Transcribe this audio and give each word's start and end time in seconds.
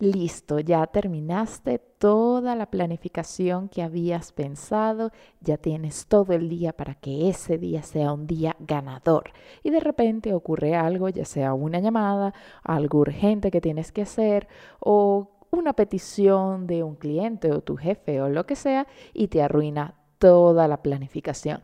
Listo, 0.00 0.60
ya 0.60 0.86
terminaste 0.86 1.80
toda 1.80 2.54
la 2.54 2.66
planificación 2.66 3.68
que 3.68 3.82
habías 3.82 4.30
pensado, 4.30 5.10
ya 5.40 5.56
tienes 5.56 6.06
todo 6.06 6.34
el 6.34 6.48
día 6.48 6.72
para 6.72 6.94
que 6.94 7.28
ese 7.28 7.58
día 7.58 7.82
sea 7.82 8.12
un 8.12 8.28
día 8.28 8.54
ganador. 8.60 9.32
Y 9.64 9.70
de 9.70 9.80
repente 9.80 10.34
ocurre 10.34 10.76
algo, 10.76 11.08
ya 11.08 11.24
sea 11.24 11.52
una 11.52 11.80
llamada, 11.80 12.32
algo 12.62 13.00
urgente 13.00 13.50
que 13.50 13.60
tienes 13.60 13.90
que 13.90 14.02
hacer 14.02 14.46
o 14.78 15.32
una 15.50 15.72
petición 15.72 16.68
de 16.68 16.84
un 16.84 16.94
cliente 16.94 17.50
o 17.50 17.60
tu 17.60 17.76
jefe 17.76 18.20
o 18.20 18.28
lo 18.28 18.46
que 18.46 18.54
sea 18.54 18.86
y 19.12 19.26
te 19.26 19.42
arruina 19.42 19.94
toda 20.20 20.68
la 20.68 20.80
planificación. 20.80 21.60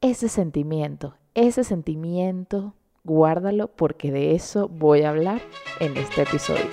Ese 0.00 0.28
sentimiento, 0.28 1.14
ese 1.34 1.62
sentimiento, 1.62 2.74
guárdalo 3.04 3.68
porque 3.68 4.10
de 4.10 4.34
eso 4.34 4.68
voy 4.68 5.02
a 5.02 5.10
hablar 5.10 5.40
en 5.78 5.96
este 5.96 6.22
episodio. 6.22 6.66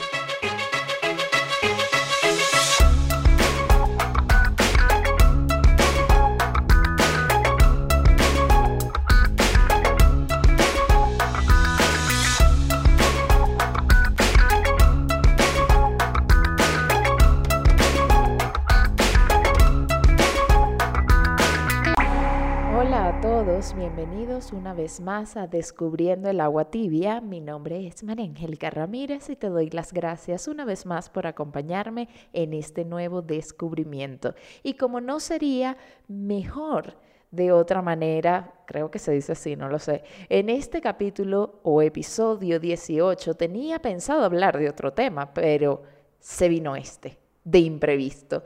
Bienvenidos 23.75 24.53
una 24.53 24.73
vez 24.73 24.99
más 24.99 25.35
a 25.35 25.47
Descubriendo 25.47 26.29
el 26.29 26.41
agua 26.41 26.69
tibia. 26.69 27.21
Mi 27.21 27.39
nombre 27.39 27.87
es 27.87 28.03
María 28.03 28.25
Angélica 28.25 28.69
Ramírez 28.69 29.29
y 29.29 29.35
te 29.35 29.49
doy 29.49 29.69
las 29.71 29.93
gracias 29.93 30.47
una 30.47 30.63
vez 30.63 30.85
más 30.85 31.09
por 31.09 31.25
acompañarme 31.25 32.07
en 32.33 32.53
este 32.53 32.85
nuevo 32.85 33.23
descubrimiento. 33.23 34.35
Y 34.61 34.75
como 34.75 35.01
no 35.01 35.19
sería 35.19 35.77
mejor 36.07 36.97
de 37.31 37.51
otra 37.51 37.81
manera, 37.81 38.53
creo 38.67 38.91
que 38.91 38.99
se 38.99 39.11
dice 39.11 39.31
así, 39.31 39.55
no 39.55 39.67
lo 39.67 39.79
sé, 39.79 40.03
en 40.29 40.49
este 40.49 40.79
capítulo 40.79 41.59
o 41.63 41.81
episodio 41.81 42.59
18 42.59 43.33
tenía 43.33 43.79
pensado 43.79 44.23
hablar 44.23 44.59
de 44.59 44.69
otro 44.69 44.93
tema, 44.93 45.33
pero 45.33 45.81
se 46.19 46.47
vino 46.47 46.75
este, 46.75 47.17
de 47.43 47.59
imprevisto. 47.59 48.43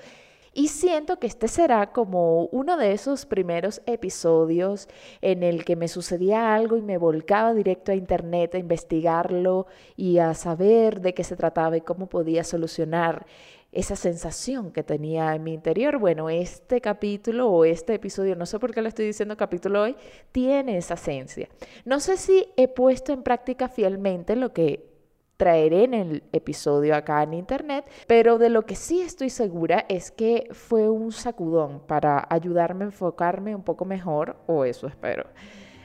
Y 0.57 0.69
siento 0.69 1.19
que 1.19 1.27
este 1.27 1.47
será 1.47 1.91
como 1.91 2.45
uno 2.45 2.77
de 2.77 2.91
esos 2.91 3.27
primeros 3.27 3.83
episodios 3.85 4.89
en 5.21 5.43
el 5.43 5.63
que 5.63 5.75
me 5.75 5.87
sucedía 5.87 6.55
algo 6.55 6.77
y 6.77 6.81
me 6.81 6.97
volcaba 6.97 7.53
directo 7.53 7.91
a 7.91 7.95
internet 7.95 8.55
a 8.55 8.57
investigarlo 8.57 9.67
y 9.95 10.17
a 10.17 10.33
saber 10.33 10.99
de 11.01 11.13
qué 11.13 11.23
se 11.23 11.35
trataba 11.35 11.77
y 11.77 11.81
cómo 11.81 12.07
podía 12.07 12.43
solucionar 12.43 13.27
esa 13.71 13.95
sensación 13.95 14.71
que 14.71 14.81
tenía 14.81 15.35
en 15.35 15.43
mi 15.43 15.53
interior. 15.53 15.99
Bueno, 15.99 16.27
este 16.27 16.81
capítulo 16.81 17.49
o 17.49 17.63
este 17.63 17.93
episodio, 17.93 18.35
no 18.35 18.47
sé 18.47 18.57
por 18.57 18.73
qué 18.73 18.81
lo 18.81 18.87
estoy 18.87 19.05
diciendo 19.05 19.37
capítulo 19.37 19.83
hoy, 19.83 19.95
tiene 20.31 20.79
esa 20.79 20.95
esencia. 20.95 21.49
No 21.85 21.99
sé 21.99 22.17
si 22.17 22.47
he 22.57 22.67
puesto 22.67 23.13
en 23.13 23.21
práctica 23.21 23.69
fielmente 23.69 24.35
lo 24.35 24.53
que 24.53 24.96
traeré 25.37 25.83
en 25.85 25.93
el 25.93 26.23
episodio 26.33 26.95
acá 26.95 27.23
en 27.23 27.33
internet, 27.33 27.85
pero 28.07 28.37
de 28.37 28.49
lo 28.49 28.63
que 28.63 28.75
sí 28.75 29.01
estoy 29.01 29.29
segura 29.29 29.85
es 29.87 30.11
que 30.11 30.47
fue 30.51 30.89
un 30.89 31.11
sacudón 31.11 31.79
para 31.87 32.27
ayudarme 32.29 32.83
a 32.83 32.87
enfocarme 32.87 33.55
un 33.55 33.63
poco 33.63 33.85
mejor, 33.85 34.37
o 34.47 34.65
eso 34.65 34.87
espero. 34.87 35.25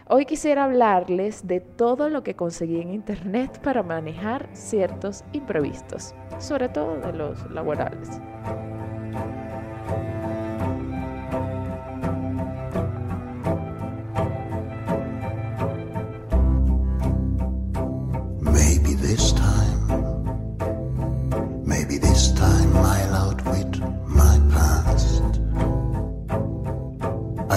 Hoy 0.09 0.27
quisiera 0.27 0.65
hablarles 0.65 1.47
de 1.47 1.61
todo 1.61 2.09
lo 2.09 2.23
que 2.23 2.35
conseguí 2.35 2.81
en 2.81 2.93
internet 2.93 3.61
para 3.63 3.83
manejar 3.83 4.49
ciertos 4.53 5.25
imprevistos, 5.33 6.15
sobre 6.39 6.69
todo 6.69 6.97
de 6.97 7.13
los 7.13 7.51
laborales. 7.51 8.21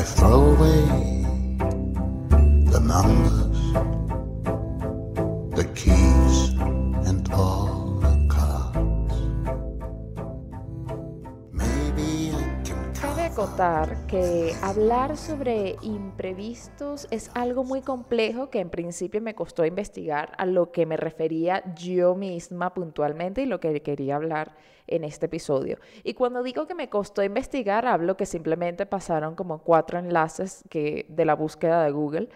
throw 0.05 0.55
away 0.55 0.85
the 2.71 2.79
number. 2.79 3.44
Que 14.07 14.53
hablar 14.61 15.17
sobre 15.17 15.75
imprevistos 15.81 17.05
es 17.11 17.29
algo 17.33 17.65
muy 17.65 17.81
complejo 17.81 18.49
que 18.49 18.61
en 18.61 18.69
principio 18.69 19.19
me 19.19 19.35
costó 19.35 19.65
investigar 19.65 20.31
a 20.37 20.45
lo 20.45 20.71
que 20.71 20.85
me 20.85 20.95
refería 20.95 21.61
yo 21.75 22.15
misma 22.15 22.73
puntualmente 22.73 23.41
y 23.41 23.45
lo 23.45 23.59
que 23.59 23.81
quería 23.81 24.15
hablar 24.15 24.55
en 24.87 25.03
este 25.03 25.25
episodio. 25.25 25.79
Y 26.05 26.13
cuando 26.13 26.43
digo 26.43 26.65
que 26.65 26.75
me 26.75 26.87
costó 26.87 27.23
investigar, 27.23 27.85
hablo 27.85 28.15
que 28.15 28.25
simplemente 28.25 28.85
pasaron 28.85 29.35
como 29.35 29.63
cuatro 29.63 29.99
enlaces 29.99 30.63
que, 30.69 31.05
de 31.09 31.25
la 31.25 31.35
búsqueda 31.35 31.83
de 31.83 31.91
Google 31.91 32.29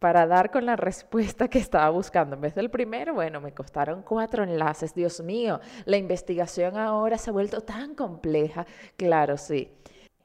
para 0.00 0.26
dar 0.26 0.50
con 0.50 0.66
la 0.66 0.74
respuesta 0.74 1.46
que 1.46 1.60
estaba 1.60 1.88
buscando. 1.90 2.34
En 2.34 2.40
vez 2.40 2.56
del 2.56 2.68
primero, 2.68 3.14
bueno, 3.14 3.40
me 3.40 3.52
costaron 3.52 4.02
cuatro 4.02 4.42
enlaces. 4.42 4.92
Dios 4.92 5.20
mío, 5.20 5.60
la 5.84 5.98
investigación 5.98 6.76
ahora 6.76 7.16
se 7.16 7.30
ha 7.30 7.32
vuelto 7.32 7.60
tan 7.60 7.94
compleja. 7.94 8.66
Claro, 8.96 9.36
sí. 9.36 9.70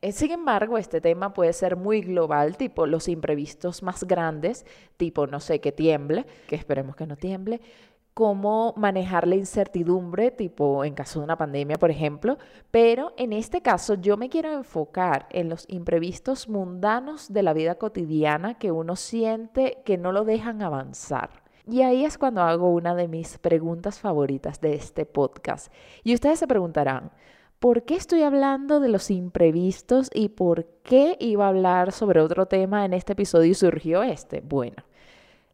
Eh, 0.02 0.12
sin 0.12 0.32
embargo, 0.32 0.80
este 0.80 1.00
tema 1.00 1.34
puede 1.34 1.54
ser 1.54 1.76
muy 1.76 2.02
global, 2.02 2.58
tipo 2.58 2.88
los 2.88 3.08
imprevistos 3.08 3.84
más 3.84 4.04
grandes, 4.04 4.66
tipo, 4.98 5.28
no 5.28 5.40
sé, 5.40 5.62
que 5.62 5.72
tiemble, 5.72 6.26
que 6.48 6.56
esperemos 6.56 6.96
que 6.96 7.06
no 7.06 7.16
tiemble, 7.16 7.62
cómo 8.16 8.74
manejar 8.78 9.28
la 9.28 9.36
incertidumbre, 9.36 10.32
tipo 10.32 10.84
en 10.84 10.96
caso 10.96 11.20
de 11.20 11.26
una 11.26 11.38
pandemia, 11.38 11.78
por 11.78 11.92
ejemplo, 11.92 12.38
pero 12.72 13.14
en 13.18 13.32
este 13.32 13.62
caso 13.62 13.94
yo 13.94 14.18
me 14.18 14.30
quiero 14.30 14.52
enfocar 14.52 15.28
en 15.30 15.50
los 15.50 15.66
imprevistos 15.70 16.50
mundanos 16.50 17.32
de 17.32 17.44
la 17.44 17.54
vida 17.54 17.76
cotidiana 17.76 18.58
que 18.58 18.72
uno 18.72 18.96
siente 18.96 19.82
que 19.86 19.98
no 19.98 20.12
lo 20.12 20.26
dejan 20.26 20.62
avanzar. 20.62 21.44
Y 21.68 21.84
ahí 21.84 22.06
es 22.06 22.18
cuando 22.18 22.42
hago 22.42 22.72
una 22.72 22.96
de 22.96 23.08
mis 23.08 23.38
preguntas 23.38 24.00
favoritas 24.00 24.60
de 24.62 24.74
este 24.74 25.06
podcast. 25.06 25.72
Y 26.04 26.14
ustedes 26.16 26.40
se 26.40 26.48
preguntarán, 26.48 27.12
¿Por 27.62 27.84
qué 27.84 27.94
estoy 27.94 28.24
hablando 28.24 28.80
de 28.80 28.90
los 28.90 29.12
imprevistos 29.12 30.10
y 30.16 30.30
por 30.30 30.66
qué 30.82 31.16
iba 31.20 31.46
a 31.46 31.50
hablar 31.50 31.92
sobre 31.92 32.20
otro 32.20 32.48
tema 32.48 32.86
en 32.86 32.94
este 32.94 33.14
episodio 33.14 33.52
y 33.52 33.54
surgió 33.54 34.02
este? 34.02 34.42
Bueno, 34.42 34.78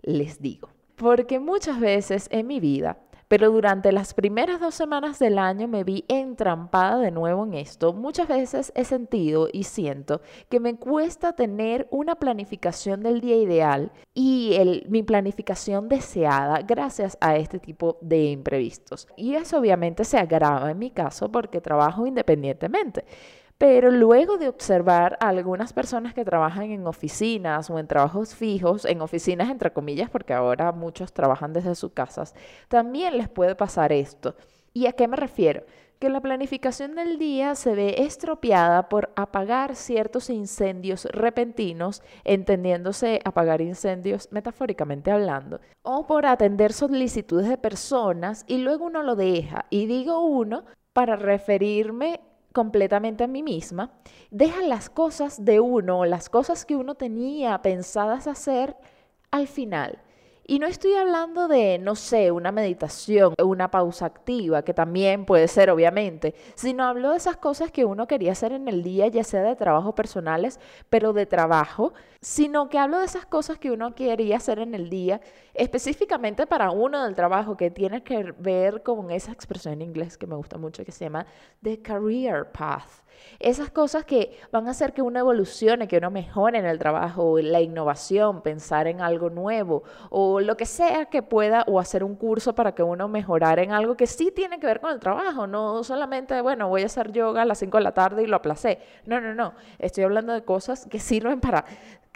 les 0.03 0.41
digo, 0.41 0.69
porque 0.95 1.41
muchas 1.41 1.81
veces 1.81 2.29
en 2.31 2.47
mi 2.47 2.61
vida 2.61 2.97
pero 3.27 3.51
durante 3.51 3.91
las 3.91 4.13
primeras 4.13 4.59
dos 4.59 4.75
semanas 4.75 5.19
del 5.19 5.37
año 5.37 5.67
me 5.67 5.83
vi 5.83 6.05
entrampada 6.07 6.97
de 6.99 7.11
nuevo 7.11 7.45
en 7.45 7.53
esto. 7.53 7.93
Muchas 7.93 8.27
veces 8.27 8.71
he 8.75 8.83
sentido 8.83 9.49
y 9.51 9.63
siento 9.63 10.21
que 10.49 10.59
me 10.59 10.75
cuesta 10.75 11.33
tener 11.33 11.87
una 11.91 12.15
planificación 12.15 13.03
del 13.03 13.21
día 13.21 13.37
ideal 13.37 13.91
y 14.13 14.57
mi 14.87 15.03
planificación 15.03 15.89
deseada 15.89 16.61
gracias 16.61 17.17
a 17.21 17.35
este 17.35 17.59
tipo 17.59 17.97
de 18.01 18.25
imprevistos. 18.25 19.07
Y 19.15 19.35
eso 19.35 19.59
obviamente 19.59 20.03
se 20.03 20.17
agrava 20.17 20.71
en 20.71 20.79
mi 20.79 20.91
caso 20.91 21.31
porque 21.31 21.61
trabajo 21.61 22.07
independientemente. 22.07 23.05
Pero 23.57 23.89
luego 23.89 24.37
de 24.37 24.49
observar 24.49 25.17
a 25.19 25.29
algunas 25.29 25.73
personas 25.73 26.13
que 26.13 26.25
trabajan 26.25 26.71
en 26.71 26.85
oficinas 26.85 27.69
o 27.69 27.79
en 27.79 27.87
trabajos 27.87 28.35
fijos, 28.35 28.85
en 28.85 29.01
oficinas 29.01 29.49
entre 29.49 29.73
comillas, 29.73 30.09
porque 30.09 30.33
ahora 30.33 30.71
muchos 30.71 31.11
trabajan 31.11 31.53
desde 31.53 31.73
sus 31.73 31.91
casas, 31.91 32.35
también 32.67 33.17
les 33.17 33.29
puede 33.29 33.55
pasar 33.55 33.91
esto. 33.91 34.35
¿Y 34.73 34.85
a 34.85 34.93
qué 34.93 35.07
me 35.07 35.17
refiero? 35.17 35.63
que 35.99 36.09
la 36.09 36.21
planificación 36.21 36.95
del 36.95 37.17
día 37.17 37.55
se 37.55 37.73
ve 37.73 37.95
estropeada 37.99 38.87
por 38.87 39.11
apagar 39.15 39.75
ciertos 39.75 40.29
incendios 40.29 41.05
repentinos, 41.05 42.03
entendiéndose 42.23 43.19
apagar 43.25 43.61
incendios 43.61 44.29
metafóricamente 44.31 45.11
hablando, 45.11 45.59
o 45.81 46.05
por 46.05 46.25
atender 46.25 46.73
solicitudes 46.73 47.49
de 47.49 47.57
personas 47.57 48.45
y 48.47 48.59
luego 48.59 48.85
uno 48.85 49.01
lo 49.01 49.15
deja. 49.15 49.65
Y 49.69 49.87
digo 49.87 50.23
uno 50.23 50.65
para 50.93 51.15
referirme 51.15 52.21
completamente 52.57 53.23
a 53.23 53.27
mí 53.27 53.43
misma, 53.43 53.91
deja 54.31 54.63
las 54.63 54.89
cosas 54.89 55.45
de 55.45 55.59
uno, 55.59 56.05
las 56.05 56.27
cosas 56.27 56.65
que 56.65 56.75
uno 56.75 56.95
tenía 56.95 57.61
pensadas 57.61 58.25
hacer 58.25 58.75
al 59.29 59.47
final. 59.47 60.01
Y 60.47 60.57
no 60.57 60.65
estoy 60.65 60.95
hablando 60.95 61.47
de, 61.47 61.77
no 61.77 61.93
sé, 61.93 62.31
una 62.31 62.51
meditación, 62.51 63.35
una 63.43 63.69
pausa 63.69 64.07
activa, 64.07 64.63
que 64.63 64.73
también 64.73 65.25
puede 65.25 65.47
ser 65.47 65.69
obviamente, 65.69 66.33
sino 66.55 66.85
hablo 66.85 67.11
de 67.11 67.17
esas 67.17 67.37
cosas 67.37 67.69
que 67.71 67.85
uno 67.85 68.07
quería 68.07 68.31
hacer 68.31 68.53
en 68.53 68.67
el 68.67 68.81
día, 68.81 69.07
ya 69.07 69.23
sea 69.23 69.43
de 69.43 69.55
trabajo 69.55 69.93
personales, 69.93 70.59
pero 70.89 71.13
de 71.13 71.27
trabajo, 71.27 71.93
sino 72.21 72.69
que 72.69 72.79
hablo 72.79 72.99
de 72.99 73.05
esas 73.05 73.25
cosas 73.25 73.57
que 73.57 73.71
uno 73.71 73.95
quería 73.95 74.37
hacer 74.37 74.59
en 74.59 74.75
el 74.75 74.89
día, 74.89 75.21
específicamente 75.53 76.47
para 76.47 76.71
uno 76.71 77.03
del 77.03 77.15
trabajo, 77.15 77.57
que 77.57 77.71
tiene 77.71 78.03
que 78.03 78.33
ver 78.37 78.83
con 78.83 79.11
esa 79.11 79.31
expresión 79.31 79.75
en 79.75 79.81
inglés 79.81 80.17
que 80.17 80.27
me 80.27 80.35
gusta 80.35 80.57
mucho, 80.57 80.83
que 80.83 80.91
se 80.91 81.05
llama 81.05 81.25
The 81.61 81.81
Career 81.81 82.51
Path. 82.51 83.07
Esas 83.39 83.69
cosas 83.71 84.05
que 84.05 84.39
van 84.51 84.67
a 84.67 84.71
hacer 84.71 84.93
que 84.93 85.01
uno 85.01 85.19
evolucione, 85.19 85.87
que 85.87 85.97
uno 85.97 86.11
mejore 86.11 86.59
en 86.59 86.65
el 86.65 86.79
trabajo, 86.79 87.39
la 87.39 87.61
innovación, 87.61 88.41
pensar 88.41 88.87
en 88.87 89.01
algo 89.01 89.29
nuevo 89.29 89.83
o 90.09 90.39
lo 90.39 90.57
que 90.57 90.65
sea 90.65 91.05
que 91.05 91.23
pueda 91.23 91.63
o 91.67 91.79
hacer 91.79 92.03
un 92.03 92.15
curso 92.15 92.55
para 92.55 92.73
que 92.73 92.83
uno 92.83 93.07
mejorara 93.07 93.61
en 93.61 93.71
algo 93.71 93.95
que 93.95 94.07
sí 94.07 94.31
tiene 94.31 94.59
que 94.59 94.67
ver 94.67 94.79
con 94.79 94.91
el 94.91 94.99
trabajo, 94.99 95.47
no 95.47 95.83
solamente, 95.83 96.39
bueno, 96.41 96.69
voy 96.69 96.83
a 96.83 96.87
hacer 96.87 97.11
yoga 97.11 97.43
a 97.43 97.45
las 97.45 97.59
5 97.59 97.77
de 97.77 97.83
la 97.83 97.93
tarde 97.93 98.23
y 98.23 98.27
lo 98.27 98.35
aplacé. 98.35 98.79
No, 99.05 99.21
no, 99.21 99.33
no, 99.33 99.53
estoy 99.79 100.03
hablando 100.03 100.33
de 100.33 100.43
cosas 100.43 100.85
que 100.85 100.99
sirven 100.99 101.39
para 101.39 101.65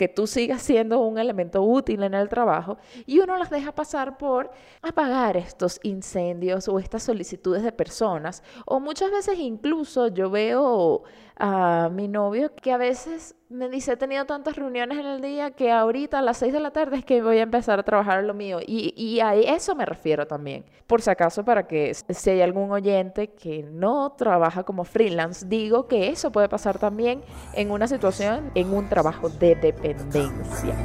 que 0.01 0.07
tú 0.07 0.25
sigas 0.25 0.63
siendo 0.63 1.00
un 1.01 1.19
elemento 1.19 1.62
útil 1.62 2.01
en 2.01 2.15
el 2.15 2.27
trabajo 2.27 2.80
y 3.06 3.19
uno 3.19 3.38
las 3.38 3.51
deja 3.51 3.71
pasar 3.71 4.18
por 4.18 4.50
apagar 4.81 5.38
estos 5.38 5.80
incendios 5.83 6.68
o 6.68 6.80
estas 6.80 7.03
solicitudes 7.03 7.62
de 7.62 7.71
personas. 7.71 8.42
O 8.65 8.80
muchas 8.80 9.12
veces 9.12 9.38
incluso 9.38 10.07
yo 10.07 10.31
veo 10.31 11.03
a 11.38 11.89
mi 11.92 12.07
novio 12.07 12.54
que 12.56 12.72
a 12.72 12.78
veces 12.78 13.36
me 13.50 13.68
dice, 13.69 13.94
he 13.94 13.98
tenido 13.98 14.25
tantas 14.25 14.56
reuniones 14.56 14.98
en 14.98 15.06
el 15.06 15.22
día 15.22 15.51
que 15.51 15.72
ahorita 15.72 16.19
a 16.19 16.22
las 16.22 16.38
6 16.38 16.54
de 16.54 16.60
la 16.60 16.72
tarde 16.72 16.98
es 16.98 17.06
que 17.06 17.22
voy 17.22 17.38
a 17.38 17.44
empezar 17.44 17.80
a 17.80 17.83
trabajar 17.83 18.24
lo 18.24 18.33
mío. 18.33 18.60
Y, 18.66 18.94
y 18.95 19.19
a 19.19 19.36
eso 19.36 19.75
me 19.75 19.86
refiero 19.86 20.25
también. 20.25 20.66
Por 20.88 21.01
si 21.01 21.10
acaso, 21.10 21.44
para 21.44 21.68
que 21.68 21.94
si 21.94 22.30
hay 22.30 22.42
algún 22.42 22.72
oyente 22.72 23.33
que 23.33 23.63
no 23.63 24.13
trabaja 24.13 24.63
como 24.63 24.83
freelance, 24.83 25.45
digo 25.45 25.88
que 25.88 26.10
eso 26.10 26.31
puede 26.31 26.48
pasar 26.48 26.80
también 26.80 27.22
en 27.54 27.72
una 27.72 27.88
situación, 27.88 28.51
en 28.56 28.74
un 28.74 28.88
trabajo 28.88 29.30
de 29.30 29.56
dependencia. 29.56 30.75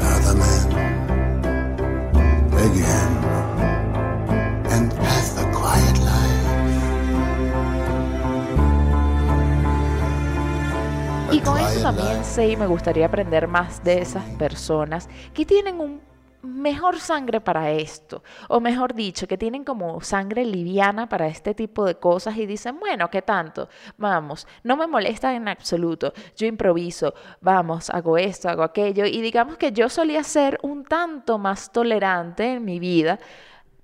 Y 11.32 11.40
con 11.40 11.58
eso 11.58 11.82
también 11.82 12.25
sé 12.25 12.49
y 12.49 12.56
me 12.56 12.67
gustaría 12.67 13.06
aprender 13.06 13.49
más 13.49 13.82
de 13.82 14.00
esas 14.00 14.25
personas 14.37 15.08
que 15.34 15.44
tienen 15.44 15.81
un 15.81 16.00
mejor 16.43 17.00
sangre 17.00 17.40
para 17.40 17.73
esto, 17.73 18.23
o 18.49 18.61
mejor 18.61 18.94
dicho, 18.94 19.26
que 19.26 19.37
tienen 19.37 19.64
como 19.64 20.00
sangre 20.00 20.44
liviana 20.44 21.08
para 21.08 21.26
este 21.26 21.55
tipo 21.55 21.84
de 21.84 21.96
cosas 21.96 22.37
y 22.37 22.46
dicen, 22.46 22.78
bueno, 22.78 23.11
¿qué 23.11 23.23
tanto? 23.23 23.69
Vamos, 23.99 24.46
no 24.62 24.76
me 24.76 24.87
molesta 24.87 25.34
en 25.34 25.49
absoluto, 25.49 26.12
yo 26.37 26.46
improviso, 26.46 27.14
vamos, 27.40 27.90
hago 27.90 28.17
esto, 28.17 28.49
hago 28.49 28.62
aquello, 28.62 29.06
y 29.06 29.20
digamos 29.20 29.56
que 29.56 29.73
yo 29.73 29.88
solía 29.88 30.23
ser 30.23 30.58
un 30.62 30.84
tanto 30.84 31.38
más 31.38 31.73
tolerante 31.73 32.52
en 32.55 32.64
mi 32.64 32.78
vida 32.78 33.19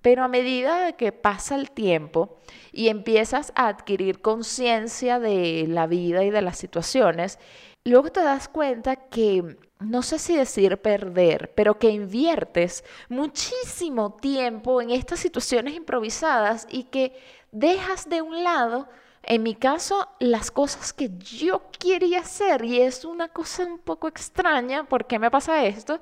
pero 0.02 0.24
a 0.24 0.28
medida 0.28 0.92
que 0.92 1.12
pasa 1.12 1.54
el 1.54 1.70
tiempo 1.70 2.36
y 2.72 2.88
empiezas 2.88 3.52
a 3.54 3.68
adquirir 3.68 4.20
conciencia 4.20 5.18
de 5.18 5.66
la 5.68 5.86
vida 5.86 6.24
y 6.24 6.30
de 6.30 6.42
las 6.42 6.58
situaciones, 6.58 7.38
luego 7.84 8.10
te 8.10 8.22
das 8.22 8.48
cuenta 8.48 8.96
que, 8.96 9.56
no 9.78 10.02
sé 10.02 10.18
si 10.18 10.36
decir 10.36 10.78
perder, 10.78 11.52
pero 11.54 11.78
que 11.78 11.90
inviertes 11.90 12.84
muchísimo 13.08 14.14
tiempo 14.14 14.82
en 14.82 14.90
estas 14.90 15.20
situaciones 15.20 15.74
improvisadas 15.74 16.66
y 16.70 16.84
que 16.84 17.16
dejas 17.52 18.08
de 18.08 18.22
un 18.22 18.42
lado 18.44 18.88
en 19.24 19.44
mi 19.44 19.54
caso, 19.54 20.08
las 20.18 20.50
cosas 20.50 20.92
que 20.92 21.10
yo 21.18 21.62
quería 21.78 22.20
hacer, 22.20 22.64
y 22.64 22.80
es 22.80 23.04
una 23.04 23.28
cosa 23.28 23.64
un 23.64 23.78
poco 23.78 24.08
extraña, 24.08 24.82
¿por 24.84 25.06
qué 25.06 25.20
me 25.20 25.30
pasa 25.30 25.64
esto? 25.64 26.00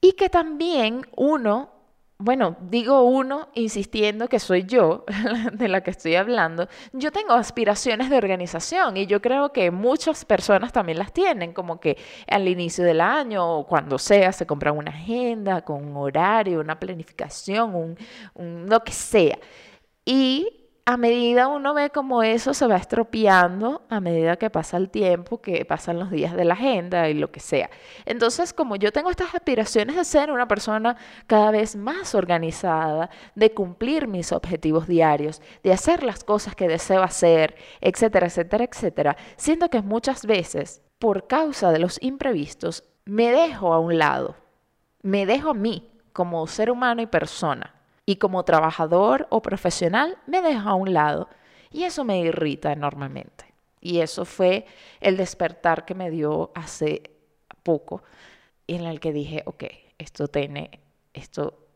Y 0.00 0.12
que 0.12 0.28
también 0.28 1.06
uno 1.16 1.79
bueno, 2.20 2.56
digo 2.60 3.02
uno 3.02 3.48
insistiendo 3.54 4.28
que 4.28 4.38
soy 4.38 4.64
yo 4.64 5.06
de 5.54 5.68
la 5.68 5.82
que 5.82 5.90
estoy 5.90 6.16
hablando, 6.16 6.68
yo 6.92 7.10
tengo 7.10 7.32
aspiraciones 7.32 8.10
de 8.10 8.18
organización 8.18 8.98
y 8.98 9.06
yo 9.06 9.22
creo 9.22 9.52
que 9.54 9.70
muchas 9.70 10.26
personas 10.26 10.70
también 10.70 10.98
las 10.98 11.14
tienen, 11.14 11.54
como 11.54 11.80
que 11.80 11.96
al 12.28 12.46
inicio 12.46 12.84
del 12.84 13.00
año 13.00 13.58
o 13.58 13.66
cuando 13.66 13.98
sea 13.98 14.32
se 14.32 14.46
compra 14.46 14.70
una 14.70 14.90
agenda 14.90 15.62
con 15.62 15.82
un 15.82 15.96
horario, 15.96 16.60
una 16.60 16.78
planificación, 16.78 17.74
un, 17.74 17.98
un 18.34 18.66
lo 18.68 18.80
que 18.84 18.92
sea. 18.92 19.38
Y 20.04 20.59
a 20.84 20.96
medida 20.96 21.48
uno 21.48 21.74
ve 21.74 21.90
como 21.90 22.22
eso 22.22 22.54
se 22.54 22.66
va 22.66 22.76
estropeando, 22.76 23.82
a 23.88 24.00
medida 24.00 24.36
que 24.36 24.50
pasa 24.50 24.76
el 24.76 24.90
tiempo, 24.90 25.40
que 25.40 25.64
pasan 25.64 25.98
los 25.98 26.10
días 26.10 26.34
de 26.34 26.44
la 26.44 26.54
agenda 26.54 27.08
y 27.08 27.14
lo 27.14 27.30
que 27.30 27.40
sea. 27.40 27.70
Entonces, 28.06 28.52
como 28.52 28.76
yo 28.76 28.92
tengo 28.92 29.10
estas 29.10 29.34
aspiraciones 29.34 29.96
de 29.96 30.04
ser 30.04 30.30
una 30.30 30.48
persona 30.48 30.96
cada 31.26 31.50
vez 31.50 31.76
más 31.76 32.14
organizada, 32.14 33.10
de 33.34 33.52
cumplir 33.52 34.08
mis 34.08 34.32
objetivos 34.32 34.86
diarios, 34.86 35.42
de 35.62 35.72
hacer 35.72 36.02
las 36.02 36.24
cosas 36.24 36.54
que 36.54 36.68
deseo 36.68 37.02
hacer, 37.02 37.54
etcétera, 37.80 38.26
etcétera, 38.26 38.64
etcétera, 38.64 39.16
siento 39.36 39.68
que 39.70 39.82
muchas 39.82 40.26
veces, 40.26 40.82
por 40.98 41.26
causa 41.26 41.72
de 41.72 41.78
los 41.78 42.02
imprevistos, 42.02 42.84
me 43.04 43.30
dejo 43.30 43.72
a 43.72 43.78
un 43.78 43.98
lado, 43.98 44.36
me 45.02 45.26
dejo 45.26 45.50
a 45.50 45.54
mí 45.54 45.90
como 46.12 46.46
ser 46.46 46.70
humano 46.70 47.02
y 47.02 47.06
persona 47.06 47.79
y 48.06 48.16
como 48.16 48.44
trabajador 48.44 49.26
o 49.30 49.42
profesional 49.42 50.18
me 50.26 50.42
deja 50.42 50.70
a 50.70 50.74
un 50.74 50.92
lado 50.92 51.28
y 51.70 51.84
eso 51.84 52.04
me 52.04 52.18
irrita 52.20 52.72
enormemente. 52.72 53.46
Y 53.80 54.00
eso 54.00 54.24
fue 54.24 54.66
el 55.00 55.16
despertar 55.16 55.84
que 55.84 55.94
me 55.94 56.10
dio 56.10 56.50
hace 56.54 57.02
poco 57.62 58.02
en 58.66 58.84
el 58.84 59.00
que 59.00 59.12
dije, 59.12 59.42
ok, 59.46 59.64
esto 59.98 60.28
tiene, 60.28 60.80
esto, 61.14 61.66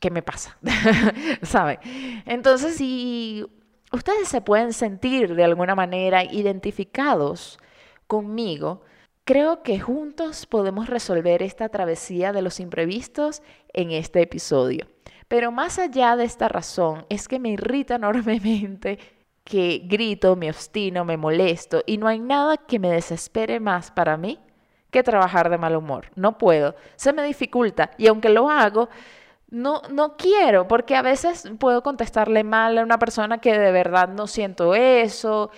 ¿qué 0.00 0.10
me 0.10 0.22
pasa? 0.22 0.58
¿Saben? 1.42 1.78
Entonces, 2.26 2.76
si 2.76 3.46
ustedes 3.92 4.28
se 4.28 4.40
pueden 4.40 4.72
sentir 4.72 5.34
de 5.34 5.44
alguna 5.44 5.74
manera 5.74 6.24
identificados 6.24 7.58
conmigo, 8.06 8.82
creo 9.24 9.62
que 9.62 9.78
juntos 9.80 10.46
podemos 10.46 10.88
resolver 10.88 11.42
esta 11.42 11.68
travesía 11.68 12.32
de 12.32 12.42
los 12.42 12.60
imprevistos 12.60 13.42
en 13.72 13.90
este 13.92 14.22
episodio. 14.22 14.86
Pero 15.28 15.50
más 15.50 15.78
allá 15.78 16.16
de 16.16 16.24
esta 16.24 16.48
razón, 16.48 17.04
es 17.08 17.28
que 17.28 17.38
me 17.38 17.50
irrita 17.50 17.94
enormemente 17.96 18.98
que 19.44 19.82
grito, 19.84 20.34
me 20.34 20.50
obstino, 20.50 21.04
me 21.04 21.16
molesto 21.16 21.82
y 21.86 21.98
no 21.98 22.08
hay 22.08 22.18
nada 22.18 22.56
que 22.56 22.80
me 22.80 22.90
desespere 22.90 23.60
más 23.60 23.92
para 23.92 24.16
mí 24.16 24.40
que 24.90 25.02
trabajar 25.02 25.50
de 25.50 25.58
mal 25.58 25.76
humor. 25.76 26.10
No 26.16 26.36
puedo, 26.38 26.74
se 26.96 27.12
me 27.12 27.22
dificulta 27.22 27.90
y 27.96 28.08
aunque 28.08 28.28
lo 28.28 28.50
hago, 28.50 28.88
no, 29.48 29.82
no 29.90 30.16
quiero, 30.16 30.66
porque 30.66 30.96
a 30.96 31.02
veces 31.02 31.48
puedo 31.58 31.82
contestarle 31.82 32.42
mal 32.42 32.78
a 32.78 32.82
una 32.82 32.98
persona 32.98 33.38
que 33.38 33.56
de 33.56 33.70
verdad 33.70 34.08
no 34.08 34.26
siento 34.26 34.74
eso, 34.74 35.50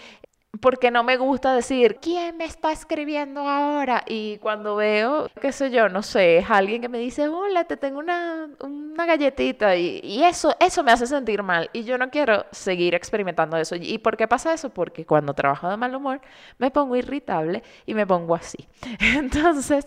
porque 0.61 0.91
no 0.91 1.05
me 1.05 1.17
gusta 1.17 1.55
decir, 1.55 1.99
¿quién 2.01 2.37
me 2.39 2.45
está 2.45 2.73
escribiendo 2.73 3.41
ahora? 3.41 4.03
Y 4.07 4.39
cuando 4.39 4.77
veo, 4.77 5.29
qué 5.41 5.53
sé 5.53 5.71
yo, 5.71 5.89
no 5.89 6.03
sé, 6.03 6.39
es 6.39 6.51
alguien 6.51 6.81
que 6.81 6.89
me 6.89 6.99
dice, 6.99 7.29
hola, 7.29 7.65
te 7.65 7.77
tengo 7.77 7.99
una, 7.99 8.49
una 8.61 9.07
galletita 9.07 9.77
y, 9.77 10.01
y, 10.03 10.25
eso, 10.25 10.57
eso 10.59 10.83
me 10.83 10.91
hace 10.91 11.07
sentir 11.07 11.43
mal 11.43 11.69
y 11.73 11.85
yo 11.85 11.99
no 11.99 12.11
quiero 12.11 12.47
seguir 12.51 12.95
experimentando 12.95 13.57
eso. 13.57 13.77
¿Y 13.77 13.99
por 13.99 14.17
qué 14.17 14.27
pasa 14.27 14.53
eso? 14.53 14.71
Porque 14.71 15.05
cuando 15.05 15.35
trabajo 15.35 15.69
de 15.69 15.77
mal 15.77 15.95
humor 15.95 16.21
me 16.59 16.71
pongo 16.71 16.97
irritable 16.97 17.63
y 17.87 17.95
me 17.95 18.07
pongo 18.07 18.35
así. 18.35 18.67
Entonces, 19.17 19.87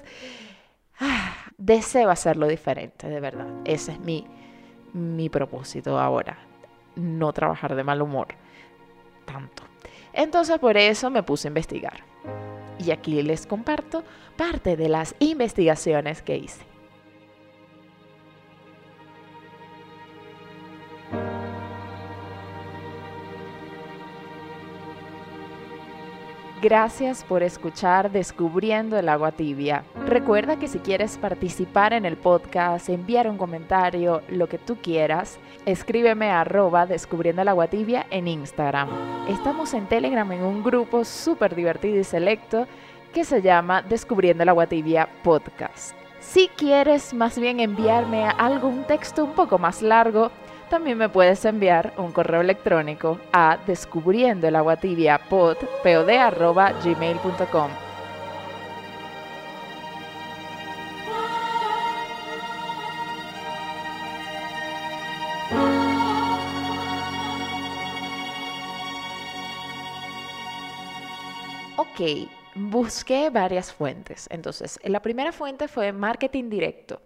ah, 0.99 1.33
deseo 1.57 2.09
hacerlo 2.11 2.47
diferente, 2.47 3.09
de 3.09 3.19
verdad. 3.19 3.47
Ese 3.65 3.93
es 3.93 3.99
mi, 3.99 4.27
mi 4.93 5.27
propósito 5.29 5.99
ahora, 5.99 6.37
no 6.95 7.33
trabajar 7.33 7.75
de 7.75 7.83
mal 7.83 8.01
humor 8.01 8.27
tanto. 9.25 9.70
Entonces 10.13 10.59
por 10.59 10.77
eso 10.77 11.09
me 11.09 11.23
puse 11.23 11.47
a 11.47 11.49
investigar. 11.49 12.03
Y 12.79 12.91
aquí 12.91 13.21
les 13.21 13.45
comparto 13.45 14.03
parte 14.37 14.75
de 14.75 14.89
las 14.89 15.15
investigaciones 15.19 16.21
que 16.21 16.37
hice. 16.37 16.70
Gracias 26.61 27.23
por 27.23 27.41
escuchar 27.41 28.11
Descubriendo 28.11 28.95
el 28.99 29.09
agua 29.09 29.31
tibia. 29.31 29.83
Recuerda 30.05 30.59
que 30.59 30.67
si 30.67 30.77
quieres 30.77 31.17
participar 31.17 31.91
en 31.91 32.05
el 32.05 32.17
podcast, 32.17 32.87
enviar 32.87 33.27
un 33.27 33.39
comentario, 33.39 34.21
lo 34.29 34.47
que 34.47 34.59
tú 34.59 34.77
quieras, 34.79 35.39
escríbeme 35.65 36.29
a 36.29 36.41
arroba 36.41 36.85
Descubriendo 36.85 37.41
el 37.41 37.47
agua 37.47 37.65
tibia 37.65 38.05
en 38.11 38.27
Instagram. 38.27 38.89
Estamos 39.27 39.73
en 39.73 39.87
Telegram 39.87 40.31
en 40.31 40.43
un 40.43 40.61
grupo 40.61 41.03
súper 41.03 41.55
divertido 41.55 41.97
y 41.97 42.03
selecto 42.03 42.67
que 43.11 43.25
se 43.25 43.41
llama 43.41 43.81
Descubriendo 43.81 44.43
el 44.43 44.49
agua 44.49 44.67
tibia 44.67 45.09
podcast. 45.23 45.95
Si 46.19 46.47
quieres 46.49 47.15
más 47.15 47.39
bien 47.39 47.59
enviarme 47.59 48.25
algún 48.25 48.83
texto 48.83 49.23
un 49.23 49.33
poco 49.33 49.57
más 49.57 49.81
largo, 49.81 50.29
también 50.71 50.97
me 50.97 51.09
puedes 51.09 51.43
enviar 51.43 51.93
un 51.97 52.13
correo 52.13 52.39
electrónico 52.39 53.19
a 53.33 53.59
descubriendo 53.67 54.47
el 54.47 54.55
agua 54.55 54.77
tibia 54.77 55.19
pod, 55.29 55.57
gmail.com. 55.83 57.71
Ok, 71.75 72.29
busqué 72.55 73.29
varias 73.29 73.73
fuentes. 73.73 74.27
Entonces, 74.31 74.79
la 74.85 75.01
primera 75.01 75.33
fuente 75.33 75.67
fue 75.67 75.91
marketing 75.91 76.49
directo. 76.49 77.01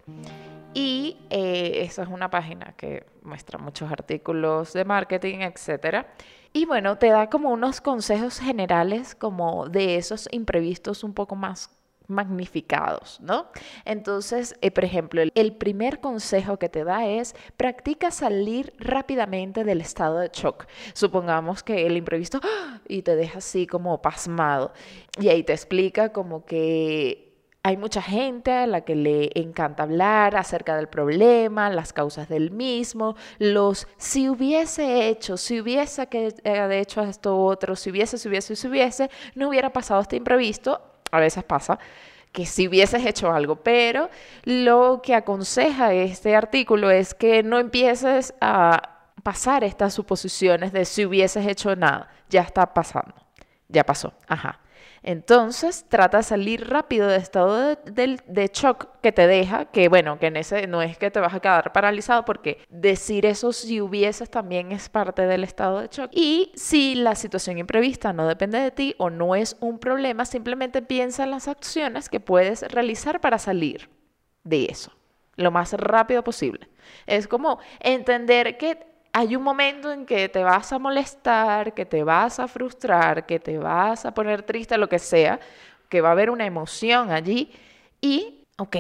Y 0.75 1.17
eh, 1.29 1.83
esa 1.83 2.03
es 2.03 2.09
una 2.09 2.29
página 2.29 2.73
que 2.75 3.05
muestra 3.23 3.57
muchos 3.57 3.89
artículos 3.89 4.73
de 4.73 4.83
marketing, 4.83 5.39
etc. 5.39 6.05
Y 6.51 6.65
bueno, 6.65 6.97
te 6.97 7.07
da 7.07 7.29
como 7.29 7.49
unos 7.51 7.79
consejos 7.79 8.39
generales 8.39 9.15
como 9.15 9.69
de 9.69 9.95
esos 9.95 10.27
imprevistos 10.31 11.05
un 11.05 11.13
poco 11.13 11.37
más 11.37 11.69
magnificados, 12.07 13.19
¿no? 13.21 13.47
Entonces, 13.85 14.55
eh, 14.61 14.69
por 14.69 14.83
ejemplo, 14.83 15.21
el, 15.33 15.53
primer 15.55 16.01
consejo 16.01 16.57
que 16.57 16.69
te 16.69 16.83
da 16.83 17.07
es 17.07 17.35
practica 17.55 18.11
salir 18.11 18.73
rápidamente 18.77 19.63
del 19.63 19.79
estado 19.79 20.19
de 20.19 20.29
shock. 20.31 20.65
Supongamos 20.93 21.63
que 21.63 21.87
el 21.87 21.95
imprevisto 21.95 22.41
¡ah! 22.43 22.81
y 22.87 23.01
te 23.01 23.15
deja 23.15 23.37
así 23.39 23.65
como 23.65 24.01
pasmado 24.01 24.73
y 25.19 25.29
ahí 25.29 25.43
te 25.43 25.53
explica 25.53 26.11
como 26.11 26.45
que 26.45 27.24
hay 27.65 27.77
mucha 27.77 27.99
gente 27.99 28.51
a 28.51 28.67
la 28.67 28.81
que 28.81 28.93
le 28.93 29.31
encanta 29.33 29.81
hablar 29.81 30.35
acerca 30.35 30.75
del 30.75 30.87
problema, 30.87 31.67
las 31.71 31.93
causas 31.93 32.29
del 32.29 32.51
mismo, 32.51 33.15
los 33.39 33.87
si 33.97 34.29
hubiese 34.29 35.07
hecho, 35.07 35.35
si 35.35 35.59
hubiese 35.61 36.05
que, 36.05 36.27
eh, 36.43 36.79
hecho 36.79 37.01
esto 37.01 37.35
otro, 37.35 37.75
si 37.75 37.89
hubiese, 37.89 38.19
si 38.19 38.29
hubiese, 38.29 38.55
si 38.55 38.67
hubiese, 38.67 39.09
no 39.33 39.49
hubiera 39.49 39.71
pasado 39.71 39.99
este 39.99 40.15
imprevisto, 40.15 40.79
a 41.09 41.19
veces 41.19 41.43
pasa, 41.43 41.79
que 42.31 42.45
si 42.45 42.67
hubieses 42.67 43.03
hecho 43.03 43.31
algo, 43.31 43.55
pero 43.55 44.11
lo 44.43 45.01
que 45.01 45.15
aconseja 45.15 45.91
este 45.91 46.35
artículo 46.35 46.91
es 46.91 47.15
que 47.15 47.41
no 47.41 47.57
empieces 47.57 48.35
a 48.41 49.07
pasar 49.23 49.63
estas 49.63 49.91
suposiciones 49.95 50.71
de 50.71 50.85
si 50.85 51.03
hubieses 51.03 51.47
hecho 51.47 51.75
nada, 51.75 52.11
ya 52.29 52.41
está 52.41 52.75
pasando, 52.75 53.15
ya 53.69 53.83
pasó, 53.83 54.13
ajá. 54.27 54.59
Entonces 55.07 55.85
trata 55.87 56.17
de 56.17 56.23
salir 56.23 56.67
rápido 56.67 57.07
de 57.07 57.17
estado 57.17 57.75
de, 57.75 58.49
shock 58.51 58.87
que 59.03 59.11
te 59.11 59.27
deja, 59.27 59.65
que 59.65 59.87
bueno, 59.87 60.17
que 60.17 60.25
en 60.25 60.35
ese 60.35 60.65
no 60.65 60.81
es 60.81 60.97
que 60.97 61.11
te 61.11 61.19
vas 61.19 61.35
a 61.35 61.39
quedar 61.39 61.71
paralizado 61.71 62.25
porque 62.25 62.57
decir 62.69 63.27
eso 63.27 63.53
si 63.53 63.81
hubieses 63.81 64.31
también 64.31 64.71
es 64.71 64.89
parte 64.89 65.27
del 65.27 65.43
estado 65.43 65.79
de 65.79 65.89
shock. 65.91 66.09
Y 66.11 66.51
si 66.55 66.95
la 66.95 67.13
situación 67.13 67.59
imprevista 67.59 68.13
no 68.13 68.27
depende 68.27 68.57
de 68.57 68.71
ti 68.71 68.95
o 68.97 69.11
no 69.11 69.35
es 69.35 69.57
un 69.59 69.77
problema, 69.77 70.25
simplemente 70.25 70.81
piensa 70.81 71.23
en 71.23 71.29
las 71.29 71.47
acciones 71.47 72.09
que 72.09 72.19
puedes 72.19 72.63
realizar 72.63 73.21
para 73.21 73.37
salir 73.37 73.91
de 74.43 74.65
eso 74.65 74.91
lo 75.35 75.51
más 75.51 75.73
rápido 75.73 76.23
posible. 76.23 76.67
Es 77.05 77.27
como 77.27 77.59
entender 77.79 78.57
que 78.57 78.94
hay 79.17 79.37
un 79.37 79.43
momento 79.43 79.93
en 79.93 80.05
que 80.05 80.27
te 80.27 80.43
vas 80.43 80.73
a 80.73 80.77
molestar, 80.77 81.73
que 81.73 81.85
te 81.85 82.03
vas 82.03 82.37
a 82.37 82.49
frustrar, 82.49 83.25
que 83.25 83.39
te 83.39 83.57
vas 83.57 84.05
a 84.05 84.13
poner 84.13 84.43
triste, 84.43 84.77
lo 84.77 84.89
que 84.89 84.99
sea, 84.99 85.39
que 85.87 86.01
va 86.01 86.09
a 86.09 86.11
haber 86.11 86.29
una 86.29 86.45
emoción 86.45 87.11
allí 87.11 87.49
y, 88.01 88.43
ok, 88.57 88.75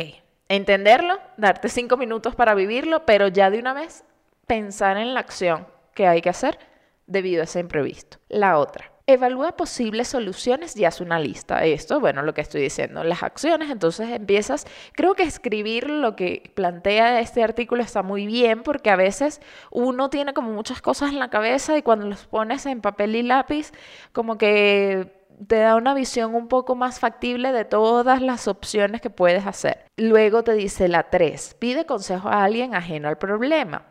entenderlo, 0.49 1.17
darte 1.37 1.69
cinco 1.69 1.95
minutos 1.95 2.35
para 2.35 2.53
vivirlo, 2.53 3.05
pero 3.05 3.29
ya 3.29 3.49
de 3.49 3.59
una 3.59 3.73
vez 3.73 4.03
pensar 4.45 4.97
en 4.97 5.13
la 5.13 5.21
acción 5.21 5.67
que 5.93 6.05
hay 6.05 6.21
que 6.21 6.31
hacer 6.31 6.59
debido 7.07 7.39
a 7.39 7.45
ese 7.45 7.61
imprevisto. 7.61 8.17
La 8.27 8.57
otra, 8.57 8.91
Evalúa 9.07 9.55
posibles 9.55 10.07
soluciones 10.07 10.75
y 10.75 10.83
haz 10.83 10.99
una 10.99 11.19
lista. 11.19 11.63
Esto, 11.63 11.99
bueno, 11.99 12.23
lo 12.23 12.33
que 12.33 12.41
estoy 12.41 12.61
diciendo, 12.61 13.03
las 13.03 13.21
acciones, 13.21 13.69
entonces 13.69 14.09
empiezas, 14.09 14.65
creo 14.93 15.13
que 15.13 15.21
escribir 15.21 15.91
lo 15.91 16.15
que 16.15 16.51
plantea 16.55 17.19
este 17.19 17.43
artículo 17.43 17.83
está 17.83 18.01
muy 18.01 18.25
bien 18.25 18.63
porque 18.63 18.89
a 18.89 18.95
veces 18.95 19.41
uno 19.69 20.09
tiene 20.09 20.33
como 20.33 20.51
muchas 20.53 20.81
cosas 20.81 21.11
en 21.11 21.19
la 21.19 21.29
cabeza 21.29 21.77
y 21.77 21.83
cuando 21.83 22.07
los 22.07 22.25
pones 22.25 22.65
en 22.65 22.81
papel 22.81 23.15
y 23.15 23.21
lápiz, 23.21 23.73
como 24.11 24.39
que 24.39 25.13
te 25.47 25.57
da 25.57 25.75
una 25.75 25.93
visión 25.93 26.33
un 26.33 26.47
poco 26.47 26.75
más 26.75 26.99
factible 26.99 27.51
de 27.51 27.65
todas 27.65 28.23
las 28.23 28.47
opciones 28.47 29.01
que 29.01 29.11
puedes 29.11 29.45
hacer. 29.45 29.85
Luego 29.97 30.43
te 30.43 30.53
dice 30.53 30.87
la 30.87 31.11
3, 31.11 31.57
pide 31.59 31.85
consejo 31.85 32.29
a 32.29 32.43
alguien 32.43 32.73
ajeno 32.73 33.07
al 33.07 33.19
problema. 33.19 33.85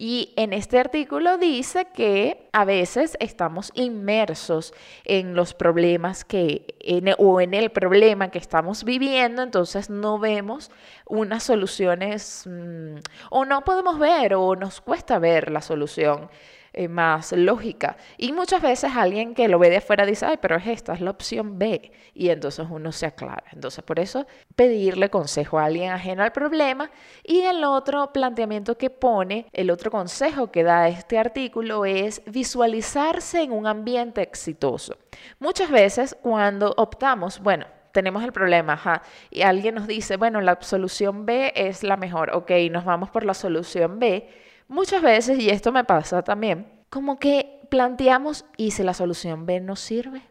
Y 0.00 0.32
en 0.36 0.52
este 0.52 0.78
artículo 0.78 1.38
dice 1.38 1.88
que 1.92 2.48
a 2.52 2.64
veces 2.64 3.16
estamos 3.18 3.72
inmersos 3.74 4.72
en 5.04 5.34
los 5.34 5.54
problemas 5.54 6.24
que, 6.24 6.76
o 7.18 7.40
en 7.40 7.52
el 7.52 7.70
problema 7.70 8.30
que 8.30 8.38
estamos 8.38 8.84
viviendo, 8.84 9.42
entonces 9.42 9.90
no 9.90 10.20
vemos 10.20 10.70
unas 11.04 11.42
soluciones, 11.42 12.44
mm, 12.46 12.98
o 13.30 13.44
no 13.44 13.64
podemos 13.64 13.98
ver, 13.98 14.34
o 14.34 14.54
nos 14.54 14.80
cuesta 14.80 15.18
ver 15.18 15.50
la 15.50 15.62
solución. 15.62 16.30
Eh, 16.80 16.86
más 16.86 17.32
lógica. 17.32 17.96
Y 18.18 18.30
muchas 18.30 18.62
veces 18.62 18.92
alguien 18.94 19.34
que 19.34 19.48
lo 19.48 19.58
ve 19.58 19.68
de 19.68 19.78
afuera 19.78 20.06
dice, 20.06 20.26
ay, 20.26 20.36
pero 20.40 20.54
es 20.54 20.66
esta, 20.68 20.92
es 20.92 21.00
la 21.00 21.10
opción 21.10 21.58
B. 21.58 21.90
Y 22.14 22.28
entonces 22.28 22.68
uno 22.70 22.92
se 22.92 23.04
aclara. 23.04 23.42
Entonces, 23.50 23.82
por 23.82 23.98
eso, 23.98 24.28
pedirle 24.54 25.10
consejo 25.10 25.58
a 25.58 25.64
alguien 25.64 25.90
ajeno 25.90 26.22
al 26.22 26.30
problema. 26.30 26.88
Y 27.24 27.40
el 27.40 27.64
otro 27.64 28.12
planteamiento 28.12 28.78
que 28.78 28.90
pone, 28.90 29.46
el 29.52 29.72
otro 29.72 29.90
consejo 29.90 30.52
que 30.52 30.62
da 30.62 30.86
este 30.86 31.18
artículo 31.18 31.84
es 31.84 32.22
visualizarse 32.26 33.42
en 33.42 33.50
un 33.50 33.66
ambiente 33.66 34.22
exitoso. 34.22 34.96
Muchas 35.40 35.72
veces 35.72 36.16
cuando 36.22 36.74
optamos, 36.76 37.40
bueno, 37.40 37.66
tenemos 37.90 38.22
el 38.22 38.30
problema, 38.30 38.74
ajá, 38.74 39.02
y 39.30 39.42
alguien 39.42 39.74
nos 39.74 39.88
dice, 39.88 40.16
bueno, 40.16 40.40
la 40.40 40.58
solución 40.60 41.26
B 41.26 41.52
es 41.56 41.82
la 41.82 41.96
mejor, 41.96 42.30
ok, 42.36 42.52
nos 42.70 42.84
vamos 42.84 43.10
por 43.10 43.24
la 43.24 43.34
solución 43.34 43.98
B 43.98 44.28
Muchas 44.68 45.02
veces, 45.02 45.38
y 45.38 45.50
esto 45.50 45.72
me 45.72 45.84
pasa 45.84 46.22
también, 46.22 46.66
como 46.90 47.18
que 47.18 47.60
planteamos, 47.70 48.44
¿y 48.56 48.70
si 48.70 48.82
la 48.82 48.94
solución 48.94 49.46
B 49.46 49.60
no 49.60 49.76
sirve? 49.76 50.22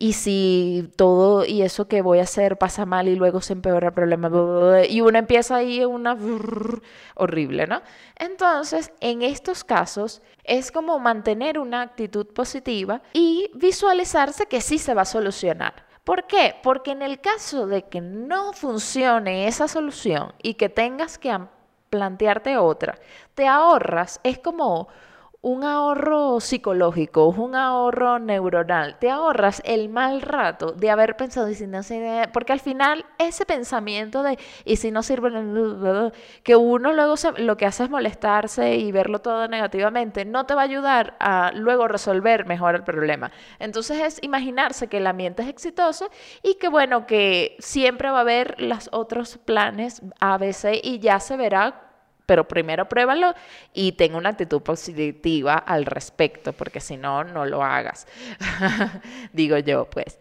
y 0.00 0.12
si 0.12 0.92
todo 0.94 1.44
y 1.44 1.62
eso 1.62 1.88
que 1.88 2.02
voy 2.02 2.20
a 2.20 2.22
hacer 2.22 2.56
pasa 2.56 2.86
mal 2.86 3.08
y 3.08 3.16
luego 3.16 3.40
se 3.40 3.52
empeora 3.52 3.88
el 3.88 3.94
problema 3.94 4.30
y 4.88 5.00
uno 5.00 5.18
empieza 5.18 5.56
ahí 5.56 5.84
una 5.84 6.16
horrible, 7.16 7.66
¿no? 7.66 7.82
Entonces, 8.14 8.92
en 9.00 9.22
estos 9.22 9.64
casos 9.64 10.22
es 10.44 10.70
como 10.70 11.00
mantener 11.00 11.58
una 11.58 11.82
actitud 11.82 12.26
positiva 12.28 13.02
y 13.12 13.50
visualizarse 13.54 14.46
que 14.46 14.60
sí 14.60 14.78
se 14.78 14.94
va 14.94 15.02
a 15.02 15.04
solucionar. 15.04 15.86
¿Por 16.04 16.28
qué? 16.28 16.54
Porque 16.62 16.92
en 16.92 17.02
el 17.02 17.20
caso 17.20 17.66
de 17.66 17.82
que 17.82 18.00
no 18.00 18.52
funcione 18.52 19.48
esa 19.48 19.66
solución 19.66 20.32
y 20.40 20.54
que 20.54 20.68
tengas 20.68 21.18
que 21.18 21.32
plantearte 21.90 22.56
otra, 22.56 22.98
te 23.34 23.46
ahorras, 23.46 24.20
es 24.22 24.38
como 24.38 24.88
un 25.40 25.62
ahorro 25.62 26.40
psicológico, 26.40 27.28
un 27.28 27.54
ahorro 27.54 28.18
neuronal. 28.18 28.98
Te 28.98 29.08
ahorras 29.08 29.62
el 29.64 29.88
mal 29.88 30.20
rato 30.20 30.72
de 30.72 30.90
haber 30.90 31.16
pensado 31.16 31.48
y 31.48 31.54
si 31.54 31.66
no 31.66 31.80
porque 32.32 32.52
al 32.52 32.60
final 32.60 33.06
ese 33.18 33.46
pensamiento 33.46 34.24
de 34.24 34.36
y 34.64 34.76
si 34.76 34.90
no 34.90 35.02
sirve, 35.04 35.30
que 36.42 36.56
uno 36.56 36.92
luego 36.92 37.14
lo 37.36 37.56
que 37.56 37.66
hace 37.66 37.84
es 37.84 37.90
molestarse 37.90 38.76
y 38.76 38.90
verlo 38.90 39.20
todo 39.20 39.46
negativamente, 39.46 40.24
no 40.24 40.44
te 40.44 40.54
va 40.54 40.62
a 40.62 40.64
ayudar 40.64 41.16
a 41.20 41.52
luego 41.54 41.86
resolver 41.86 42.44
mejor 42.46 42.74
el 42.74 42.82
problema. 42.82 43.30
Entonces 43.60 44.00
es 44.00 44.18
imaginarse 44.22 44.88
que 44.88 44.96
el 44.96 45.06
ambiente 45.06 45.42
es 45.42 45.48
exitoso 45.48 46.08
y 46.42 46.54
que 46.54 46.68
bueno, 46.68 47.06
que 47.06 47.56
siempre 47.60 48.10
va 48.10 48.18
a 48.18 48.22
haber 48.22 48.60
los 48.60 48.88
otros 48.92 49.38
planes 49.38 50.02
A, 50.18 50.36
B, 50.36 50.52
C 50.52 50.80
y 50.82 50.98
ya 50.98 51.20
se 51.20 51.36
verá 51.36 51.87
pero 52.28 52.46
primero 52.46 52.90
pruébalo 52.90 53.32
y 53.72 53.92
ten 53.92 54.14
una 54.14 54.28
actitud 54.28 54.60
positiva 54.60 55.54
al 55.54 55.86
respecto, 55.86 56.52
porque 56.52 56.78
si 56.78 56.98
no, 56.98 57.24
no 57.24 57.46
lo 57.46 57.64
hagas. 57.64 58.06
Digo 59.32 59.56
yo, 59.56 59.88
pues. 59.88 60.18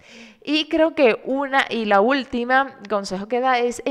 Y 0.50 0.70
creo 0.70 0.96
que 0.96 1.20
una 1.25 1.66
y 1.70 1.84
la 1.84 2.00
última 2.00 2.80
consejo 2.89 3.27
que 3.27 3.42
da 3.42 3.60
es 3.60 3.84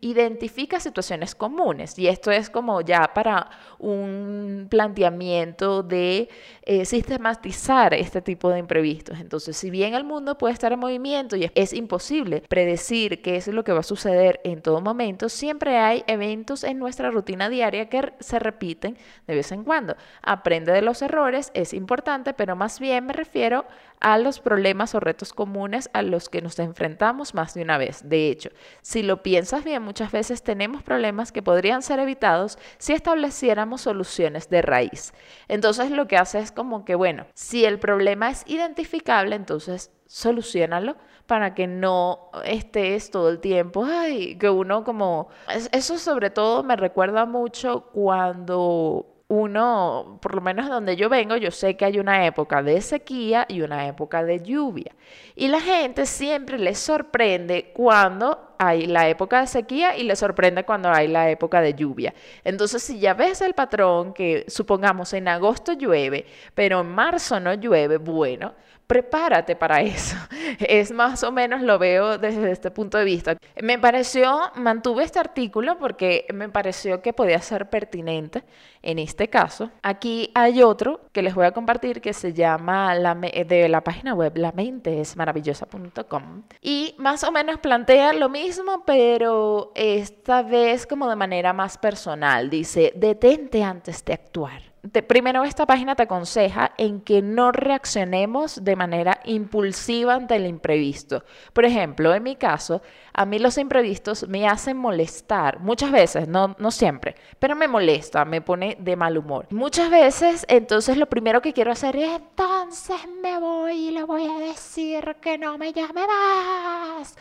identifica 0.00 0.78
situaciones 0.78 1.34
comunes. 1.34 1.98
Y 1.98 2.06
esto 2.06 2.30
es 2.30 2.50
como 2.50 2.82
ya 2.82 3.10
para 3.12 3.50
un 3.80 4.68
planteamiento 4.70 5.82
de 5.82 6.28
eh, 6.62 6.84
sistematizar 6.84 7.94
este 7.94 8.22
tipo 8.22 8.48
de 8.48 8.60
imprevistos. 8.60 9.18
Entonces, 9.18 9.56
si 9.56 9.70
bien 9.70 9.94
el 9.94 10.04
mundo 10.04 10.38
puede 10.38 10.54
estar 10.54 10.72
en 10.72 10.78
movimiento 10.78 11.34
y 11.34 11.50
es 11.52 11.72
imposible 11.72 12.44
predecir 12.48 13.20
qué 13.20 13.34
es 13.34 13.48
lo 13.48 13.64
que 13.64 13.72
va 13.72 13.80
a 13.80 13.82
suceder 13.82 14.40
en 14.44 14.62
todo 14.62 14.80
momento, 14.80 15.28
siempre 15.28 15.78
hay 15.78 16.04
eventos 16.06 16.62
en 16.62 16.78
nuestra 16.78 17.10
rutina 17.10 17.48
diaria 17.48 17.88
que 17.88 18.12
se 18.20 18.38
repiten 18.38 18.96
de 19.26 19.34
vez 19.34 19.50
en 19.50 19.64
cuando. 19.64 19.96
Aprende 20.22 20.70
de 20.70 20.82
los 20.82 21.02
errores, 21.02 21.50
es 21.54 21.74
importante, 21.74 22.34
pero 22.34 22.54
más 22.54 22.78
bien 22.78 23.04
me 23.04 23.14
refiero 23.14 23.64
a 24.00 24.18
los 24.18 24.40
problemas 24.40 24.94
o 24.94 25.00
retos 25.00 25.32
comunes 25.32 25.88
a 25.92 26.02
los 26.02 26.28
que 26.28 26.42
nos 26.42 26.58
enfrentamos 26.58 27.34
más 27.34 27.54
de 27.54 27.62
una 27.62 27.78
vez. 27.78 28.08
De 28.08 28.28
hecho, 28.28 28.50
si 28.82 29.02
lo 29.02 29.22
piensas 29.22 29.64
bien, 29.64 29.82
muchas 29.82 30.12
veces 30.12 30.42
tenemos 30.42 30.82
problemas 30.82 31.32
que 31.32 31.42
podrían 31.42 31.82
ser 31.82 31.98
evitados 32.00 32.58
si 32.78 32.92
estableciéramos 32.92 33.80
soluciones 33.80 34.48
de 34.50 34.62
raíz. 34.62 35.14
Entonces 35.48 35.90
lo 35.90 36.06
que 36.06 36.16
hace 36.16 36.38
es 36.38 36.52
como 36.52 36.84
que, 36.84 36.94
bueno, 36.94 37.26
si 37.34 37.64
el 37.64 37.78
problema 37.78 38.30
es 38.30 38.44
identificable, 38.46 39.36
entonces 39.36 39.90
solucionalo 40.06 40.96
para 41.26 41.54
que 41.54 41.66
no 41.66 42.30
estés 42.44 43.10
todo 43.10 43.30
el 43.30 43.40
tiempo, 43.40 43.86
ay, 43.86 44.36
que 44.36 44.50
uno 44.50 44.84
como... 44.84 45.28
Eso 45.72 45.98
sobre 45.98 46.30
todo 46.30 46.62
me 46.62 46.76
recuerda 46.76 47.24
mucho 47.24 47.84
cuando 47.92 49.13
uno, 49.34 50.18
por 50.22 50.34
lo 50.34 50.40
menos 50.40 50.68
donde 50.68 50.96
yo 50.96 51.08
vengo, 51.08 51.36
yo 51.36 51.50
sé 51.50 51.76
que 51.76 51.84
hay 51.84 51.98
una 51.98 52.26
época 52.26 52.62
de 52.62 52.80
sequía 52.80 53.46
y 53.48 53.60
una 53.62 53.86
época 53.86 54.22
de 54.22 54.40
lluvia. 54.40 54.94
Y 55.34 55.48
la 55.48 55.60
gente 55.60 56.06
siempre 56.06 56.58
les 56.58 56.78
sorprende 56.78 57.72
cuando 57.74 58.54
hay 58.58 58.86
la 58.86 59.08
época 59.08 59.40
de 59.40 59.46
sequía 59.46 59.96
y 59.96 60.04
le 60.04 60.16
sorprende 60.16 60.64
cuando 60.64 60.90
hay 60.90 61.08
la 61.08 61.28
época 61.30 61.60
de 61.60 61.74
lluvia. 61.74 62.14
Entonces, 62.44 62.82
si 62.82 62.98
ya 62.98 63.14
ves 63.14 63.40
el 63.40 63.54
patrón 63.54 64.14
que 64.14 64.44
supongamos 64.48 65.12
en 65.12 65.28
agosto 65.28 65.72
llueve, 65.72 66.26
pero 66.54 66.80
en 66.80 66.88
marzo 66.88 67.40
no 67.40 67.54
llueve, 67.54 67.96
bueno, 67.96 68.54
prepárate 68.86 69.56
para 69.56 69.80
eso. 69.82 70.16
Es 70.60 70.92
más 70.92 71.22
o 71.22 71.32
menos 71.32 71.62
lo 71.62 71.78
veo 71.78 72.18
desde 72.18 72.50
este 72.50 72.70
punto 72.70 72.98
de 72.98 73.04
vista. 73.04 73.36
Me 73.62 73.78
pareció, 73.78 74.40
mantuve 74.56 75.04
este 75.04 75.18
artículo 75.18 75.78
porque 75.78 76.26
me 76.32 76.48
pareció 76.48 77.02
que 77.02 77.12
podía 77.12 77.40
ser 77.40 77.70
pertinente 77.70 78.44
en 78.82 78.98
este 78.98 79.28
caso. 79.28 79.70
Aquí 79.82 80.30
hay 80.34 80.62
otro 80.62 81.00
que 81.12 81.22
les 81.22 81.34
voy 81.34 81.46
a 81.46 81.52
compartir 81.52 82.00
que 82.00 82.12
se 82.12 82.32
llama 82.32 82.94
la 82.94 83.14
de 83.14 83.68
la 83.68 83.82
página 83.82 84.14
web 84.14 84.36
la 84.36 84.52
mente 84.52 85.00
es 85.00 85.16
maravillosa.com 85.16 86.42
y 86.60 86.94
más 86.98 87.24
o 87.24 87.32
menos 87.32 87.58
plantea 87.60 88.12
lo 88.12 88.28
mismo, 88.28 88.84
pero 88.84 89.72
esta 89.74 90.42
vez 90.42 90.86
como 90.86 91.08
de 91.08 91.16
manera 91.16 91.52
más 91.52 91.78
personal. 91.78 92.50
Dice, 92.50 92.92
detente 92.94 93.62
antes 93.62 94.04
de 94.04 94.14
actuar 94.14 94.73
primero 95.06 95.44
esta 95.44 95.66
página 95.66 95.94
te 95.94 96.02
aconseja 96.02 96.72
en 96.76 97.00
que 97.00 97.22
no 97.22 97.52
reaccionemos 97.52 98.64
de 98.64 98.76
manera 98.76 99.20
impulsiva 99.24 100.14
ante 100.14 100.36
el 100.36 100.46
imprevisto. 100.46 101.24
Por 101.52 101.64
ejemplo, 101.64 102.14
en 102.14 102.22
mi 102.22 102.36
caso, 102.36 102.82
a 103.12 103.24
mí 103.24 103.38
los 103.38 103.58
imprevistos 103.58 104.28
me 104.28 104.46
hacen 104.46 104.76
molestar, 104.76 105.60
muchas 105.60 105.90
veces, 105.90 106.28
no, 106.28 106.54
no 106.58 106.70
siempre, 106.70 107.14
pero 107.38 107.56
me 107.56 107.68
molesta, 107.68 108.24
me 108.24 108.40
pone 108.40 108.76
de 108.78 108.96
mal 108.96 109.16
humor. 109.16 109.46
Muchas 109.50 109.90
veces, 109.90 110.44
entonces 110.48 110.96
lo 110.96 111.06
primero 111.06 111.40
que 111.40 111.52
quiero 111.52 111.72
hacer 111.72 111.96
es, 111.96 112.10
entonces 112.10 112.96
me 113.22 113.38
voy 113.38 113.88
y 113.88 113.90
le 113.90 114.04
voy 114.04 114.26
a 114.26 114.38
decir 114.38 115.16
que 115.20 115.38
no 115.38 115.56
me 115.58 115.72
llame 115.72 116.06
más. 116.06 117.16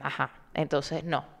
Ajá, 0.00 0.30
entonces 0.54 1.04
no, 1.04 1.37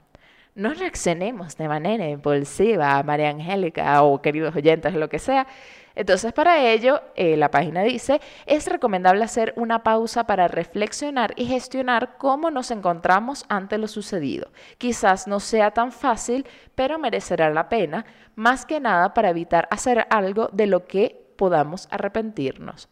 no 0.58 0.74
reaccionemos 0.74 1.56
de 1.56 1.68
manera 1.68 2.08
impulsiva, 2.08 3.00
María 3.04 3.30
Angélica 3.30 4.02
o 4.02 4.20
queridos 4.20 4.56
oyentes, 4.56 4.92
lo 4.92 5.08
que 5.08 5.20
sea. 5.20 5.46
Entonces, 5.94 6.32
para 6.32 6.64
ello, 6.64 7.00
eh, 7.14 7.36
la 7.36 7.50
página 7.50 7.82
dice, 7.82 8.20
es 8.44 8.66
recomendable 8.66 9.22
hacer 9.22 9.52
una 9.56 9.84
pausa 9.84 10.24
para 10.26 10.48
reflexionar 10.48 11.32
y 11.36 11.46
gestionar 11.46 12.16
cómo 12.18 12.50
nos 12.50 12.72
encontramos 12.72 13.44
ante 13.48 13.78
lo 13.78 13.86
sucedido. 13.86 14.50
Quizás 14.78 15.28
no 15.28 15.38
sea 15.38 15.70
tan 15.70 15.92
fácil, 15.92 16.44
pero 16.74 16.98
merecerá 16.98 17.50
la 17.50 17.68
pena, 17.68 18.04
más 18.34 18.66
que 18.66 18.80
nada 18.80 19.14
para 19.14 19.30
evitar 19.30 19.68
hacer 19.70 20.06
algo 20.10 20.50
de 20.52 20.66
lo 20.66 20.86
que 20.86 21.27
podamos 21.38 21.88
arrepentirnos. 21.90 22.88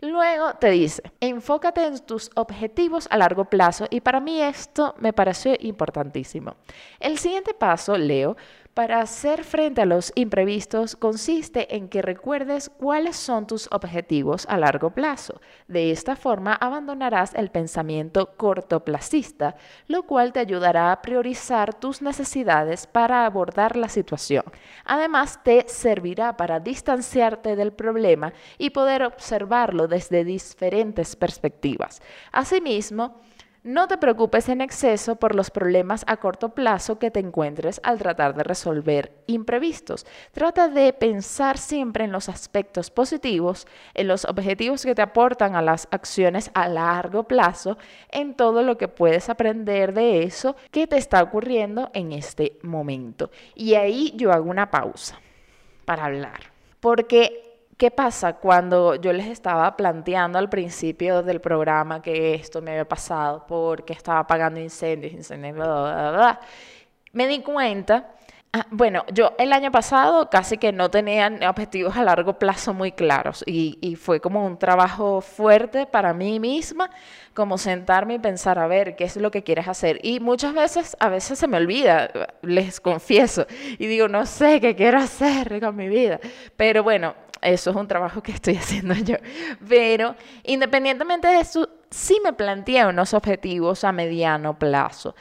Luego 0.00 0.54
te 0.54 0.70
dice, 0.70 1.02
enfócate 1.20 1.86
en 1.86 2.00
tus 2.00 2.30
objetivos 2.34 3.06
a 3.10 3.18
largo 3.18 3.44
plazo 3.44 3.86
y 3.90 4.00
para 4.00 4.20
mí 4.20 4.40
esto 4.40 4.96
me 4.98 5.12
pareció 5.12 5.54
importantísimo. 5.60 6.56
El 6.98 7.18
siguiente 7.18 7.54
paso, 7.54 7.96
Leo, 7.96 8.36
para 8.74 9.00
hacer 9.00 9.42
frente 9.44 9.82
a 9.82 9.84
los 9.84 10.12
imprevistos 10.14 10.94
consiste 10.94 11.76
en 11.76 11.88
que 11.88 12.02
recuerdes 12.02 12.70
cuáles 12.70 13.16
son 13.16 13.46
tus 13.46 13.68
objetivos 13.72 14.46
a 14.48 14.56
largo 14.58 14.90
plazo. 14.90 15.40
De 15.66 15.90
esta 15.90 16.14
forma 16.14 16.54
abandonarás 16.54 17.34
el 17.34 17.50
pensamiento 17.50 18.36
cortoplacista, 18.36 19.56
lo 19.88 20.04
cual 20.04 20.32
te 20.32 20.40
ayudará 20.40 20.92
a 20.92 21.02
priorizar 21.02 21.74
tus 21.74 22.00
necesidades 22.00 22.86
para 22.86 23.26
abordar 23.26 23.76
la 23.76 23.88
situación. 23.88 24.44
Además, 24.84 25.40
te 25.42 25.64
servirá 25.68 26.36
para 26.36 26.60
distanciarte 26.60 27.56
del 27.56 27.72
problema 27.72 28.32
y 28.56 28.70
poder 28.70 29.02
observarlo 29.02 29.88
desde 29.88 30.24
diferentes 30.24 31.16
perspectivas. 31.16 32.00
Asimismo, 32.30 33.20
no 33.62 33.88
te 33.88 33.98
preocupes 33.98 34.48
en 34.48 34.60
exceso 34.60 35.16
por 35.16 35.34
los 35.34 35.50
problemas 35.50 36.04
a 36.06 36.16
corto 36.16 36.50
plazo 36.50 36.98
que 36.98 37.10
te 37.10 37.20
encuentres 37.20 37.80
al 37.82 37.98
tratar 37.98 38.34
de 38.34 38.42
resolver 38.42 39.12
imprevistos. 39.26 40.06
Trata 40.32 40.68
de 40.68 40.92
pensar 40.92 41.58
siempre 41.58 42.04
en 42.04 42.12
los 42.12 42.28
aspectos 42.28 42.90
positivos, 42.90 43.66
en 43.94 44.08
los 44.08 44.24
objetivos 44.24 44.84
que 44.84 44.94
te 44.94 45.02
aportan 45.02 45.56
a 45.56 45.62
las 45.62 45.88
acciones 45.90 46.50
a 46.54 46.68
largo 46.68 47.24
plazo, 47.24 47.76
en 48.10 48.34
todo 48.34 48.62
lo 48.62 48.78
que 48.78 48.88
puedes 48.88 49.28
aprender 49.28 49.92
de 49.92 50.22
eso 50.22 50.56
que 50.70 50.86
te 50.86 50.96
está 50.96 51.22
ocurriendo 51.22 51.90
en 51.92 52.12
este 52.12 52.58
momento. 52.62 53.30
Y 53.54 53.74
ahí 53.74 54.12
yo 54.16 54.32
hago 54.32 54.50
una 54.50 54.70
pausa 54.70 55.20
para 55.84 56.06
hablar. 56.06 56.40
Porque 56.80 57.49
¿Qué 57.80 57.90
pasa 57.90 58.34
cuando 58.34 58.96
yo 58.96 59.10
les 59.10 59.26
estaba 59.28 59.74
planteando 59.74 60.38
al 60.38 60.50
principio 60.50 61.22
del 61.22 61.40
programa 61.40 62.02
que 62.02 62.34
esto 62.34 62.60
me 62.60 62.72
había 62.72 62.86
pasado 62.86 63.46
porque 63.48 63.94
estaba 63.94 64.18
apagando 64.18 64.60
incendios, 64.60 65.14
incendios, 65.14 65.54
bla, 65.54 65.66
bla, 65.66 66.10
bla, 66.10 66.40
Me 67.14 67.26
di 67.26 67.40
cuenta, 67.40 68.10
ah, 68.52 68.66
bueno, 68.70 69.06
yo 69.14 69.32
el 69.38 69.50
año 69.54 69.70
pasado 69.70 70.28
casi 70.28 70.58
que 70.58 70.72
no 70.72 70.90
tenía 70.90 71.32
objetivos 71.48 71.96
a 71.96 72.04
largo 72.04 72.38
plazo 72.38 72.74
muy 72.74 72.92
claros 72.92 73.42
y, 73.46 73.78
y 73.80 73.96
fue 73.96 74.20
como 74.20 74.44
un 74.44 74.58
trabajo 74.58 75.22
fuerte 75.22 75.86
para 75.86 76.12
mí 76.12 76.38
misma, 76.38 76.90
como 77.32 77.56
sentarme 77.56 78.12
y 78.12 78.18
pensar, 78.18 78.58
a 78.58 78.66
ver, 78.66 78.94
¿qué 78.94 79.04
es 79.04 79.16
lo 79.16 79.30
que 79.30 79.42
quieres 79.42 79.68
hacer? 79.68 80.00
Y 80.02 80.20
muchas 80.20 80.52
veces, 80.52 80.98
a 81.00 81.08
veces 81.08 81.38
se 81.38 81.48
me 81.48 81.56
olvida, 81.56 82.10
les 82.42 82.78
confieso, 82.78 83.46
y 83.78 83.86
digo, 83.86 84.06
no 84.06 84.26
sé 84.26 84.60
qué 84.60 84.76
quiero 84.76 84.98
hacer 84.98 85.60
con 85.60 85.76
mi 85.76 85.88
vida. 85.88 86.20
Pero 86.58 86.82
bueno, 86.82 87.14
eso 87.42 87.70
es 87.70 87.76
un 87.76 87.88
trabajo 87.88 88.22
que 88.22 88.32
estoy 88.32 88.56
haciendo 88.58 88.94
yo. 88.94 89.16
Pero 89.68 90.14
independientemente 90.44 91.28
de 91.28 91.40
eso, 91.40 91.68
sí 91.90 92.20
me 92.22 92.32
planteé 92.32 92.86
unos 92.86 93.14
objetivos 93.14 93.84
a 93.84 93.92
mediano 93.92 94.58
plazo. 94.58 95.14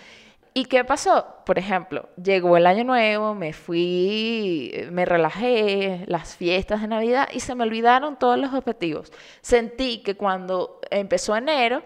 ¿Y 0.54 0.66
qué 0.66 0.84
pasó? 0.84 1.26
Por 1.46 1.60
ejemplo, 1.60 2.10
llegó 2.22 2.58
el 2.58 2.66
año 2.66 2.84
nuevo, 2.84 3.36
me 3.36 3.54
fui, 3.54 4.88
me 4.92 5.06
relajé, 5.06 6.04
las 6.08 6.36
fiestas 6.36 6.82
de 6.82 6.88
Navidad 6.88 7.30
y 7.32 7.40
se 7.40 7.56
me 7.56 7.64
olvidaron 7.64 8.18
todos 8.18 8.38
los 8.38 8.54
objetivos. 8.54 9.12
Sentí 9.42 10.00
que 10.00 10.16
cuando 10.16 10.82
empezó 10.90 11.36
enero, 11.36 11.84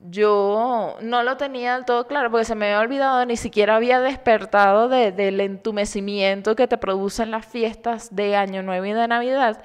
yo 0.00 0.96
no 1.00 1.22
lo 1.22 1.36
tenía 1.36 1.74
del 1.74 1.84
todo 1.84 2.06
claro 2.06 2.30
porque 2.30 2.44
se 2.44 2.54
me 2.54 2.66
había 2.66 2.80
olvidado, 2.80 3.24
ni 3.24 3.36
siquiera 3.36 3.76
había 3.76 4.00
despertado 4.00 4.88
del 4.88 5.40
entumecimiento 5.40 6.54
que 6.54 6.68
te 6.68 6.78
producen 6.78 7.30
las 7.30 7.46
fiestas 7.46 8.14
de 8.14 8.36
Año 8.36 8.62
Nuevo 8.62 8.84
y 8.86 8.92
de 8.92 9.08
Navidad. 9.08 9.62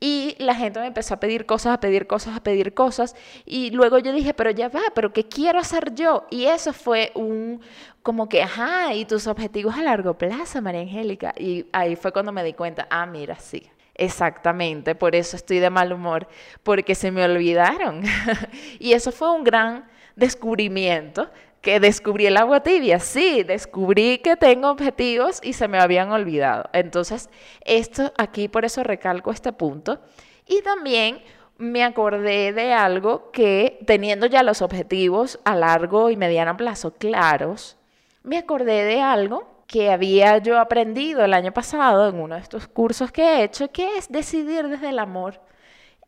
Y 0.00 0.36
la 0.38 0.54
gente 0.54 0.78
me 0.78 0.86
empezó 0.86 1.14
a 1.14 1.20
pedir 1.20 1.44
cosas, 1.44 1.74
a 1.74 1.80
pedir 1.80 2.06
cosas, 2.06 2.36
a 2.36 2.40
pedir 2.40 2.72
cosas. 2.72 3.16
Y 3.44 3.70
luego 3.72 3.98
yo 3.98 4.12
dije, 4.12 4.32
pero 4.32 4.50
ya 4.50 4.68
va, 4.68 4.82
pero 4.94 5.12
¿qué 5.12 5.24
quiero 5.24 5.58
hacer 5.58 5.92
yo? 5.94 6.26
Y 6.30 6.44
eso 6.44 6.72
fue 6.72 7.10
un, 7.16 7.60
como 8.02 8.28
que, 8.28 8.42
ajá, 8.42 8.94
y 8.94 9.04
tus 9.06 9.26
objetivos 9.26 9.74
a 9.74 9.82
largo 9.82 10.16
plazo, 10.16 10.62
María 10.62 10.82
Angélica. 10.82 11.34
Y 11.36 11.66
ahí 11.72 11.96
fue 11.96 12.12
cuando 12.12 12.30
me 12.30 12.44
di 12.44 12.52
cuenta, 12.52 12.86
ah, 12.90 13.06
mira, 13.06 13.40
sí, 13.40 13.68
Exactamente, 13.98 14.94
por 14.94 15.16
eso 15.16 15.36
estoy 15.36 15.58
de 15.58 15.70
mal 15.70 15.92
humor, 15.92 16.28
porque 16.62 16.94
se 16.94 17.10
me 17.10 17.24
olvidaron. 17.24 18.02
y 18.78 18.92
eso 18.92 19.10
fue 19.12 19.30
un 19.32 19.42
gran 19.42 19.88
descubrimiento, 20.14 21.28
que 21.60 21.80
descubrí 21.80 22.26
el 22.26 22.36
agua 22.36 22.62
tibia. 22.62 23.00
Sí, 23.00 23.42
descubrí 23.42 24.18
que 24.18 24.36
tengo 24.36 24.70
objetivos 24.70 25.40
y 25.42 25.52
se 25.52 25.68
me 25.68 25.78
habían 25.78 26.12
olvidado. 26.12 26.70
Entonces, 26.72 27.28
esto 27.64 28.12
aquí 28.16 28.48
por 28.48 28.64
eso 28.64 28.84
recalco 28.84 29.32
este 29.32 29.52
punto. 29.52 30.00
Y 30.46 30.62
también 30.62 31.20
me 31.56 31.82
acordé 31.82 32.52
de 32.52 32.72
algo 32.72 33.32
que 33.32 33.80
teniendo 33.84 34.26
ya 34.26 34.44
los 34.44 34.62
objetivos 34.62 35.40
a 35.44 35.56
largo 35.56 36.10
y 36.10 36.16
mediano 36.16 36.56
plazo 36.56 36.94
claros, 36.94 37.76
me 38.22 38.38
acordé 38.38 38.84
de 38.84 39.00
algo 39.00 39.57
que 39.68 39.90
había 39.92 40.38
yo 40.38 40.58
aprendido 40.58 41.24
el 41.24 41.34
año 41.34 41.52
pasado 41.52 42.08
en 42.08 42.16
uno 42.20 42.34
de 42.34 42.40
estos 42.40 42.66
cursos 42.66 43.12
que 43.12 43.22
he 43.22 43.44
hecho, 43.44 43.70
que 43.70 43.98
es 43.98 44.10
decidir 44.10 44.66
desde 44.66 44.88
el 44.88 44.98
amor. 44.98 45.40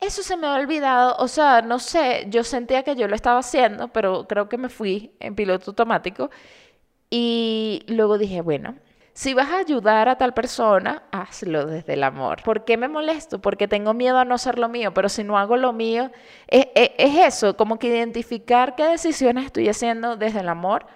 Eso 0.00 0.22
se 0.22 0.36
me 0.36 0.46
ha 0.46 0.54
olvidado, 0.54 1.16
o 1.18 1.28
sea, 1.28 1.62
no 1.62 1.78
sé, 1.78 2.26
yo 2.30 2.42
sentía 2.42 2.82
que 2.84 2.96
yo 2.96 3.06
lo 3.06 3.14
estaba 3.14 3.38
haciendo, 3.40 3.88
pero 3.88 4.26
creo 4.26 4.48
que 4.48 4.56
me 4.58 4.70
fui 4.70 5.12
en 5.20 5.34
piloto 5.34 5.72
automático 5.72 6.30
y 7.10 7.84
luego 7.88 8.16
dije, 8.16 8.40
bueno, 8.40 8.76
si 9.12 9.34
vas 9.34 9.50
a 9.50 9.58
ayudar 9.58 10.08
a 10.08 10.16
tal 10.16 10.32
persona, 10.32 11.02
hazlo 11.12 11.66
desde 11.66 11.94
el 11.94 12.04
amor. 12.04 12.42
¿Por 12.42 12.64
qué 12.64 12.78
me 12.78 12.88
molesto? 12.88 13.40
Porque 13.42 13.68
tengo 13.68 13.92
miedo 13.92 14.18
a 14.18 14.24
no 14.24 14.36
hacer 14.36 14.58
lo 14.58 14.70
mío, 14.70 14.94
pero 14.94 15.10
si 15.10 15.22
no 15.22 15.38
hago 15.38 15.58
lo 15.58 15.74
mío, 15.74 16.10
es, 16.48 16.66
eso, 16.96 17.56
como 17.58 17.78
que 17.78 17.88
identificar 17.88 18.74
qué 18.76 18.84
decisiones 18.84 19.44
estoy 19.46 19.68
haciendo 19.68 20.16
desde 20.16 20.40
el 20.40 20.48
amor 20.48 20.86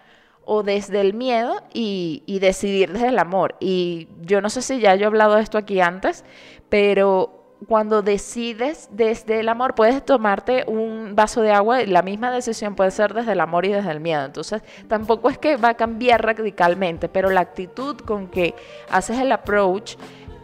o 0.46 0.62
desde 0.62 1.00
el 1.00 1.14
miedo 1.14 1.62
y, 1.72 2.22
decidir 2.40 2.92
desde 2.92 3.08
el 3.08 3.18
amor. 3.18 3.56
Y 3.60 4.08
yo 4.22 4.40
no 4.40 4.50
sé 4.50 4.62
si 4.62 4.80
ya 4.80 4.94
yo 4.96 5.04
he 5.04 5.06
hablado 5.06 5.36
de 5.36 5.42
esto 5.42 5.58
aquí 5.58 5.80
antes, 5.80 6.24
pero 6.68 7.40
cuando 7.68 8.02
decides 8.02 8.88
desde 8.92 9.40
el 9.40 9.48
amor, 9.48 9.74
puedes 9.74 10.04
tomarte 10.04 10.64
un 10.66 11.14
vaso 11.14 11.40
de 11.40 11.52
agua 11.52 11.82
y 11.82 11.86
la 11.86 12.02
misma 12.02 12.30
decisión 12.30 12.74
puede 12.74 12.90
ser 12.90 13.14
desde 13.14 13.32
el 13.32 13.40
amor 13.40 13.64
y 13.64 13.70
desde 13.70 13.90
el 13.90 14.00
miedo. 14.00 14.24
Entonces, 14.26 14.62
tampoco 14.88 15.30
es 15.30 15.38
que 15.38 15.56
va 15.56 15.70
a 15.70 15.74
cambiar 15.74 16.22
radicalmente, 16.22 17.08
pero 17.08 17.30
la 17.30 17.40
actitud 17.40 17.96
con 17.96 18.28
que 18.28 18.54
haces 18.90 19.18
el 19.18 19.32
approach 19.32 19.96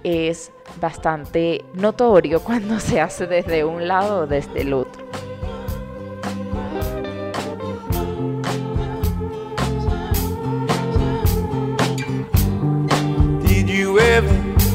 es 0.03 0.51
bastante 0.81 1.65
notorio 1.75 2.41
cuando 2.45 2.81
se 2.81 3.01
hace 3.01 3.27
desde 3.27 3.65
un 3.65 3.87
lado 3.87 4.21
o 4.21 4.27
desde 4.27 4.63
el 4.63 4.73
otro. 4.73 5.30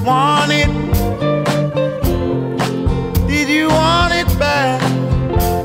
want 0.05 0.51
it? 0.51 0.67
Did 3.27 3.49
you 3.49 3.67
want 3.69 4.13
it 4.13 4.27
back? 4.37 4.79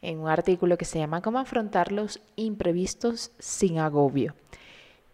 en 0.00 0.18
un 0.18 0.30
artículo 0.30 0.78
que 0.78 0.86
se 0.86 0.98
llama 0.98 1.20
Cómo 1.20 1.40
afrontar 1.40 1.92
los 1.92 2.22
imprevistos 2.36 3.32
sin 3.38 3.78
agobio. 3.78 4.34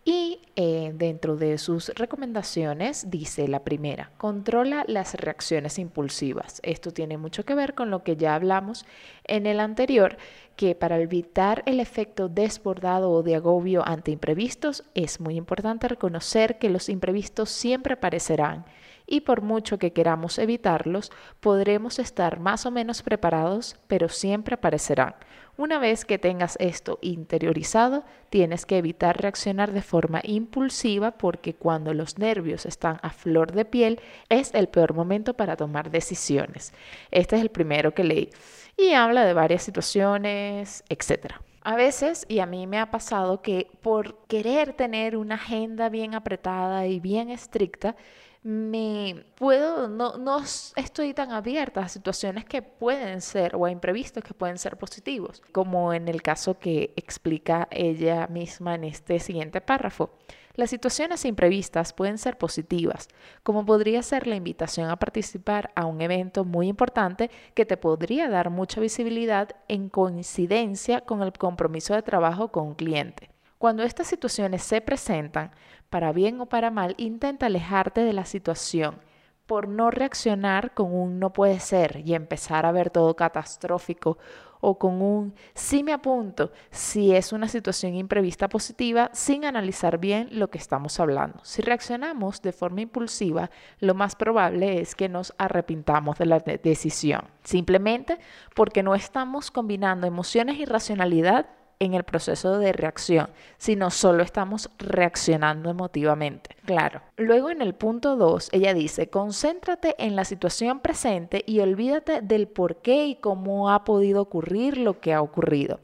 Y 0.05 0.41
eh, 0.57 0.91
dentro 0.95 1.37
de 1.37 1.59
sus 1.59 1.91
recomendaciones 1.91 3.09
dice 3.09 3.47
la 3.47 3.63
primera, 3.63 4.11
controla 4.17 4.85
las 4.89 5.15
reacciones 5.15 5.79
impulsivas. 5.79 6.61
Esto 6.65 6.91
tiene 6.91 7.19
mucho 7.19 7.45
que 7.45 7.55
ver 7.55 7.75
con 7.75 7.91
lo 7.91 8.03
que 8.03 8.17
ya 8.17 8.35
hablamos 8.35 8.85
en 9.25 9.47
el 9.47 9.61
anterior, 9.61 10.17
que 10.57 10.75
para 10.75 10.99
evitar 10.99 11.63
el 11.67 11.79
efecto 11.79 12.29
desbordado 12.29 13.13
o 13.13 13.23
de 13.23 13.37
agobio 13.37 13.87
ante 13.87 14.11
imprevistos 14.11 14.83
es 14.95 15.21
muy 15.21 15.37
importante 15.37 15.87
reconocer 15.87 16.59
que 16.59 16.69
los 16.69 16.89
imprevistos 16.89 17.51
siempre 17.51 17.95
aparecerán 17.95 18.65
y 19.07 19.21
por 19.21 19.43
mucho 19.43 19.79
que 19.79 19.93
queramos 19.93 20.39
evitarlos, 20.39 21.13
podremos 21.41 21.99
estar 21.99 22.41
más 22.41 22.67
o 22.67 22.71
menos 22.71 23.03
preparados, 23.03 23.77
pero 23.87 24.09
siempre 24.09 24.55
aparecerán. 24.55 25.15
Una 25.59 25.79
vez 25.79 26.07
que 26.07 26.19
tengas 26.19 26.57
esto 26.61 26.99
interiorizado, 27.03 28.05
tienes 28.31 28.65
que 28.65 28.79
evitar 28.79 29.21
reaccionar 29.21 29.73
de 29.73 29.83
forma 29.83 30.21
impulsiva 30.25 31.11
porque 31.13 31.55
cuando 31.55 31.93
los 31.93 32.19
nervios 32.19 32.65
están 32.65 32.99
a 33.03 33.11
flor 33.11 33.53
de 33.53 33.67
piel 33.67 34.01
es 34.31 34.55
el 34.55 34.69
peor 34.69 34.95
momento 34.95 35.35
para 35.35 35.57
tomar 35.57 35.91
decisiones. 35.91 36.73
Este 37.11 37.37
es 37.37 37.43
el 37.43 37.51
primero 37.51 37.93
que 37.93 38.03
leí 38.03 38.31
y 38.79 38.93
habla 38.93 39.27
de 39.27 39.35
varias 39.35 39.63
situaciones, 39.63 40.85
etc. 40.89 41.35
A 41.61 41.77
veces, 41.77 42.25
y 42.29 42.39
a 42.39 42.47
mí 42.47 42.67
me 42.67 42.79
ha 42.79 42.91
pasado 42.91 43.43
que 43.43 43.69
por 43.83 44.25
querer 44.29 44.73
tener 44.73 45.19
una 45.19 45.35
agenda 45.35 45.91
bien 45.91 46.15
apretada 46.15 46.87
y 46.87 46.99
bien 46.99 47.29
estricta, 47.29 47.95
me 48.43 49.25
puedo, 49.37 49.89
no, 49.89 50.19
no 50.19 50.43
estoy 50.77 51.15
tan 51.15 51.31
abierta 51.31 51.83
a 51.83 51.89
situaciones 51.89 52.45
que 52.45 52.61
pueden 52.61 53.21
ser 53.21 53.55
o 53.55 53.67
a 53.67 53.71
imprevistos 53.71 54.25
que 54.25 54.35
pueden 54.35 54.59
ser 54.59 54.77
positivos, 54.77 55.43
como 55.53 55.93
en 55.93 56.09
el 56.09 56.23
caso 56.23 56.59
que 56.59 56.93
explica 56.97 57.69
ella 57.71 58.27
misma 58.27 58.75
en 58.75 58.85
este 58.85 59.21
siguiente 59.21 59.61
párrafo. 59.61 60.11
Las 60.55 60.71
situaciones 60.71 61.25
imprevistas 61.25 61.93
pueden 61.93 62.19
ser 62.19 62.37
positivas, 62.37 63.09
como 63.43 63.65
podría 63.65 64.03
ser 64.03 64.27
la 64.27 64.37
invitación 64.37 64.91
a 64.91 64.99
participar 64.99 65.71
a 65.77 65.87
un 65.87 66.03
evento 66.03 66.45
muy 66.45 66.69
importante 66.69 67.31
que 67.55 67.65
te 67.65 67.77
podría 67.79 68.29
dar 68.29 68.51
mucha 68.51 68.81
visibilidad 68.81 69.51
en 69.69 69.89
coincidencia 69.89 71.01
con 71.03 71.23
el 71.23 71.33
compromiso 71.33 71.95
de 71.95 72.03
trabajo 72.03 72.49
con 72.49 72.67
un 72.67 72.75
cliente. 72.75 73.31
Cuando 73.57 73.85
estas 73.85 74.09
situaciones 74.09 74.65
se 74.65 74.81
presentan, 74.81 75.53
para 75.93 76.13
bien 76.13 76.41
o 76.41 76.47
para 76.47 76.71
mal, 76.71 76.95
intenta 76.97 77.47
alejarte 77.47 78.01
de 78.01 78.15
la 78.15 78.25
situación 78.25 78.97
por 79.45 79.69
no 79.69 79.91
reaccionar 79.91 80.73
con 80.73 80.95
un 80.95 81.19
no 81.19 81.35
puede 81.35 81.61
ser 81.61 82.01
y 82.07 82.15
empezar 82.15 82.65
a 82.65 82.73
ver 82.73 82.89
todo 82.89 83.15
catastrófico 83.15 84.17
o 84.63 84.79
con 84.79 85.03
un 85.03 85.35
sí 85.53 85.83
me 85.83 85.93
apunto 85.93 86.51
si 86.71 87.15
es 87.15 87.35
una 87.35 87.47
situación 87.47 87.95
imprevista 87.95 88.49
positiva 88.49 89.11
sin 89.13 89.45
analizar 89.45 89.99
bien 89.99 90.29
lo 90.31 90.49
que 90.49 90.57
estamos 90.57 90.99
hablando. 90.99 91.41
Si 91.43 91.61
reaccionamos 91.61 92.41
de 92.41 92.53
forma 92.53 92.81
impulsiva, 92.81 93.51
lo 93.79 93.93
más 93.93 94.17
probable 94.17 94.81
es 94.81 94.95
que 94.95 95.11
nos 95.11 95.35
arrepintamos 95.37 96.17
de 96.17 96.25
la 96.25 96.39
decisión, 96.39 97.25
simplemente 97.45 98.19
porque 98.55 98.83
no 98.83 98.95
estamos 98.95 99.51
combinando 99.51 100.07
emociones 100.07 100.59
y 100.59 100.65
racionalidad 100.65 101.45
en 101.83 101.95
el 101.95 102.05
proceso 102.05 102.59
de 102.59 102.73
reacción, 102.73 103.29
sino 103.59 103.91
solo 103.91 104.23
estamos 104.23 104.71
reaccionando 104.79 105.69
emotivamente. 105.69 106.57
Claro. 106.65 107.03
Luego 107.17 107.51
en 107.51 107.61
el 107.61 107.75
punto 107.75 108.17
2, 108.17 108.51
ella 108.53 108.73
dice, 108.73 109.11
concéntrate 109.11 109.97
en 109.99 110.15
la 110.15 110.25
situación 110.25 110.79
presente 110.79 111.43
y 111.45 111.59
olvídate 111.59 112.21
del 112.23 112.47
por 112.47 112.77
qué 112.77 113.07
y 113.07 113.17
cómo 113.17 113.71
ha 113.71 113.83
podido 113.85 114.23
ocurrir 114.23 114.79
lo 114.79 115.01
que 115.01 115.13
ha 115.13 115.21
ocurrido. 115.21 115.81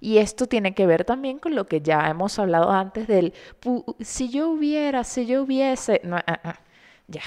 Y 0.00 0.18
esto 0.18 0.46
tiene 0.46 0.74
que 0.74 0.86
ver 0.86 1.04
también 1.04 1.38
con 1.38 1.54
lo 1.54 1.68
que 1.68 1.82
ya 1.82 2.08
hemos 2.08 2.38
hablado 2.38 2.70
antes 2.70 3.06
del, 3.06 3.34
si 4.00 4.30
yo 4.30 4.48
hubiera, 4.48 5.04
si 5.04 5.26
yo 5.26 5.42
hubiese, 5.42 6.00
no, 6.02 6.16
ah, 6.16 6.40
ah, 6.42 6.60
ya, 7.08 7.22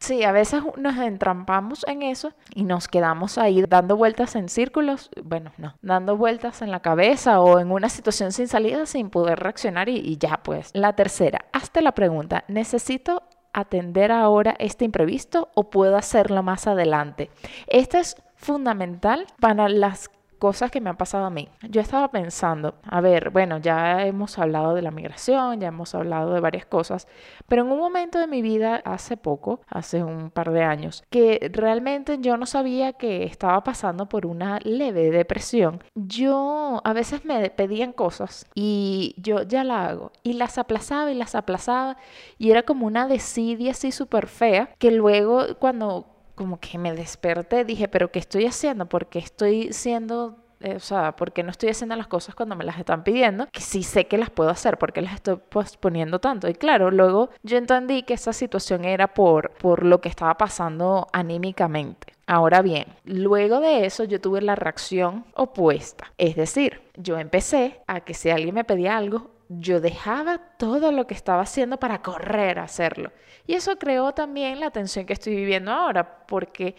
Sí, 0.00 0.22
a 0.22 0.30
veces 0.30 0.62
nos 0.76 0.96
entrampamos 0.96 1.84
en 1.88 2.02
eso 2.02 2.32
y 2.54 2.62
nos 2.64 2.86
quedamos 2.86 3.36
ahí 3.36 3.64
dando 3.68 3.96
vueltas 3.96 4.36
en 4.36 4.48
círculos, 4.48 5.10
bueno, 5.24 5.52
no, 5.58 5.74
dando 5.82 6.16
vueltas 6.16 6.62
en 6.62 6.70
la 6.70 6.80
cabeza 6.80 7.40
o 7.40 7.58
en 7.58 7.72
una 7.72 7.88
situación 7.88 8.30
sin 8.32 8.46
salida 8.46 8.86
sin 8.86 9.10
poder 9.10 9.40
reaccionar 9.40 9.88
y, 9.88 10.16
ya 10.16 10.40
pues. 10.42 10.70
La 10.72 10.94
tercera, 10.94 11.46
hazte 11.52 11.82
la 11.82 11.92
pregunta, 11.92 12.44
¿necesito 12.46 13.24
atender 13.52 14.12
ahora 14.12 14.54
este 14.60 14.84
imprevisto 14.84 15.48
o 15.54 15.68
puedo 15.68 15.96
hacerlo 15.96 16.44
más 16.44 16.68
adelante? 16.68 17.30
Esto 17.66 17.98
es 17.98 18.14
fundamental 18.36 19.26
para 19.40 19.68
las 19.68 20.10
cosas 20.38 20.70
que 20.70 20.80
me 20.80 20.90
han 20.90 20.96
pasado 20.96 21.26
a 21.26 21.30
mí. 21.30 21.48
Yo 21.68 21.80
estaba 21.80 22.10
pensando, 22.10 22.74
a 22.82 23.00
ver, 23.00 23.30
bueno, 23.30 23.58
ya 23.58 24.06
hemos 24.06 24.38
hablado 24.38 24.74
de 24.74 24.82
la 24.82 24.90
migración, 24.90 25.60
ya 25.60 25.68
hemos 25.68 25.94
hablado 25.94 26.32
de 26.32 26.40
varias 26.40 26.66
cosas, 26.66 27.06
pero 27.46 27.62
en 27.62 27.70
un 27.72 27.78
momento 27.78 28.18
de 28.18 28.26
mi 28.26 28.42
vida 28.42 28.76
hace 28.84 29.16
poco, 29.16 29.60
hace 29.68 30.02
un 30.02 30.30
par 30.30 30.50
de 30.52 30.62
años, 30.62 31.04
que 31.10 31.50
realmente 31.52 32.18
yo 32.20 32.36
no 32.36 32.46
sabía 32.46 32.92
que 32.92 33.24
estaba 33.24 33.62
pasando 33.64 34.08
por 34.08 34.26
una 34.26 34.58
leve 34.60 35.10
depresión, 35.10 35.82
yo 35.94 36.80
a 36.84 36.92
veces 36.92 37.24
me 37.24 37.50
pedían 37.50 37.92
cosas 37.92 38.46
y 38.54 39.14
yo 39.18 39.42
ya 39.42 39.64
la 39.64 39.86
hago 39.86 40.12
y 40.22 40.34
las 40.34 40.58
aplazaba 40.58 41.10
y 41.10 41.14
las 41.14 41.34
aplazaba 41.34 41.96
y 42.38 42.50
era 42.50 42.62
como 42.62 42.86
una 42.86 43.06
desidia 43.06 43.72
así 43.72 43.92
súper 43.92 44.26
fea 44.26 44.70
que 44.78 44.90
luego 44.90 45.56
cuando 45.58 46.17
como 46.38 46.60
que 46.60 46.78
me 46.78 46.94
desperté, 46.94 47.64
dije, 47.64 47.88
pero 47.88 48.12
¿qué 48.12 48.20
estoy 48.20 48.46
haciendo? 48.46 48.86
Porque 48.86 49.18
estoy 49.18 49.72
siendo 49.72 50.36
eh, 50.60 50.76
o 50.76 50.80
sea, 50.80 51.16
porque 51.16 51.42
no 51.42 51.50
estoy 51.50 51.70
haciendo 51.70 51.96
las 51.96 52.06
cosas 52.06 52.36
cuando 52.36 52.54
me 52.54 52.64
las 52.64 52.78
están 52.78 53.02
pidiendo, 53.02 53.48
que 53.50 53.60
sí 53.60 53.82
sé 53.82 54.06
que 54.06 54.18
las 54.18 54.30
puedo 54.30 54.50
hacer, 54.50 54.78
porque 54.78 55.02
las 55.02 55.14
estoy 55.14 55.36
posponiendo 55.36 56.20
tanto. 56.20 56.48
Y 56.48 56.54
claro, 56.54 56.92
luego 56.92 57.30
yo 57.42 57.58
entendí 57.58 58.04
que 58.04 58.14
esa 58.14 58.32
situación 58.32 58.84
era 58.84 59.08
por, 59.14 59.50
por 59.50 59.84
lo 59.84 60.00
que 60.00 60.08
estaba 60.08 60.36
pasando 60.36 61.08
anímicamente. 61.12 62.12
Ahora 62.26 62.62
bien, 62.62 62.86
luego 63.04 63.58
de 63.58 63.84
eso 63.84 64.04
yo 64.04 64.20
tuve 64.20 64.40
la 64.40 64.54
reacción 64.54 65.24
opuesta. 65.34 66.12
Es 66.18 66.36
decir, 66.36 66.82
yo 66.96 67.18
empecé 67.18 67.80
a 67.88 68.00
que 68.00 68.14
si 68.14 68.30
alguien 68.30 68.54
me 68.54 68.64
pedía 68.64 68.96
algo, 68.96 69.30
yo 69.48 69.80
dejaba 69.80 70.38
todo 70.56 70.92
lo 70.92 71.06
que 71.06 71.14
estaba 71.14 71.42
haciendo 71.42 71.78
para 71.78 72.02
correr 72.02 72.58
a 72.58 72.64
hacerlo. 72.64 73.10
Y 73.48 73.54
eso 73.54 73.78
creó 73.78 74.12
también 74.12 74.60
la 74.60 74.70
tensión 74.70 75.06
que 75.06 75.14
estoy 75.14 75.34
viviendo 75.34 75.72
ahora, 75.72 76.26
porque 76.26 76.76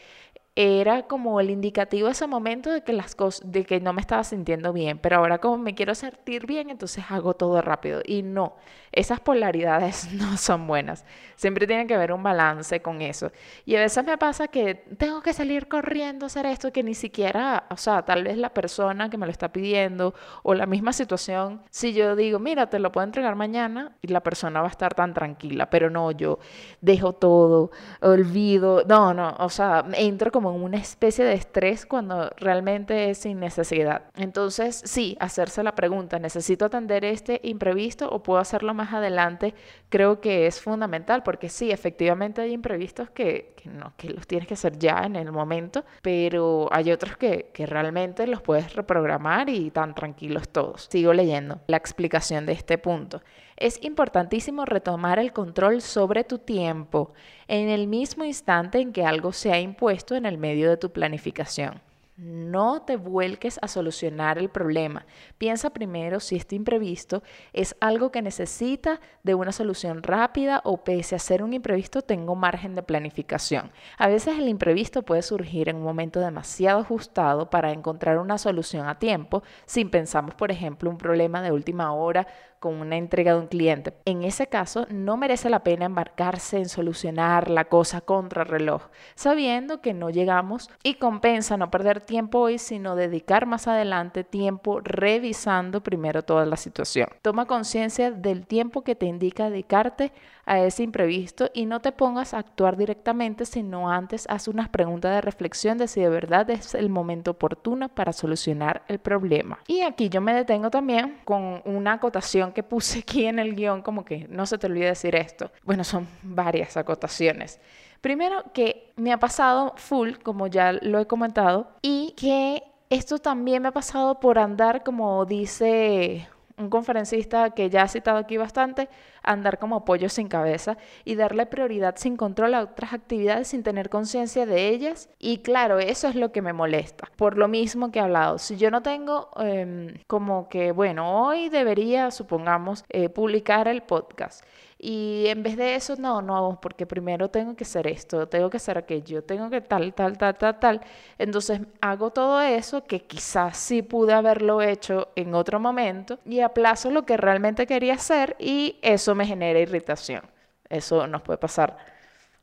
era 0.55 1.03
como 1.03 1.39
el 1.39 1.49
indicativo 1.49 2.09
ese 2.09 2.27
momento 2.27 2.71
de 2.71 2.83
que 2.83 2.91
las 2.91 3.15
cosas, 3.15 3.49
de 3.49 3.65
que 3.65 3.79
no 3.79 3.93
me 3.93 4.01
estaba 4.01 4.23
sintiendo 4.23 4.73
bien, 4.73 4.97
pero 4.97 5.17
ahora 5.17 5.37
como 5.37 5.57
me 5.57 5.75
quiero 5.75 5.95
sentir 5.95 6.45
bien, 6.45 6.69
entonces 6.69 7.05
hago 7.09 7.33
todo 7.33 7.61
rápido. 7.61 8.01
Y 8.05 8.23
no, 8.23 8.55
esas 8.91 9.19
polaridades 9.19 10.11
no 10.13 10.37
son 10.37 10.67
buenas. 10.67 11.05
Siempre 11.35 11.67
tiene 11.67 11.87
que 11.87 11.95
haber 11.95 12.11
un 12.11 12.23
balance 12.23 12.81
con 12.81 13.01
eso. 13.01 13.31
Y 13.65 13.75
a 13.75 13.79
veces 13.79 14.03
me 14.05 14.17
pasa 14.17 14.47
que 14.47 14.75
tengo 14.97 15.21
que 15.21 15.33
salir 15.33 15.67
corriendo 15.67 16.25
a 16.25 16.27
hacer 16.27 16.45
esto 16.45 16.71
que 16.73 16.83
ni 16.83 16.93
siquiera, 16.93 17.65
o 17.69 17.77
sea, 17.77 18.03
tal 18.03 18.23
vez 18.23 18.37
la 18.37 18.53
persona 18.53 19.09
que 19.09 19.17
me 19.17 19.25
lo 19.25 19.31
está 19.31 19.51
pidiendo 19.53 20.13
o 20.43 20.53
la 20.53 20.65
misma 20.65 20.93
situación, 20.93 21.61
si 21.69 21.93
yo 21.93 22.15
digo, 22.15 22.39
mira, 22.39 22.69
te 22.69 22.79
lo 22.79 22.91
puedo 22.91 23.05
entregar 23.05 23.35
mañana 23.35 23.95
y 24.01 24.07
la 24.07 24.21
persona 24.21 24.61
va 24.61 24.67
a 24.67 24.71
estar 24.71 24.93
tan 24.93 25.13
tranquila, 25.13 25.69
pero 25.69 25.89
no, 25.89 26.11
yo 26.11 26.39
dejo 26.81 27.13
todo, 27.13 27.71
olvido, 28.01 28.83
no, 28.87 29.13
no, 29.13 29.35
o 29.39 29.49
sea, 29.49 29.85
entro 29.93 30.31
como 30.39 30.53
una 30.53 30.77
especie 30.77 31.25
de 31.25 31.33
estrés 31.33 31.85
cuando 31.85 32.29
realmente 32.37 33.09
es 33.09 33.17
sin 33.17 33.41
necesidad. 33.41 34.03
Entonces, 34.15 34.81
sí, 34.85 35.17
hacerse 35.19 35.63
la 35.63 35.75
pregunta, 35.75 36.17
¿necesito 36.17 36.63
atender 36.63 37.03
este 37.03 37.41
imprevisto 37.43 38.09
o 38.09 38.23
puedo 38.23 38.39
hacerlo 38.39 38.73
más 38.73 38.93
adelante? 38.93 39.53
Creo 39.89 40.21
que 40.21 40.47
es 40.47 40.61
fundamental 40.61 41.23
porque 41.23 41.49
sí, 41.49 41.71
efectivamente 41.71 42.41
hay 42.41 42.53
imprevistos 42.53 43.09
que, 43.09 43.53
no, 43.65 43.91
que 43.97 44.11
los 44.11 44.27
tienes 44.27 44.47
que 44.47 44.53
hacer 44.53 44.79
ya 44.79 45.01
en 45.03 45.17
el 45.17 45.33
momento, 45.33 45.83
pero 46.01 46.69
hay 46.71 46.93
otros 46.93 47.17
que, 47.17 47.49
que 47.53 47.65
realmente 47.65 48.25
los 48.25 48.41
puedes 48.41 48.73
reprogramar 48.75 49.49
y 49.49 49.71
tan 49.71 49.93
tranquilos 49.93 50.47
todos. 50.47 50.87
Sigo 50.89 51.11
leyendo 51.11 51.59
la 51.67 51.75
explicación 51.75 52.45
de 52.45 52.53
este 52.53 52.77
punto. 52.77 53.21
Es 53.59 53.83
importantísimo 53.83 54.63
retomar 54.63 55.19
el 55.19 55.33
control 55.33 55.81
sobre 55.81 56.23
tu 56.23 56.37
tiempo 56.37 57.11
en 57.49 57.67
el 57.67 57.87
mismo 57.87 58.23
instante 58.23 58.79
en 58.79 58.93
que 58.93 59.03
algo 59.03 59.33
se 59.33 59.51
ha 59.51 59.59
impuesto 59.59 60.15
en 60.15 60.25
el 60.25 60.37
medio 60.37 60.69
de 60.69 60.77
tu 60.77 60.93
planificación. 60.93 61.81
No 62.15 62.81
te 62.81 62.95
vuelques 62.95 63.59
a 63.61 63.67
solucionar 63.67 64.37
el 64.37 64.49
problema. 64.49 65.05
Piensa 65.37 65.71
primero 65.71 66.21
si 66.21 66.37
este 66.37 66.55
imprevisto 66.55 67.21
es 67.51 67.75
algo 67.81 68.11
que 68.11 68.21
necesita 68.21 69.01
de 69.23 69.35
una 69.35 69.51
solución 69.51 70.03
rápida 70.03 70.61
o 70.63 70.83
pese 70.83 71.15
a 71.15 71.19
ser 71.19 71.43
un 71.43 71.53
imprevisto 71.53 72.01
tengo 72.01 72.35
margen 72.35 72.75
de 72.75 72.83
planificación. 72.83 73.71
A 73.97 74.07
veces 74.07 74.37
el 74.37 74.47
imprevisto 74.47 75.03
puede 75.03 75.21
surgir 75.21 75.67
en 75.67 75.77
un 75.77 75.83
momento 75.83 76.21
demasiado 76.21 76.79
ajustado 76.79 77.49
para 77.49 77.71
encontrar 77.71 78.17
una 78.19 78.37
solución 78.37 78.87
a 78.87 78.99
tiempo, 78.99 79.43
sin 79.65 79.89
pensamos, 79.89 80.35
por 80.35 80.51
ejemplo, 80.51 80.89
un 80.89 80.97
problema 80.97 81.41
de 81.41 81.53
última 81.53 81.93
hora 81.93 82.27
con 82.59 82.75
una 82.75 82.97
entrega 82.97 83.33
de 83.33 83.39
un 83.39 83.47
cliente. 83.47 83.93
En 84.05 84.23
ese 84.23 84.47
caso, 84.47 84.85
no 84.89 85.17
merece 85.17 85.49
la 85.49 85.63
pena 85.63 85.85
embarcarse 85.85 86.57
en 86.57 86.69
solucionar 86.69 87.49
la 87.49 87.65
cosa 87.65 88.01
contra 88.01 88.43
reloj, 88.43 88.83
sabiendo 89.15 89.81
que 89.81 89.93
no 89.93 90.09
llegamos 90.09 90.69
y 90.83 90.95
compensa 90.95 91.57
no 91.57 91.71
perder 91.71 92.01
tiempo 92.01 92.39
hoy, 92.39 92.57
sino 92.57 92.95
dedicar 92.95 93.45
más 93.45 93.67
adelante 93.67 94.23
tiempo 94.23 94.81
revisando 94.81 95.81
primero 95.81 96.23
toda 96.23 96.45
la 96.45 96.57
situación. 96.57 97.09
Toma 97.21 97.45
conciencia 97.45 98.11
del 98.11 98.45
tiempo 98.45 98.83
que 98.83 98.95
te 98.95 99.05
indica 99.05 99.49
dedicarte 99.49 100.11
a 100.49 100.59
ese 100.59 100.81
imprevisto 100.81 101.51
y 101.53 101.67
no 101.67 101.79
te 101.79 101.91
pongas 101.91 102.33
a 102.33 102.39
actuar 102.39 102.75
directamente, 102.75 103.45
sino 103.45 103.91
antes 103.91 104.25
haz 104.29 104.47
unas 104.47 104.67
preguntas 104.67 105.13
de 105.13 105.21
reflexión 105.21 105.77
de 105.77 105.87
si 105.87 106.01
de 106.01 106.09
verdad 106.09 106.49
es 106.49 106.73
el 106.73 106.89
momento 106.89 107.31
oportuno 107.31 107.87
para 107.87 108.13
solucionar 108.13 108.81
el 108.87 108.97
problema. 108.97 109.59
Y 109.67 109.81
aquí 109.81 110.09
yo 110.09 110.21
me 110.21 110.33
detengo 110.33 110.71
también 110.71 111.19
con 111.23 111.61
una 111.65 111.93
acotación 111.93 112.51
que 112.51 112.63
puse 112.63 112.99
aquí 112.99 113.27
en 113.27 113.37
el 113.37 113.55
guion, 113.55 113.83
como 113.83 114.03
que 114.03 114.27
no 114.27 114.47
se 114.47 114.57
te 114.57 114.65
olvide 114.65 114.87
decir 114.87 115.15
esto. 115.15 115.51
Bueno, 115.63 115.83
son 115.83 116.07
varias 116.23 116.77
acotaciones. 116.77 117.59
Primero 118.01 118.45
que 118.51 118.91
me 118.95 119.13
ha 119.13 119.19
pasado 119.19 119.73
full, 119.75 120.13
como 120.23 120.47
ya 120.47 120.73
lo 120.73 120.99
he 120.99 121.05
comentado, 121.05 121.67
y 121.83 122.15
que 122.17 122.63
esto 122.89 123.19
también 123.19 123.61
me 123.61 123.67
ha 123.67 123.73
pasado 123.73 124.19
por 124.19 124.39
andar, 124.39 124.83
como 124.83 125.25
dice 125.25 126.27
un 126.59 126.69
conferencista 126.69 127.51
que 127.51 127.69
ya 127.69 127.83
ha 127.83 127.87
citado 127.87 128.17
aquí 128.17 128.37
bastante, 128.37 128.89
andar 129.23 129.59
como 129.59 129.85
pollo 129.85 130.09
sin 130.09 130.27
cabeza 130.27 130.77
y 131.05 131.15
darle 131.15 131.45
prioridad 131.45 131.95
sin 131.97 132.17
control 132.17 132.53
a 132.53 132.61
otras 132.61 132.93
actividades 132.93 133.47
sin 133.47 133.63
tener 133.63 133.89
conciencia 133.89 134.45
de 134.45 134.67
ellas. 134.67 135.09
Y 135.19 135.39
claro, 135.39 135.79
eso 135.79 136.07
es 136.07 136.15
lo 136.15 136.31
que 136.31 136.41
me 136.41 136.53
molesta. 136.53 137.09
Por 137.15 137.37
lo 137.37 137.47
mismo 137.47 137.91
que 137.91 137.99
he 137.99 138.01
hablado, 138.01 138.37
si 138.37 138.57
yo 138.57 138.69
no 138.71 138.81
tengo 138.81 139.29
em, 139.37 139.95
como 140.07 140.49
que, 140.49 140.71
bueno, 140.71 141.25
hoy 141.25 141.49
debería, 141.49 142.11
supongamos, 142.11 142.83
eh, 142.89 143.09
publicar 143.09 143.67
el 143.67 143.81
podcast 143.81 144.43
y 144.81 145.25
en 145.27 145.43
vez 145.43 145.57
de 145.57 145.75
eso, 145.75 145.95
no, 145.97 146.21
no, 146.21 146.57
porque 146.61 146.85
primero 146.85 147.29
tengo 147.29 147.53
que 147.55 147.65
hacer 147.65 147.85
esto, 147.87 148.29
tengo 148.29 148.49
que 148.49 148.57
hacer 148.57 148.77
aquello, 148.77 149.21
tengo 149.23 149.49
que 149.49 149.59
tal, 149.59 149.93
tal, 149.93 150.17
tal, 150.17 150.37
tal, 150.37 150.57
tal. 150.59 150.81
Entonces 151.17 151.59
hago 151.81 152.11
todo 152.11 152.39
eso 152.41 152.85
que 152.85 153.01
quizás 153.01 153.57
sí 153.57 153.81
pude 153.81 154.13
haberlo 154.13 154.61
hecho 154.61 155.09
en 155.17 155.35
otro 155.35 155.59
momento 155.59 156.19
y 156.25 156.39
aplazo 156.39 156.91
lo 156.91 157.05
que 157.05 157.17
realmente 157.17 157.67
quería 157.67 157.95
hacer 157.95 158.37
y 158.39 158.77
eso 158.81 159.15
me 159.15 159.25
genera 159.25 159.59
irritación. 159.59 160.21
Eso 160.69 161.07
nos 161.07 161.23
puede 161.23 161.37
pasar 161.39 161.75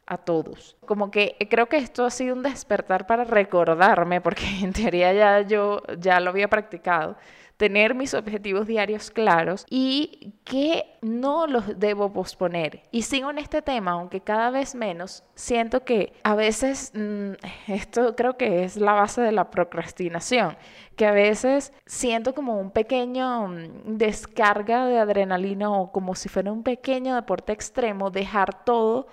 a 0.06 0.18
todos. 0.18 0.76
Como 0.86 1.10
que 1.10 1.36
creo 1.50 1.68
que 1.68 1.78
esto 1.78 2.04
ha 2.04 2.10
sido 2.10 2.34
un 2.34 2.42
despertar 2.42 3.06
para 3.06 3.24
recordarme, 3.24 4.20
porque 4.20 4.44
en 4.62 4.72
teoría 4.72 5.12
ya 5.12 5.40
yo 5.42 5.82
ya 5.98 6.20
lo 6.20 6.30
había 6.30 6.48
practicado, 6.48 7.16
tener 7.56 7.94
mis 7.94 8.14
objetivos 8.14 8.66
diarios 8.66 9.10
claros 9.10 9.64
y 9.70 10.34
que 10.44 10.84
no 11.00 11.46
los 11.46 11.78
debo 11.78 12.12
posponer. 12.12 12.82
Y 12.90 13.02
sigo 13.02 13.30
en 13.30 13.38
este 13.38 13.62
tema, 13.62 13.92
aunque 13.92 14.20
cada 14.20 14.50
vez 14.50 14.74
menos, 14.74 15.24
siento 15.34 15.84
que 15.84 16.12
a 16.22 16.34
veces, 16.34 16.92
mm, 16.94 17.32
esto 17.68 18.14
creo 18.14 18.36
que 18.36 18.64
es 18.64 18.76
la 18.76 18.92
base 18.92 19.22
de 19.22 19.32
la 19.32 19.50
procrastinación, 19.50 20.56
que 20.96 21.06
a 21.06 21.12
veces 21.12 21.72
siento 21.86 22.34
como 22.34 22.58
un 22.58 22.70
pequeño 22.70 23.48
mm, 23.48 23.96
descarga 23.96 24.86
de 24.86 24.98
adrenalina 24.98 25.70
o 25.70 25.92
como 25.92 26.14
si 26.14 26.28
fuera 26.28 26.52
un 26.52 26.62
pequeño 26.62 27.14
deporte 27.14 27.52
extremo, 27.52 28.10
dejar 28.10 28.64
todo 28.64 29.06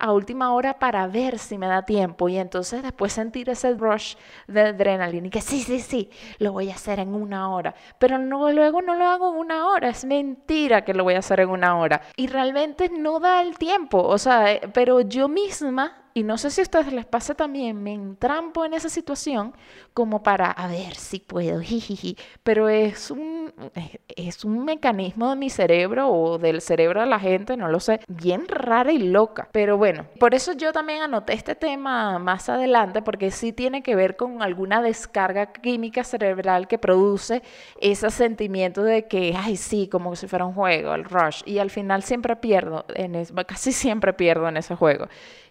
a 0.00 0.12
última 0.12 0.52
hora 0.52 0.78
para 0.78 1.06
ver 1.06 1.38
si 1.38 1.58
me 1.58 1.66
da 1.66 1.82
tiempo. 1.82 2.28
Y 2.28 2.38
entonces 2.38 2.82
después 2.82 3.12
sentir 3.12 3.48
ese 3.50 3.74
rush 3.74 4.16
de 4.46 4.60
adrenalina 4.62 5.28
y 5.28 5.30
que 5.30 5.40
sí, 5.40 5.60
sí, 5.60 5.80
sí, 5.80 6.10
lo 6.38 6.52
voy 6.52 6.70
a 6.70 6.74
hacer 6.74 6.98
en 6.98 7.14
una 7.14 7.50
hora, 7.50 7.74
pero 7.98 8.18
no, 8.18 8.50
luego 8.50 8.82
no 8.82 8.94
lo 8.94 9.06
hago 9.06 9.32
en 9.32 9.38
una 9.38 9.68
hora, 9.68 9.88
es 9.90 10.04
mentira 10.04 10.84
que 10.84 10.94
lo 10.94 11.04
voy 11.04 11.14
a 11.14 11.18
hacer 11.20 11.40
en 11.40 11.50
una 11.50 11.78
hora. 11.78 12.00
Y 12.16 12.26
realmente 12.26 12.88
no 12.88 13.20
da 13.20 13.42
el 13.42 13.58
tiempo, 13.58 14.02
o 14.02 14.18
sea, 14.18 14.52
eh, 14.52 14.60
pero 14.72 15.00
yo 15.02 15.28
misma 15.28 15.96
y 16.20 16.22
no 16.22 16.36
sé 16.36 16.50
si 16.50 16.60
a 16.60 16.64
ustedes 16.64 16.92
les 16.92 17.06
pasa 17.06 17.34
también, 17.34 17.82
me 17.82 17.94
entrampo 17.94 18.66
en 18.66 18.74
esa 18.74 18.90
situación 18.90 19.54
como 19.94 20.22
para, 20.22 20.50
a 20.50 20.68
ver 20.68 20.94
si 20.94 21.18
puedo, 21.18 21.60
jijiji, 21.62 22.14
pero 22.42 22.68
es 22.68 23.10
un, 23.10 23.50
es 24.06 24.44
un 24.44 24.66
mecanismo 24.66 25.30
de 25.30 25.36
mi 25.36 25.48
cerebro 25.48 26.10
o 26.10 26.36
del 26.36 26.60
cerebro 26.60 27.00
de 27.00 27.06
la 27.06 27.18
gente, 27.18 27.56
no 27.56 27.68
lo 27.68 27.80
sé, 27.80 28.00
bien 28.06 28.46
rara 28.48 28.92
y 28.92 28.98
loca. 28.98 29.48
Pero 29.50 29.78
bueno, 29.78 30.04
por 30.18 30.34
eso 30.34 30.52
yo 30.52 30.74
también 30.74 31.00
anoté 31.00 31.32
este 31.32 31.54
tema 31.54 32.18
más 32.18 32.50
adelante, 32.50 33.00
porque 33.00 33.30
sí 33.30 33.54
tiene 33.54 33.82
que 33.82 33.96
ver 33.96 34.16
con 34.16 34.42
alguna 34.42 34.82
descarga 34.82 35.52
química 35.52 36.04
cerebral 36.04 36.68
que 36.68 36.76
produce 36.76 37.42
ese 37.80 38.10
sentimiento 38.10 38.82
de 38.82 39.06
que, 39.06 39.34
ay, 39.34 39.56
sí, 39.56 39.88
como 39.88 40.14
si 40.16 40.26
fuera 40.26 40.44
un 40.44 40.52
juego, 40.52 40.92
el 40.94 41.04
rush, 41.04 41.40
y 41.46 41.60
al 41.60 41.70
final 41.70 42.02
siempre 42.02 42.36
pierdo, 42.36 42.84
en 42.94 43.24
casi 43.46 43.72
siempre 43.72 44.12
pierdo 44.12 44.48
en 44.48 44.58
ese 44.58 44.74
juego 44.74 45.08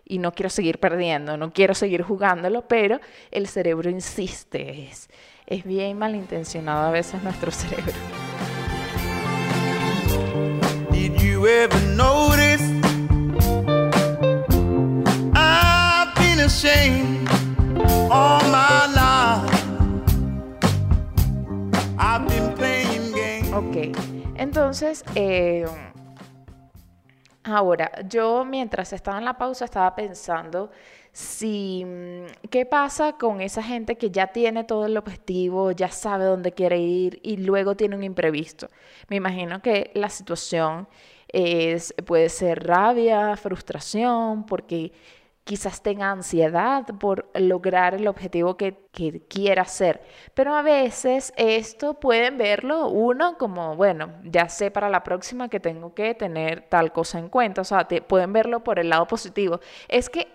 y 0.09 0.17
no 0.17 0.33
quiero 0.33 0.49
seguir 0.49 0.79
perdiendo, 0.79 1.37
no 1.37 1.53
quiero 1.53 1.73
seguir 1.73 2.01
jugándolo, 2.01 2.67
pero 2.67 2.99
el 3.31 3.47
cerebro 3.47 3.89
insiste, 3.89 4.89
es, 4.89 5.07
es 5.45 5.63
bien 5.63 5.97
malintencionado 5.97 6.87
a 6.87 6.91
veces 6.91 7.23
nuestro 7.23 7.51
cerebro. 7.51 7.93
Did 10.91 11.15
you 11.21 11.47
ever 11.47 11.81
notice 11.95 12.63
I've 15.35 16.13
been 16.15 16.39
ashamed 16.39 17.29
all 18.11 18.41
my 18.49 18.87
life. 18.95 19.55
I've 21.99 22.27
been 22.27 22.53
playing 22.55 23.11
games. 23.13 23.53
Ok, 23.53 23.95
entonces 24.35 25.03
eh, 25.13 25.65
Ahora, 27.49 27.91
yo 28.07 28.45
mientras 28.45 28.93
estaba 28.93 29.17
en 29.17 29.25
la 29.25 29.38
pausa 29.38 29.65
estaba 29.65 29.95
pensando 29.95 30.69
si 31.12 31.83
mm, 31.85 32.47
qué 32.49 32.65
pasa 32.65 33.13
con 33.13 33.41
esa 33.41 33.63
gente 33.63 33.97
que 33.97 34.12
ya 34.12 34.27
tiene 34.27 34.63
todo 34.63 34.85
el 34.85 34.97
objetivo, 34.97 35.71
ya 35.71 35.89
sabe 35.89 36.25
dónde 36.25 36.51
quiere 36.51 36.79
ir 36.79 37.19
y 37.23 37.38
luego 37.38 37.75
tiene 37.75 37.95
un 37.95 38.03
imprevisto. 38.03 38.67
Me 39.07 39.15
imagino 39.15 39.62
que 39.62 39.91
la 39.95 40.09
situación 40.09 40.88
es, 41.27 41.93
puede 42.05 42.29
ser 42.29 42.65
rabia, 42.65 43.35
frustración, 43.38 44.45
porque 44.45 44.91
quizás 45.49 45.81
tenga 45.81 46.12
ansiedad 46.12 46.85
por 46.99 47.27
lograr 47.33 47.95
el 47.95 48.07
objetivo 48.07 48.55
que, 48.55 48.88
quiera 49.27 49.63
hacer. 49.63 50.01
Pero 50.35 50.53
a 50.53 50.62
veces 50.62 51.33
esto 51.38 51.95
pueden 51.95 52.38
verlo 52.38 52.89
uno 52.89 53.38
como, 53.38 53.75
bueno, 53.75 54.12
ya 54.25 54.47
sé 54.49 54.69
para 54.69 54.89
la 54.89 55.03
próxima 55.03 55.49
que 55.49 55.59
tengo 55.59 55.95
que 55.95 56.13
tener 56.13 56.67
tal 56.69 56.91
cosa 56.91 57.17
en 57.17 57.29
cuenta. 57.29 57.62
O 57.62 57.63
sea, 57.63 57.88
pueden 57.88 58.31
verlo 58.31 58.63
por 58.63 58.77
el 58.77 58.89
lado 58.89 59.07
positivo. 59.07 59.59
Es 59.88 60.09
que 60.09 60.27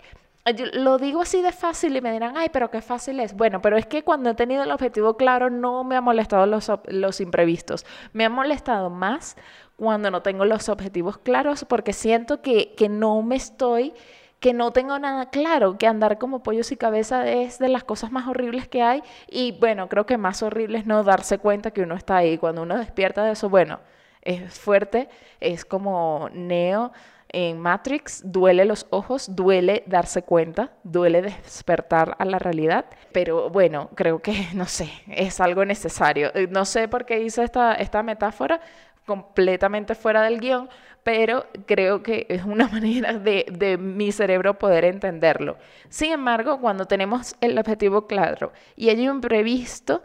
lo 0.73 0.97
digo 0.97 1.21
así 1.21 1.41
de 1.41 1.51
fácil 1.53 1.95
y 1.95 2.01
me 2.01 2.11
dirán, 2.11 2.35
ay, 2.35 2.49
pero 2.51 2.69
qué 2.69 2.81
fácil 2.81 3.19
es. 3.21 3.35
Bueno, 3.35 3.61
pero 3.61 3.77
es 3.77 3.85
que 3.85 4.03
cuando 4.03 4.31
he 4.31 4.35
tenido 4.35 4.63
el 4.63 4.71
objetivo 4.71 5.15
claro 5.15 5.49
no 5.49 5.85
me 5.85 5.95
ha 5.95 6.01
molestado 6.01 6.45
los, 6.45 6.69
los 6.87 7.21
imprevistos. 7.21 7.85
Me 8.11 8.25
ha 8.25 8.29
molestado 8.29 8.89
más 8.89 9.37
cuando 9.77 10.11
no 10.11 10.23
tengo 10.23 10.43
los 10.43 10.67
objetivos 10.67 11.19
claros 11.19 11.63
porque 11.65 11.93
siento 11.93 12.41
que, 12.41 12.73
que 12.75 12.89
no 12.89 13.21
me 13.21 13.35
estoy 13.35 13.93
que 14.39 14.53
no 14.53 14.71
tengo 14.71 14.99
nada 14.99 15.29
claro, 15.29 15.77
que 15.77 15.87
andar 15.87 16.17
como 16.17 16.43
pollos 16.43 16.71
y 16.71 16.77
cabeza 16.77 17.27
es 17.29 17.57
de 17.59 17.69
las 17.69 17.83
cosas 17.83 18.11
más 18.11 18.27
horribles 18.27 18.67
que 18.67 18.81
hay 18.81 19.03
y 19.27 19.53
bueno, 19.59 19.89
creo 19.89 20.05
que 20.05 20.17
más 20.17 20.43
horrible 20.43 20.77
es 20.77 20.85
no 20.85 21.03
darse 21.03 21.39
cuenta 21.39 21.71
que 21.71 21.81
uno 21.81 21.95
está 21.95 22.17
ahí. 22.17 22.37
Cuando 22.37 22.61
uno 22.61 22.77
despierta 22.77 23.23
de 23.23 23.31
eso, 23.31 23.49
bueno, 23.49 23.79
es 24.21 24.59
fuerte, 24.59 25.09
es 25.39 25.65
como 25.65 26.29
Neo 26.33 26.91
en 27.29 27.59
Matrix, 27.59 28.21
duele 28.23 28.65
los 28.65 28.87
ojos, 28.91 29.35
duele 29.35 29.83
darse 29.87 30.21
cuenta, 30.21 30.71
duele 30.83 31.21
despertar 31.21 32.15
a 32.17 32.25
la 32.25 32.39
realidad, 32.39 32.85
pero 33.11 33.49
bueno, 33.49 33.89
creo 33.95 34.21
que, 34.21 34.47
no 34.53 34.65
sé, 34.65 34.89
es 35.07 35.41
algo 35.41 35.65
necesario. 35.65 36.31
Eh, 36.33 36.47
no 36.49 36.65
sé 36.65 36.87
por 36.87 37.05
qué 37.05 37.19
hice 37.21 37.43
esta, 37.43 37.73
esta 37.73 38.03
metáfora 38.03 38.61
completamente 39.05 39.95
fuera 39.95 40.21
del 40.21 40.39
guion, 40.39 40.69
pero 41.05 41.45
creo 41.67 42.01
que 42.01 42.25
es 42.29 42.43
una 42.45 42.67
manera 42.73 43.13
de, 43.13 43.45
de, 43.51 43.77
mi 43.77 44.11
cerebro 44.11 44.57
poder 44.57 44.85
entenderlo. 44.85 45.55
Sin 45.87 46.11
embargo, 46.11 46.59
cuando 46.59 46.87
tenemos 46.87 47.35
el 47.41 47.59
objetivo 47.59 48.07
claro 48.07 48.51
y 48.75 48.89
hay 48.89 49.07
un 49.07 49.17
imprevisto, 49.17 50.01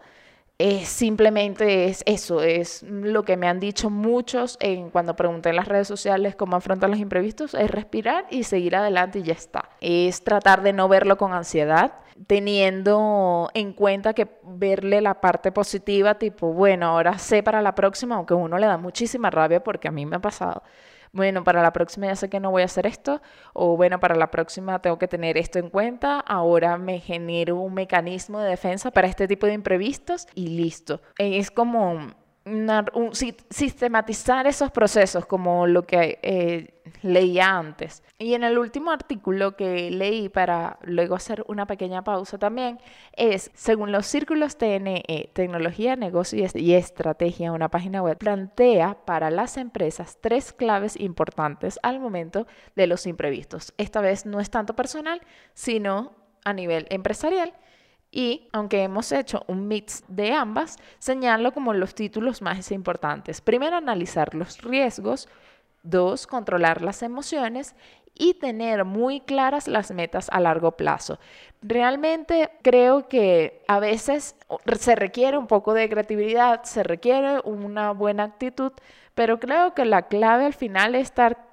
es 0.60 0.88
simplemente 0.88 1.86
es 1.86 2.02
eso, 2.04 2.42
es 2.42 2.82
lo 2.82 3.22
que 3.22 3.38
me 3.38 3.48
han 3.48 3.60
dicho 3.60 3.88
muchos 3.88 4.58
cuando 4.92 5.16
pregunté 5.16 5.48
en 5.48 5.56
las 5.56 5.66
redes 5.66 5.88
sociales 5.88 6.36
cómo 6.36 6.54
afrontar 6.54 6.90
los 6.90 6.98
imprevistos, 6.98 7.54
es 7.54 7.70
respirar 7.70 8.26
y 8.28 8.44
seguir 8.44 8.76
adelante 8.76 9.20
y 9.20 9.22
ya 9.22 9.32
está. 9.32 9.70
Es 9.80 10.22
tratar 10.22 10.62
de 10.62 10.74
no 10.74 10.86
verlo 10.86 11.16
con 11.16 11.32
ansiedad, 11.32 11.94
teniendo 12.26 13.48
en 13.54 13.72
cuenta 13.72 14.12
que 14.12 14.28
verle 14.44 15.00
la 15.00 15.22
parte 15.22 15.50
positiva, 15.50 16.16
tipo, 16.16 16.52
bueno, 16.52 16.88
ahora 16.88 17.16
sé 17.16 17.42
para 17.42 17.62
la 17.62 17.74
próxima, 17.74 18.16
aunque 18.16 18.34
uno 18.34 18.58
le 18.58 18.66
da 18.66 18.76
muchísima 18.76 19.30
rabia 19.30 19.64
porque 19.64 19.88
a 19.88 19.92
mí 19.92 20.04
me 20.04 20.16
ha 20.16 20.20
pasado 20.20 20.62
bueno, 21.12 21.44
para 21.44 21.62
la 21.62 21.72
próxima 21.72 22.06
ya 22.06 22.16
sé 22.16 22.28
que 22.28 22.40
no 22.40 22.50
voy 22.50 22.62
a 22.62 22.66
hacer 22.66 22.86
esto, 22.86 23.20
o 23.52 23.76
bueno, 23.76 24.00
para 24.00 24.14
la 24.14 24.30
próxima 24.30 24.80
tengo 24.80 24.98
que 24.98 25.08
tener 25.08 25.36
esto 25.38 25.58
en 25.58 25.70
cuenta, 25.70 26.20
ahora 26.20 26.78
me 26.78 27.00
genero 27.00 27.56
un 27.56 27.74
mecanismo 27.74 28.40
de 28.40 28.50
defensa 28.50 28.90
para 28.90 29.08
este 29.08 29.26
tipo 29.26 29.46
de 29.46 29.54
imprevistos 29.54 30.26
y 30.34 30.48
listo. 30.48 31.00
Es 31.18 31.50
como 31.50 32.12
sistematizar 33.50 34.46
esos 34.46 34.70
procesos 34.70 35.26
como 35.26 35.66
lo 35.66 35.86
que 35.86 36.18
eh, 36.22 36.80
leía 37.02 37.58
antes. 37.58 38.02
Y 38.18 38.34
en 38.34 38.44
el 38.44 38.58
último 38.58 38.90
artículo 38.90 39.56
que 39.56 39.90
leí 39.90 40.28
para 40.28 40.78
luego 40.82 41.14
hacer 41.14 41.44
una 41.48 41.66
pequeña 41.66 42.02
pausa 42.02 42.38
también 42.38 42.78
es, 43.12 43.50
según 43.54 43.92
los 43.92 44.06
círculos 44.06 44.56
TNE, 44.56 45.30
Tecnología, 45.34 45.96
Negocio 45.96 46.46
y 46.54 46.74
Estrategia, 46.74 47.52
una 47.52 47.70
página 47.70 48.02
web, 48.02 48.16
plantea 48.16 48.96
para 49.04 49.30
las 49.30 49.56
empresas 49.58 50.18
tres 50.20 50.52
claves 50.52 50.98
importantes 50.98 51.78
al 51.82 52.00
momento 52.00 52.46
de 52.74 52.86
los 52.86 53.06
imprevistos. 53.06 53.74
Esta 53.76 54.00
vez 54.00 54.24
no 54.24 54.40
es 54.40 54.50
tanto 54.50 54.74
personal, 54.74 55.20
sino 55.52 56.14
a 56.44 56.54
nivel 56.54 56.86
empresarial 56.90 57.52
y, 58.12 58.48
aunque 58.52 58.82
hemos 58.82 59.12
hecho 59.12 59.44
un 59.46 59.68
mix 59.68 60.02
de 60.08 60.32
ambas, 60.32 60.76
señalo 60.98 61.52
como 61.52 61.72
los 61.72 61.94
títulos 61.94 62.42
más 62.42 62.72
importantes. 62.72 63.40
Primero, 63.40 63.76
analizar 63.76 64.34
los 64.34 64.60
riesgos. 64.62 65.28
Dos, 65.82 66.26
controlar 66.26 66.82
las 66.82 67.02
emociones 67.02 67.74
y 68.14 68.34
tener 68.34 68.84
muy 68.84 69.20
claras 69.20 69.66
las 69.66 69.92
metas 69.92 70.28
a 70.30 70.40
largo 70.40 70.72
plazo. 70.72 71.18
Realmente 71.62 72.50
creo 72.60 73.08
que 73.08 73.62
a 73.66 73.80
veces 73.80 74.36
se 74.78 74.94
requiere 74.94 75.38
un 75.38 75.46
poco 75.46 75.72
de 75.72 75.88
creatividad, 75.88 76.64
se 76.64 76.82
requiere 76.82 77.40
una 77.44 77.92
buena 77.92 78.24
actitud, 78.24 78.72
pero 79.14 79.40
creo 79.40 79.72
que 79.72 79.86
la 79.86 80.02
clave 80.02 80.44
al 80.44 80.52
final 80.52 80.94
es 80.96 81.04
estar 81.04 81.49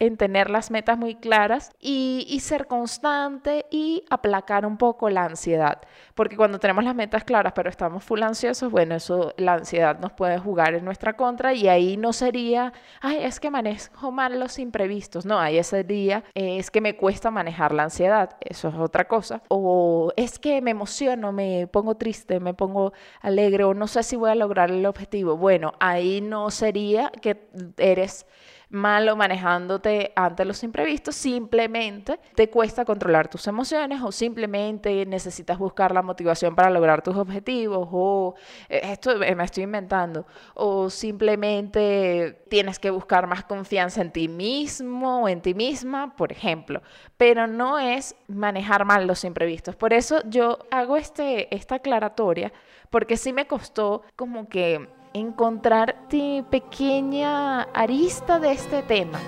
en 0.00 0.16
tener 0.16 0.48
las 0.50 0.70
metas 0.70 0.98
muy 0.98 1.14
claras 1.14 1.72
y, 1.78 2.38
ser 2.40 2.66
constante 2.66 3.66
y 3.70 4.02
aplacar 4.08 4.64
un 4.64 4.78
poco 4.78 5.10
la 5.10 5.24
ansiedad. 5.24 5.82
Porque 6.14 6.36
cuando 6.36 6.58
tenemos 6.58 6.82
las 6.82 6.94
metas 6.94 7.22
claras 7.22 7.52
pero 7.54 7.68
estamos 7.68 8.02
full 8.02 8.22
ansiosos, 8.22 8.72
bueno, 8.72 8.94
eso, 8.94 9.34
la 9.36 9.54
ansiedad 9.54 10.00
nos 10.00 10.12
puede 10.12 10.38
jugar 10.38 10.74
en 10.74 10.86
nuestra 10.86 11.12
contra 11.16 11.52
y 11.52 11.68
ahí 11.68 11.98
no 11.98 12.14
sería, 12.14 12.72
ay, 13.02 13.18
es 13.20 13.40
que 13.40 13.50
manejo 13.50 14.10
mal 14.10 14.40
los 14.40 14.58
imprevistos. 14.58 15.26
No, 15.26 15.38
ahí 15.38 15.58
ese 15.58 15.84
día 15.84 16.24
es 16.34 16.70
que 16.70 16.80
me 16.80 16.96
cuesta 16.96 17.30
manejar 17.30 17.72
la 17.72 17.84
ansiedad, 17.84 18.36
eso 18.40 18.68
es 18.68 18.74
otra 18.76 19.06
cosa. 19.06 19.42
O 19.48 20.12
es 20.16 20.38
que 20.38 20.62
me 20.62 20.70
emociono, 20.70 21.30
me 21.30 21.66
pongo 21.66 21.96
triste, 21.96 22.40
me 22.40 22.54
pongo 22.54 22.94
alegre 23.20 23.64
o 23.64 23.74
no 23.74 23.86
sé 23.86 24.02
si 24.02 24.16
voy 24.16 24.30
a 24.30 24.34
lograr 24.34 24.70
el 24.70 24.86
objetivo. 24.86 25.36
Bueno, 25.36 25.74
ahí 25.78 26.22
no 26.22 26.50
sería 26.50 27.12
que 27.20 27.50
eres 27.76 28.26
malo 28.70 29.16
manejándote 29.16 30.12
ante 30.14 30.44
los 30.44 30.62
imprevistos, 30.62 31.16
simplemente 31.16 32.20
te 32.34 32.48
cuesta 32.48 32.84
controlar 32.84 33.28
tus 33.28 33.46
emociones 33.48 34.00
o 34.02 34.12
simplemente 34.12 35.04
necesitas 35.06 35.58
buscar 35.58 35.92
la 35.92 36.02
motivación 36.02 36.54
para 36.54 36.70
lograr 36.70 37.02
tus 37.02 37.16
objetivos 37.16 37.88
o 37.90 38.34
eh, 38.68 38.80
esto 38.84 39.16
me 39.18 39.44
estoy 39.44 39.64
inventando 39.64 40.24
o 40.54 40.88
simplemente 40.88 42.44
tienes 42.48 42.78
que 42.78 42.90
buscar 42.90 43.26
más 43.26 43.44
confianza 43.44 44.00
en 44.02 44.12
ti 44.12 44.28
mismo 44.28 45.24
o 45.24 45.28
en 45.28 45.40
ti 45.40 45.52
misma, 45.54 46.14
por 46.16 46.30
ejemplo, 46.30 46.80
pero 47.16 47.46
no 47.46 47.78
es 47.78 48.14
manejar 48.28 48.84
mal 48.84 49.06
los 49.06 49.24
imprevistos. 49.24 49.74
Por 49.74 49.92
eso 49.92 50.22
yo 50.26 50.58
hago 50.70 50.96
este, 50.96 51.54
esta 51.54 51.76
aclaratoria 51.76 52.52
porque 52.88 53.16
sí 53.16 53.32
me 53.32 53.46
costó 53.46 54.02
como 54.16 54.48
que 54.48 54.99
encontrarte 55.12 56.44
pequeña 56.50 57.62
arista 57.62 58.38
de 58.38 58.52
este 58.52 58.82
tema. 58.82 59.18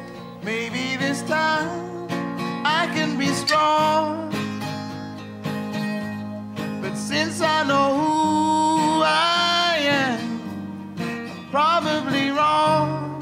Maybe 0.43 0.97
this 0.99 1.23
time 1.23 2.09
I 2.65 2.87
can 2.95 3.17
be 3.19 3.29
strong. 3.29 4.31
But 6.81 6.97
since 6.97 7.41
I 7.41 7.65
know 7.65 7.95
who 7.97 9.03
I 9.05 9.77
am, 9.89 10.41
probably 11.51 12.31
wrong. 12.31 13.21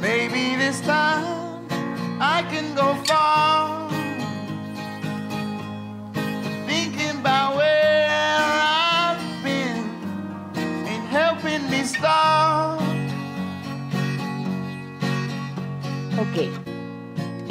Maybe 0.00 0.56
this 0.56 0.80
time 0.80 1.24
I 2.20 2.42
can 2.50 2.74
go 2.74 2.94
far. 3.04 3.81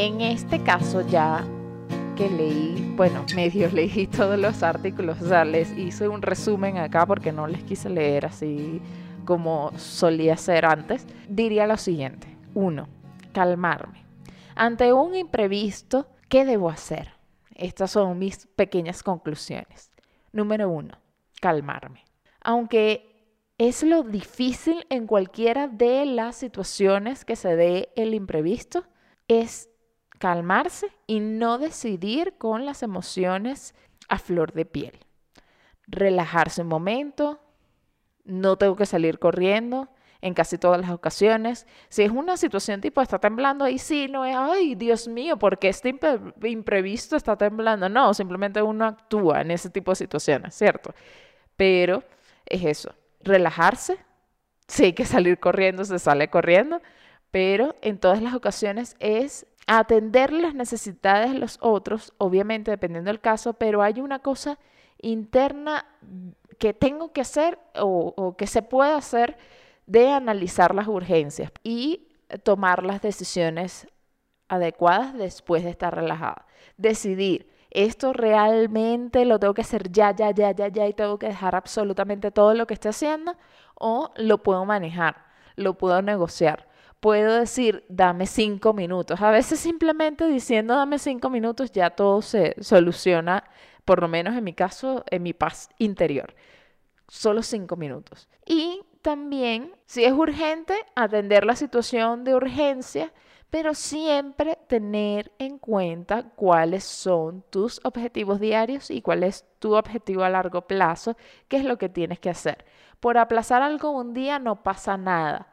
En 0.02 0.22
este 0.22 0.64
caso 0.64 1.02
ya 1.02 1.46
que 2.18 2.28
leí, 2.28 2.92
bueno, 2.96 3.24
medio 3.36 3.70
leí 3.70 4.08
todos 4.08 4.40
los 4.40 4.64
artículos, 4.64 5.22
o 5.22 5.28
sea, 5.28 5.46
les 5.46 5.72
hice 5.78 6.08
un 6.08 6.24
resumen 6.24 6.78
acá 6.78 7.06
porque 7.06 7.32
no 7.32 7.46
les 7.46 7.64
quise 7.64 7.88
leer 7.88 8.26
así 8.26 8.82
como 9.26 9.72
solía 9.78 10.36
ser 10.38 10.66
antes, 10.66 11.06
diría 11.30 11.68
lo 11.68 11.78
siguiente. 11.78 12.28
Uno, 12.56 12.88
calmarme. 13.32 14.04
Ante 14.56 14.92
un 14.92 15.16
imprevisto, 15.16 16.08
¿qué 16.28 16.46
debo 16.46 16.72
hacer? 16.72 17.14
Estas 17.54 17.92
son 17.92 18.18
mis 18.18 18.48
pequeñas 18.48 19.04
conclusiones. 19.04 19.92
Número 20.32 20.68
uno, 20.68 20.98
calmarme. 21.40 22.04
Aunque 22.42 23.46
es 23.60 23.84
lo 23.84 24.02
difícil 24.02 24.84
en 24.90 25.06
cualquiera 25.06 25.68
de 25.68 26.08
las 26.08 26.38
situaciones 26.38 27.24
que 27.24 27.36
se 27.36 27.56
dé 27.56 27.90
el 27.96 28.16
imprevisto, 28.16 28.84
es 29.28 29.71
calmarse 30.22 30.88
y 31.08 31.20
no 31.20 31.58
decidir 31.58 32.36
con 32.38 32.64
las 32.64 32.84
emociones 32.84 33.74
a 34.08 34.20
flor 34.20 34.54
de 34.54 34.66
piel. 34.66 35.00
Relajarse 35.88 36.62
un 36.62 36.68
momento, 36.68 37.42
no 38.24 38.56
tengo 38.56 38.76
que 38.76 38.86
salir 38.86 39.18
corriendo 39.18 39.90
en 40.22 40.36
casi 40.36 40.60
todas 40.60 40.80
las 40.80 40.92
ocasiones. 40.92 41.66
Si 41.90 42.04
es 42.04 42.12
una 42.12 42.38
situación 42.38 42.82
tipo 42.82 43.02
está 43.02 43.18
temblando, 43.18 43.66
ahí 43.66 43.80
sí, 43.80 44.08
no 44.10 44.24
es, 44.24 44.36
ay, 44.38 44.76
Dios 44.76 45.08
mío, 45.08 45.38
porque 45.38 45.70
este 45.70 45.98
imprevisto 46.44 47.16
está 47.16 47.36
temblando. 47.36 47.90
No, 47.90 48.14
simplemente 48.14 48.62
uno 48.62 48.86
actúa 48.86 49.42
en 49.42 49.50
ese 49.50 49.72
tipo 49.72 49.92
de 49.92 49.96
situaciones, 49.96 50.54
¿cierto? 50.54 50.94
Pero 51.58 52.04
es 52.46 52.64
eso, 52.64 52.94
relajarse. 53.22 53.98
Si 54.68 54.84
hay 54.86 54.94
que 54.94 55.06
salir 55.06 55.40
corriendo, 55.40 55.84
se 55.84 55.98
sale 55.98 56.30
corriendo, 56.30 56.80
pero 57.32 57.74
en 57.82 57.98
todas 57.98 58.22
las 58.22 58.36
ocasiones 58.36 58.96
es 59.00 59.48
atender 59.80 60.34
las 60.34 60.54
necesidades 60.54 61.32
de 61.32 61.40
los 61.40 61.58
otros, 61.62 62.14
obviamente 62.18 62.72
dependiendo 62.72 63.10
del 63.10 63.22
caso, 63.22 63.54
pero 63.54 63.82
hay 63.82 64.02
una 64.02 64.20
cosa 64.20 64.60
interna 64.98 65.86
que 66.58 66.74
tengo 66.74 67.14
que 67.14 67.22
hacer 67.22 67.58
o, 67.76 68.36
que 68.38 68.48
se 68.48 68.64
puede 68.64 68.94
hacer 68.94 69.38
de 69.86 70.10
analizar 70.12 70.76
las 70.76 70.88
urgencias 70.88 71.52
y 71.64 72.10
tomar 72.44 72.84
las 72.84 73.02
decisiones 73.02 73.88
adecuadas 74.50 75.14
después 75.14 75.64
de 75.64 75.70
estar 75.70 75.96
relajada. 75.96 76.46
Decidir, 76.78 77.50
esto 77.70 78.12
realmente 78.12 79.24
lo 79.24 79.40
tengo 79.40 79.54
que 79.54 79.62
hacer 79.62 79.90
ya, 79.90 80.14
ya, 80.14 80.32
ya, 80.32 80.52
ya, 80.52 80.68
ya 80.68 80.88
y 80.88 80.94
tengo 80.94 81.18
que 81.18 81.28
dejar 81.28 81.56
absolutamente 81.56 82.30
todo 82.30 82.54
lo 82.54 82.68
que 82.68 82.74
esté 82.74 82.90
haciendo 82.90 83.38
o 83.76 84.12
lo 84.18 84.44
puedo 84.44 84.66
manejar, 84.66 85.16
lo 85.56 85.78
puedo 85.78 86.02
negociar. 86.02 86.68
Puedo 87.02 87.34
decir, 87.38 87.84
dame 87.90 88.26
cinco 88.28 88.74
minutos. 88.74 89.20
A 89.22 89.32
veces 89.32 89.60
simplemente 89.60 90.26
diciendo, 90.28 90.76
dame 90.76 91.00
cinco 91.00 91.30
minutos, 91.30 91.72
ya 91.72 91.90
todo 91.90 92.22
se 92.22 92.56
soluciona, 92.62 93.44
por 93.84 94.00
lo 94.02 94.08
menos 94.08 94.36
en 94.38 94.44
mi 94.44 94.54
caso, 94.54 95.04
en 95.10 95.24
mi 95.24 95.34
paz 95.34 95.70
interior. 95.80 96.34
Solo 97.10 97.44
cinco 97.44 97.76
minutos. 97.76 98.30
Y 98.46 98.84
también, 99.02 99.76
si 99.86 100.06
es 100.06 100.14
urgente, 100.14 100.76
atender 100.96 101.46
la 101.46 101.58
situación 101.58 102.24
de 102.24 102.36
urgencia 102.36 103.12
pero 103.52 103.74
siempre 103.74 104.58
tener 104.68 105.34
en 105.38 105.60
cuenta 105.60 106.24
cuáles 106.36 106.86
son 106.86 107.44
tus 107.50 107.82
objetivos 107.84 108.40
diarios 108.40 108.90
y 108.90 109.02
cuál 109.02 109.24
es 109.24 109.46
tu 109.60 109.76
objetivo 109.76 110.24
a 110.24 110.30
largo 110.30 110.62
plazo, 110.62 111.18
qué 111.50 111.58
es 111.58 111.66
lo 111.66 111.78
que 111.78 111.90
tienes 111.90 112.18
que 112.18 112.30
hacer. 112.30 112.66
Por 113.02 113.18
aplazar 113.18 113.62
algo 113.62 113.92
un 113.92 114.14
día 114.14 114.40
no 114.40 114.64
pasa 114.64 114.96
nada. 114.96 115.51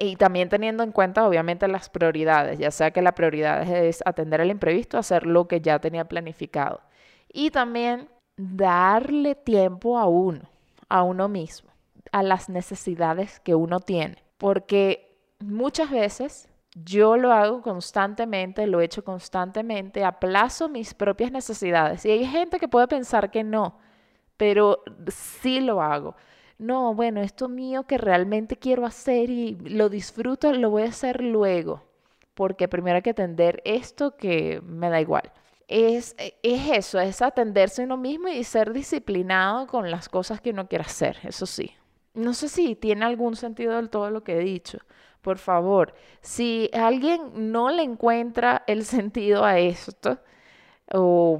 Y 0.00 0.16
también 0.16 0.48
teniendo 0.48 0.82
en 0.82 0.92
cuenta, 0.92 1.26
obviamente, 1.26 1.68
las 1.68 1.88
prioridades, 1.88 2.58
ya 2.58 2.70
sea 2.70 2.90
que 2.90 3.02
la 3.02 3.12
prioridad 3.12 3.62
es 3.68 4.02
atender 4.04 4.40
el 4.40 4.50
imprevisto, 4.50 4.98
hacer 4.98 5.26
lo 5.26 5.46
que 5.46 5.60
ya 5.60 5.78
tenía 5.78 6.06
planificado. 6.06 6.80
Y 7.32 7.50
también 7.50 8.08
darle 8.36 9.34
tiempo 9.34 9.98
a 9.98 10.06
uno, 10.06 10.48
a 10.88 11.02
uno 11.02 11.28
mismo, 11.28 11.70
a 12.12 12.22
las 12.22 12.48
necesidades 12.48 13.40
que 13.40 13.54
uno 13.54 13.80
tiene. 13.80 14.16
Porque 14.38 15.16
muchas 15.40 15.90
veces 15.90 16.48
yo 16.74 17.16
lo 17.16 17.32
hago 17.32 17.62
constantemente, 17.62 18.66
lo 18.66 18.80
he 18.80 18.84
hecho 18.84 19.04
constantemente, 19.04 20.04
aplazo 20.04 20.68
mis 20.68 20.94
propias 20.94 21.32
necesidades. 21.32 22.04
Y 22.04 22.10
hay 22.10 22.26
gente 22.26 22.58
que 22.58 22.68
puede 22.68 22.88
pensar 22.88 23.30
que 23.30 23.44
no, 23.44 23.78
pero 24.36 24.82
sí 25.08 25.60
lo 25.60 25.82
hago. 25.82 26.14
No, 26.58 26.92
bueno, 26.94 27.20
esto 27.20 27.48
mío 27.48 27.84
que 27.84 27.98
realmente 27.98 28.56
quiero 28.56 28.84
hacer 28.84 29.30
y 29.30 29.54
lo 29.56 29.88
disfruto, 29.88 30.52
lo 30.52 30.70
voy 30.70 30.82
a 30.82 30.86
hacer 30.88 31.22
luego, 31.22 31.84
porque 32.34 32.66
primero 32.68 32.96
hay 32.96 33.02
que 33.02 33.10
atender 33.10 33.62
esto 33.64 34.16
que 34.16 34.60
me 34.64 34.90
da 34.90 35.00
igual. 35.00 35.30
Es, 35.68 36.16
es 36.42 36.70
eso, 36.70 36.98
es 36.98 37.22
atenderse 37.22 37.82
a 37.82 37.84
uno 37.84 37.96
mismo 37.96 38.28
y 38.28 38.42
ser 38.42 38.72
disciplinado 38.72 39.66
con 39.68 39.90
las 39.90 40.08
cosas 40.08 40.40
que 40.40 40.50
uno 40.50 40.66
quiere 40.68 40.84
hacer, 40.84 41.18
eso 41.22 41.46
sí. 41.46 41.72
No 42.14 42.34
sé 42.34 42.48
si 42.48 42.74
tiene 42.74 43.04
algún 43.04 43.36
sentido 43.36 43.76
del 43.76 43.90
todo 43.90 44.10
lo 44.10 44.24
que 44.24 44.36
he 44.38 44.40
dicho, 44.40 44.78
por 45.22 45.38
favor, 45.38 45.94
si 46.22 46.70
alguien 46.72 47.52
no 47.52 47.70
le 47.70 47.82
encuentra 47.84 48.64
el 48.66 48.84
sentido 48.84 49.44
a 49.44 49.58
esto 49.60 50.18
o 50.92 51.38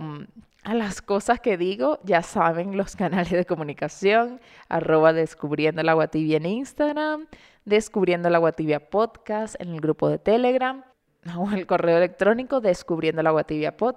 a 0.69 0.75
las 0.75 1.01
cosas 1.01 1.41
que 1.41 1.57
digo, 1.57 1.99
ya 2.05 2.23
saben 2.23 2.77
los 2.77 2.95
canales 2.95 3.33
de 3.33 3.47
comunicación, 3.47 4.39
arroba 4.69 5.15
descubriendo 5.15 5.83
la 5.83 5.93
agua 5.93 6.11
en 6.13 6.45
Instagram, 6.45 7.27
descubriendo 7.65 8.29
la 8.29 8.37
agua 8.37 8.53
podcast 8.91 9.59
en 9.63 9.71
el 9.71 9.81
grupo 9.81 10.11
de 10.11 10.19
Telegram 10.19 10.85
o 11.39 11.51
el 11.53 11.67
correo 11.67 11.97
electrónico 11.97 12.61
descubriendo 12.61 13.23
la 13.23 13.31
agua 13.31 13.47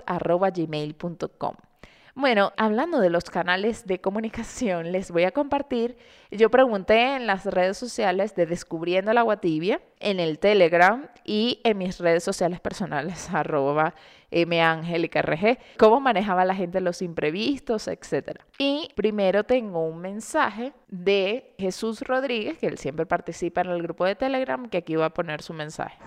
arroba 0.05 0.49
gmail.com. 0.49 1.55
Bueno, 2.13 2.51
hablando 2.57 2.99
de 2.99 3.09
los 3.09 3.23
canales 3.25 3.87
de 3.87 4.01
comunicación, 4.01 4.91
les 4.91 5.11
voy 5.11 5.23
a 5.23 5.31
compartir. 5.31 5.97
Yo 6.29 6.51
pregunté 6.51 7.15
en 7.15 7.25
las 7.25 7.45
redes 7.45 7.77
sociales 7.77 8.35
de 8.35 8.45
Descubriendo 8.45 9.13
la 9.13 9.21
Agua 9.21 9.37
Tibia, 9.37 9.81
en 9.99 10.19
el 10.19 10.37
Telegram 10.37 11.07
y 11.23 11.61
en 11.63 11.77
mis 11.77 11.99
redes 11.99 12.23
sociales 12.23 12.59
personales, 12.59 13.29
arroba 13.33 13.93
mangelicarg, 14.45 15.59
cómo 15.77 16.01
manejaba 16.01 16.43
la 16.43 16.55
gente 16.55 16.81
los 16.81 17.01
imprevistos, 17.01 17.87
etc. 17.87 18.41
Y 18.57 18.89
primero 18.95 19.45
tengo 19.45 19.85
un 19.85 19.99
mensaje 19.99 20.73
de 20.89 21.53
Jesús 21.57 22.01
Rodríguez, 22.01 22.57
que 22.57 22.67
él 22.67 22.77
siempre 22.77 23.05
participa 23.05 23.61
en 23.61 23.69
el 23.69 23.81
grupo 23.81 24.05
de 24.05 24.15
Telegram, 24.15 24.67
que 24.67 24.79
aquí 24.79 24.95
va 24.95 25.07
a 25.07 25.13
poner 25.13 25.41
su 25.41 25.53
mensaje. 25.53 25.97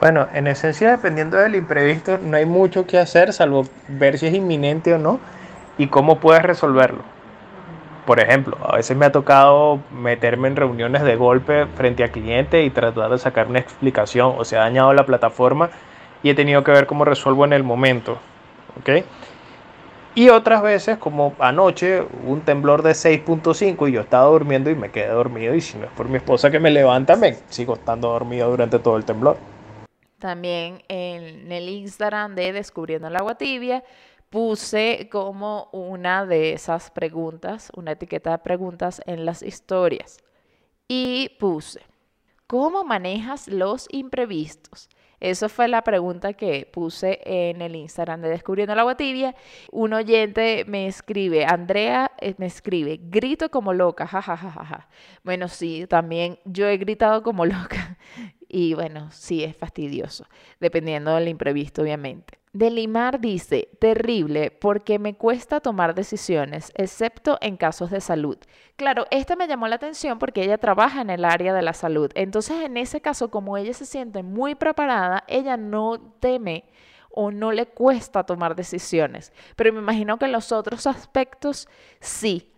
Bueno, 0.00 0.28
en 0.32 0.46
esencia, 0.46 0.92
dependiendo 0.92 1.36
del 1.36 1.54
imprevisto, 1.54 2.16
no 2.16 2.38
hay 2.38 2.46
mucho 2.46 2.86
que 2.86 2.98
hacer 2.98 3.34
salvo 3.34 3.66
ver 3.86 4.16
si 4.16 4.28
es 4.28 4.34
inminente 4.34 4.94
o 4.94 4.98
no 4.98 5.20
y 5.76 5.88
cómo 5.88 6.20
puedes 6.20 6.42
resolverlo. 6.42 7.02
Por 8.06 8.18
ejemplo, 8.18 8.56
a 8.62 8.76
veces 8.76 8.96
me 8.96 9.04
ha 9.04 9.12
tocado 9.12 9.78
meterme 9.92 10.48
en 10.48 10.56
reuniones 10.56 11.02
de 11.02 11.16
golpe 11.16 11.66
frente 11.76 12.02
a 12.02 12.08
cliente 12.08 12.62
y 12.62 12.70
tratar 12.70 13.10
de 13.10 13.18
sacar 13.18 13.48
una 13.48 13.58
explicación 13.58 14.32
o 14.38 14.44
se 14.46 14.56
ha 14.56 14.60
dañado 14.60 14.94
la 14.94 15.04
plataforma 15.04 15.68
y 16.22 16.30
he 16.30 16.34
tenido 16.34 16.64
que 16.64 16.72
ver 16.72 16.86
cómo 16.86 17.04
resuelvo 17.04 17.44
en 17.44 17.52
el 17.52 17.62
momento. 17.62 18.16
Y 20.14 20.30
otras 20.30 20.62
veces, 20.62 20.96
como 20.96 21.34
anoche, 21.38 22.02
un 22.26 22.40
temblor 22.40 22.82
de 22.82 22.92
6.5 22.92 23.86
y 23.86 23.92
yo 23.92 24.00
estaba 24.00 24.24
durmiendo 24.30 24.70
y 24.70 24.74
me 24.74 24.90
quedé 24.90 25.08
dormido 25.08 25.54
y 25.54 25.60
si 25.60 25.76
no 25.76 25.84
es 25.84 25.90
por 25.92 26.08
mi 26.08 26.16
esposa 26.16 26.50
que 26.50 26.58
me 26.58 26.70
levanta, 26.70 27.16
me 27.16 27.36
sigo 27.50 27.74
estando 27.74 28.08
dormido 28.08 28.48
durante 28.48 28.78
todo 28.78 28.96
el 28.96 29.04
temblor. 29.04 29.36
También 30.20 30.82
en 30.88 31.50
el 31.50 31.68
Instagram 31.70 32.34
de 32.34 32.52
Descubriendo 32.52 33.08
el 33.08 33.16
Agua 33.16 33.36
Tibia 33.36 33.82
puse 34.28 35.08
como 35.10 35.70
una 35.72 36.26
de 36.26 36.52
esas 36.52 36.90
preguntas, 36.90 37.72
una 37.74 37.92
etiqueta 37.92 38.32
de 38.32 38.38
preguntas 38.38 39.00
en 39.06 39.24
las 39.24 39.42
historias. 39.42 40.18
Y 40.86 41.36
puse, 41.40 41.80
¿cómo 42.46 42.84
manejas 42.84 43.48
los 43.48 43.88
imprevistos? 43.90 44.90
Esa 45.20 45.48
fue 45.48 45.68
la 45.68 45.82
pregunta 45.82 46.34
que 46.34 46.68
puse 46.70 47.20
en 47.24 47.62
el 47.62 47.76
Instagram 47.76 48.20
de 48.20 48.28
Descubriendo 48.28 48.74
el 48.74 48.78
Agua 48.78 48.96
Tibia. 48.96 49.34
Un 49.72 49.94
oyente 49.94 50.64
me 50.66 50.86
escribe, 50.86 51.46
Andrea 51.46 52.12
eh, 52.20 52.34
me 52.36 52.46
escribe, 52.46 53.00
grito 53.02 53.50
como 53.50 53.72
loca, 53.72 54.06
jajajaja. 54.06 54.88
Bueno, 55.24 55.48
sí, 55.48 55.86
también 55.88 56.38
yo 56.44 56.66
he 56.66 56.76
gritado 56.76 57.22
como 57.22 57.46
loca 57.46 57.96
y 58.50 58.74
bueno, 58.74 59.10
sí 59.12 59.44
es 59.44 59.56
fastidioso, 59.56 60.26
dependiendo 60.58 61.14
del 61.14 61.28
imprevisto, 61.28 61.82
obviamente. 61.82 62.38
Delimar 62.52 63.20
dice, 63.20 63.68
terrible, 63.78 64.50
porque 64.50 64.98
me 64.98 65.14
cuesta 65.14 65.60
tomar 65.60 65.94
decisiones, 65.94 66.72
excepto 66.74 67.38
en 67.40 67.56
casos 67.56 67.92
de 67.92 68.00
salud. 68.00 68.38
Claro, 68.74 69.06
esta 69.12 69.36
me 69.36 69.46
llamó 69.46 69.68
la 69.68 69.76
atención 69.76 70.18
porque 70.18 70.42
ella 70.42 70.58
trabaja 70.58 71.00
en 71.00 71.10
el 71.10 71.24
área 71.24 71.54
de 71.54 71.62
la 71.62 71.74
salud. 71.74 72.10
Entonces, 72.16 72.64
en 72.64 72.76
ese 72.76 73.00
caso, 73.00 73.30
como 73.30 73.56
ella 73.56 73.72
se 73.72 73.86
siente 73.86 74.24
muy 74.24 74.56
preparada, 74.56 75.22
ella 75.28 75.56
no 75.56 76.00
teme 76.18 76.64
o 77.12 77.30
no 77.30 77.52
le 77.52 77.66
cuesta 77.66 78.24
tomar 78.24 78.56
decisiones. 78.56 79.32
Pero 79.54 79.72
me 79.72 79.78
imagino 79.78 80.18
que 80.18 80.24
en 80.24 80.32
los 80.32 80.50
otros 80.50 80.88
aspectos 80.88 81.68
sí. 82.00 82.50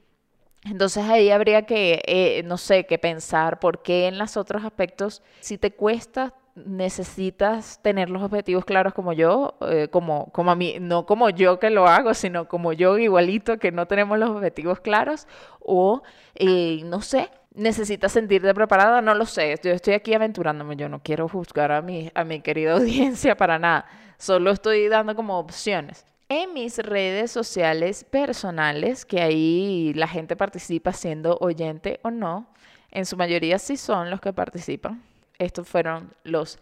Entonces 0.65 1.05
ahí 1.05 1.31
habría 1.31 1.63
que, 1.63 2.03
eh, 2.07 2.43
no 2.45 2.57
sé, 2.57 2.87
que 2.87 2.99
pensar 2.99 3.59
por 3.59 3.83
qué 3.83 4.07
en 4.07 4.19
los 4.19 4.37
otros 4.37 4.65
aspectos, 4.65 5.23
si 5.41 5.59
te 5.59 5.73
cuesta, 5.73 6.35
necesitas 6.55 7.81
tener 7.83 8.11
los 8.11 8.23
objetivos 8.23 8.65
claros 8.65 8.93
como 8.95 9.13
yo, 9.13 9.57
eh, 9.69 9.89
como, 9.91 10.31
como 10.33 10.51
a 10.53 10.55
mí, 10.55 10.77
no 10.81 11.05
como 11.07 11.31
yo 11.31 11.59
que 11.59 11.71
lo 11.71 11.87
hago, 11.89 12.15
sino 12.15 12.47
como 12.47 12.73
yo 12.73 12.99
igualito 12.99 13.59
que 13.59 13.73
no 13.73 13.87
tenemos 13.87 14.19
los 14.19 14.31
objetivos 14.31 14.81
claros, 14.81 15.27
o 15.61 16.03
eh, 16.37 16.83
no 16.85 17.01
sé, 17.01 17.31
necesitas 17.55 18.13
sentirte 18.13 18.55
preparada, 18.55 19.01
no 19.03 19.15
lo 19.15 19.27
sé, 19.27 19.59
yo 19.65 19.73
estoy 19.73 19.95
aquí 19.95 20.15
aventurándome, 20.15 20.77
yo 20.77 20.89
no 20.89 21.03
quiero 21.03 21.29
juzgar 21.29 21.73
a 21.73 21.83
mi, 21.83 22.11
a 22.15 22.23
mi 22.25 22.41
querida 22.41 22.73
audiencia 22.77 23.37
para 23.37 23.59
nada, 23.59 23.87
solo 24.19 24.53
estoy 24.53 24.89
dando 24.89 25.17
como 25.17 25.39
opciones 25.39 26.07
en 26.41 26.55
mis 26.55 26.79
redes 26.79 27.31
sociales 27.31 28.05
personales, 28.05 29.05
que 29.05 29.21
ahí 29.21 29.93
la 29.95 30.09
gente 30.09 30.35
participa 30.35 30.95
siendo 30.95 31.37
oyente 31.43 32.01
o 32.03 32.11
no, 32.11 32.49
en 32.91 33.05
su 33.05 33.19
mayoría 33.19 33.59
sí 33.59 33.77
son 33.77 34.11
los 34.11 34.21
que 34.21 34.33
participan. 34.33 35.03
Estos 35.39 35.69
fueron 35.69 36.15
los 36.25 36.59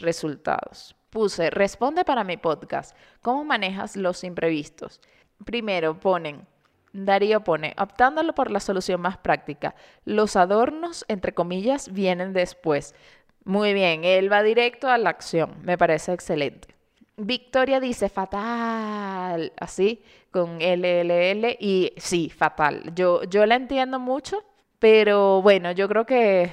resultados. 0.00 0.96
Puse, 1.10 1.50
responde 1.50 2.04
para 2.04 2.24
mi 2.24 2.36
podcast, 2.36 2.96
¿cómo 3.22 3.44
manejas 3.44 3.94
los 3.94 4.24
imprevistos? 4.24 5.00
Primero 5.44 6.00
ponen, 6.00 6.44
Darío 6.92 7.44
pone, 7.44 7.74
optándolo 7.78 8.34
por 8.34 8.50
la 8.50 8.58
solución 8.58 9.00
más 9.00 9.18
práctica, 9.18 9.76
los 10.04 10.34
adornos, 10.34 11.04
entre 11.06 11.34
comillas, 11.34 11.92
vienen 11.92 12.32
después. 12.32 12.96
Muy 13.44 13.74
bien, 13.74 14.02
él 14.02 14.32
va 14.32 14.42
directo 14.42 14.88
a 14.88 14.98
la 14.98 15.10
acción, 15.10 15.54
me 15.62 15.78
parece 15.78 16.12
excelente. 16.12 16.73
Victoria 17.16 17.80
dice 17.80 18.08
fatal, 18.08 19.52
así, 19.58 20.02
con 20.30 20.58
LLL, 20.60 21.56
y 21.60 21.92
sí, 21.96 22.28
fatal. 22.28 22.92
Yo, 22.94 23.22
yo 23.24 23.46
la 23.46 23.54
entiendo 23.54 24.00
mucho, 24.00 24.42
pero 24.78 25.40
bueno, 25.40 25.70
yo 25.72 25.88
creo 25.88 26.06
que 26.06 26.50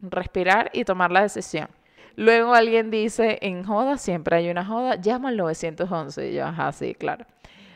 respirar 0.00 0.70
y 0.72 0.84
tomar 0.84 1.12
la 1.12 1.22
decisión. 1.22 1.68
Luego 2.16 2.54
alguien 2.54 2.90
dice, 2.90 3.38
en 3.40 3.64
joda, 3.64 3.96
siempre 3.96 4.36
hay 4.36 4.50
una 4.50 4.64
joda, 4.64 4.96
llama 4.96 5.28
al 5.28 5.36
911. 5.36 6.30
Y 6.30 6.34
yo, 6.34 6.44
ajá, 6.44 6.70
claro. 6.98 7.24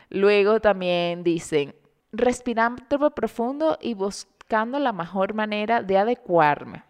Luego 0.09 0.59
también 0.59 1.23
dicen, 1.23 1.73
respirando 2.11 3.11
profundo 3.11 3.77
y 3.81 3.93
buscando 3.93 4.77
la 4.79 4.91
mejor 4.91 5.33
manera 5.33 5.81
de 5.81 5.97
adecuarme. 5.97 6.83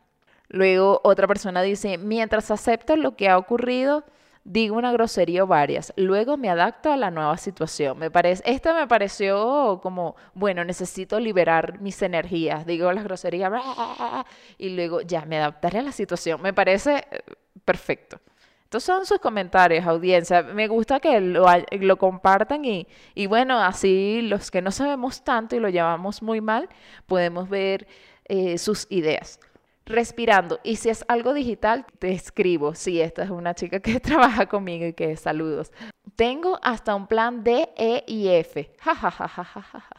Luego 0.48 1.02
otra 1.04 1.28
persona 1.28 1.62
dice, 1.62 1.98
mientras 1.98 2.52
acepto 2.52 2.96
lo 2.96 3.16
que 3.16 3.30
ha 3.30 3.38
ocurrido, 3.38 4.04
digo 4.46 4.78
una 4.78 4.92
grosería 4.92 5.44
o 5.44 5.48
varias, 5.48 5.92
luego 5.98 6.38
me 6.38 6.50
adapto 6.50 6.92
a 6.92 6.98
la 6.98 7.12
nueva 7.12 7.36
situación. 7.38 7.98
Me 7.98 8.12
parece, 8.12 8.44
esta 8.46 8.74
me 8.74 8.88
pareció 8.88 9.80
como, 9.82 10.16
bueno, 10.36 10.64
necesito 10.64 11.20
liberar 11.20 11.82
mis 11.82 12.02
energías, 12.02 12.66
digo 12.66 12.94
las 12.94 13.04
groserías 13.04 13.52
y 14.58 14.70
luego 14.70 15.02
ya 15.02 15.26
me 15.26 15.38
adaptaré 15.38 15.80
a 15.80 15.82
la 15.82 15.92
situación. 15.92 16.42
Me 16.42 16.54
parece 16.54 17.06
eh, 17.12 17.22
perfecto. 17.66 18.20
Estos 18.64 18.84
son 18.84 19.06
sus 19.06 19.20
comentarios, 19.20 19.86
audiencia. 19.86 20.44
Me 20.44 20.68
gusta 20.68 21.00
que 21.00 21.20
lo, 21.22 21.46
lo 21.72 21.98
compartan 21.98 22.66
y, 22.66 22.88
y, 23.16 23.26
bueno, 23.28 23.60
así 23.60 24.22
los 24.22 24.52
que 24.52 24.62
no 24.62 24.72
sabemos 24.72 25.24
tanto 25.24 25.56
y 25.56 25.60
lo 25.60 25.70
llevamos 25.70 26.22
muy 26.22 26.42
mal, 26.42 26.70
podemos 27.08 27.50
ver 27.50 27.88
eh, 28.26 28.58
sus 28.58 28.88
ideas 28.90 29.40
respirando. 29.86 30.60
Y 30.64 30.78
si 30.78 30.90
es 30.90 31.06
algo 31.08 31.34
digital, 31.34 31.86
te 32.00 32.12
escribo. 32.12 32.76
Sí, 32.76 33.02
esta 33.02 33.24
es 33.24 33.30
una 33.30 33.54
chica 33.54 33.80
que 33.80 34.00
trabaja 34.02 34.48
conmigo 34.48 34.86
y 34.86 34.94
que 34.94 35.16
saludos. 35.16 35.72
Tengo 36.16 36.60
hasta 36.64 36.96
un 36.96 37.08
plan 37.08 37.44
D, 37.44 37.70
E 37.76 38.04
y 38.08 38.28
F. 38.30 38.72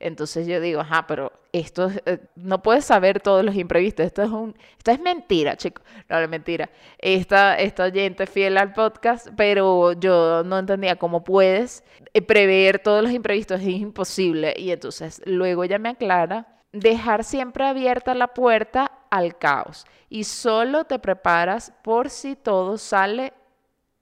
Entonces 0.00 0.46
yo 0.46 0.62
digo, 0.62 0.80
ajá, 0.80 1.06
pero 1.06 1.30
esto 1.52 1.90
eh, 2.06 2.20
no 2.34 2.62
puedes 2.62 2.86
saber 2.86 3.20
todos 3.20 3.44
los 3.44 3.54
imprevistos. 3.54 4.06
Esto 4.06 4.22
es 4.22 4.30
un, 4.30 4.56
esto 4.78 4.90
es 4.92 5.00
mentira, 5.00 5.56
chicos. 5.56 5.84
No, 6.08 6.18
es 6.18 6.28
mentira. 6.28 6.70
Esta, 6.98 7.58
esta 7.58 7.84
oyente 7.84 8.26
fiel 8.26 8.56
al 8.56 8.72
podcast, 8.72 9.28
pero 9.36 9.92
yo 9.92 10.42
no 10.42 10.58
entendía 10.58 10.96
cómo 10.96 11.22
puedes 11.22 11.84
eh, 12.14 12.22
prever 12.22 12.78
todos 12.78 13.02
los 13.02 13.12
imprevistos. 13.12 13.60
Es 13.60 13.68
imposible. 13.68 14.54
Y 14.56 14.70
entonces 14.70 15.20
luego 15.26 15.64
ella 15.64 15.78
me 15.78 15.90
aclara 15.90 16.59
dejar 16.72 17.24
siempre 17.24 17.64
abierta 17.64 18.14
la 18.14 18.28
puerta 18.28 18.92
al 19.10 19.36
caos 19.38 19.86
y 20.08 20.24
solo 20.24 20.84
te 20.84 20.98
preparas 20.98 21.72
por 21.82 22.10
si 22.10 22.36
todo 22.36 22.78
sale 22.78 23.32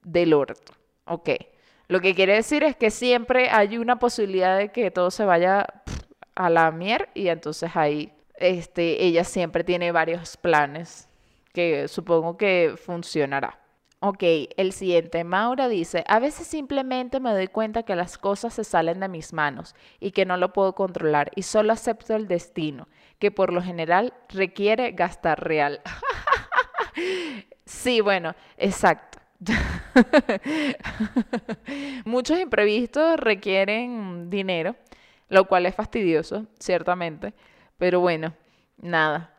del 0.03 0.35
orto. 0.35 0.73
Ok. 1.05 1.31
Lo 1.89 2.01
que 2.01 2.15
quiere 2.15 2.35
decir 2.35 2.63
es 2.65 2.77
que 2.77 2.91
siempre 2.91 3.49
hay 3.51 3.79
una 3.79 3.99
posibilidad 3.99 4.59
de 4.59 4.71
que 4.71 4.91
todo 4.91 5.11
se 5.11 5.25
vaya 5.25 5.67
a 6.35 6.51
la 6.51 6.71
mier 6.71 7.09
y 7.15 7.29
entonces 7.29 7.71
ahí 7.75 8.13
este, 8.35 9.03
ella 9.05 9.25
siempre 9.25 9.65
tiene 9.65 9.91
varios 9.91 10.37
planes 10.37 11.09
que 11.53 11.89
supongo 11.89 12.37
que 12.37 12.75
funcionará. 12.77 13.58
Ok, 14.01 14.23
el 14.57 14.73
siguiente, 14.73 15.25
Maura 15.25 15.67
dice, 15.67 16.05
a 16.07 16.21
veces 16.21 16.47
simplemente 16.47 17.19
me 17.19 17.33
doy 17.33 17.49
cuenta 17.49 17.83
que 17.83 17.97
las 17.97 18.17
cosas 18.17 18.55
se 18.55 18.63
salen 18.63 19.01
de 19.01 19.09
mis 19.09 19.33
manos 19.33 19.75
y 19.99 20.13
que 20.13 20.25
no 20.25 20.37
lo 20.37 20.53
puedo 20.53 20.77
controlar 20.77 21.33
y 21.35 21.43
solo 21.43 21.73
acepto 21.73 22.15
el 22.15 22.29
destino, 22.29 22.87
que 23.19 23.33
por 23.33 23.53
lo 23.53 23.61
general 23.61 24.15
requiere 24.29 24.93
gastar 24.93 25.43
real. 25.43 25.81
sí, 27.67 28.01
bueno, 28.01 28.37
exacto. 28.57 29.19
Muchos 32.05 32.39
imprevistos 32.39 33.19
requieren 33.19 34.31
dinero, 34.31 34.77
lo 35.29 35.49
cual 35.49 35.67
es 35.67 35.75
fastidioso, 35.75 36.47
ciertamente, 36.61 37.35
pero 37.79 37.99
bueno, 37.99 38.33
nada 38.77 39.35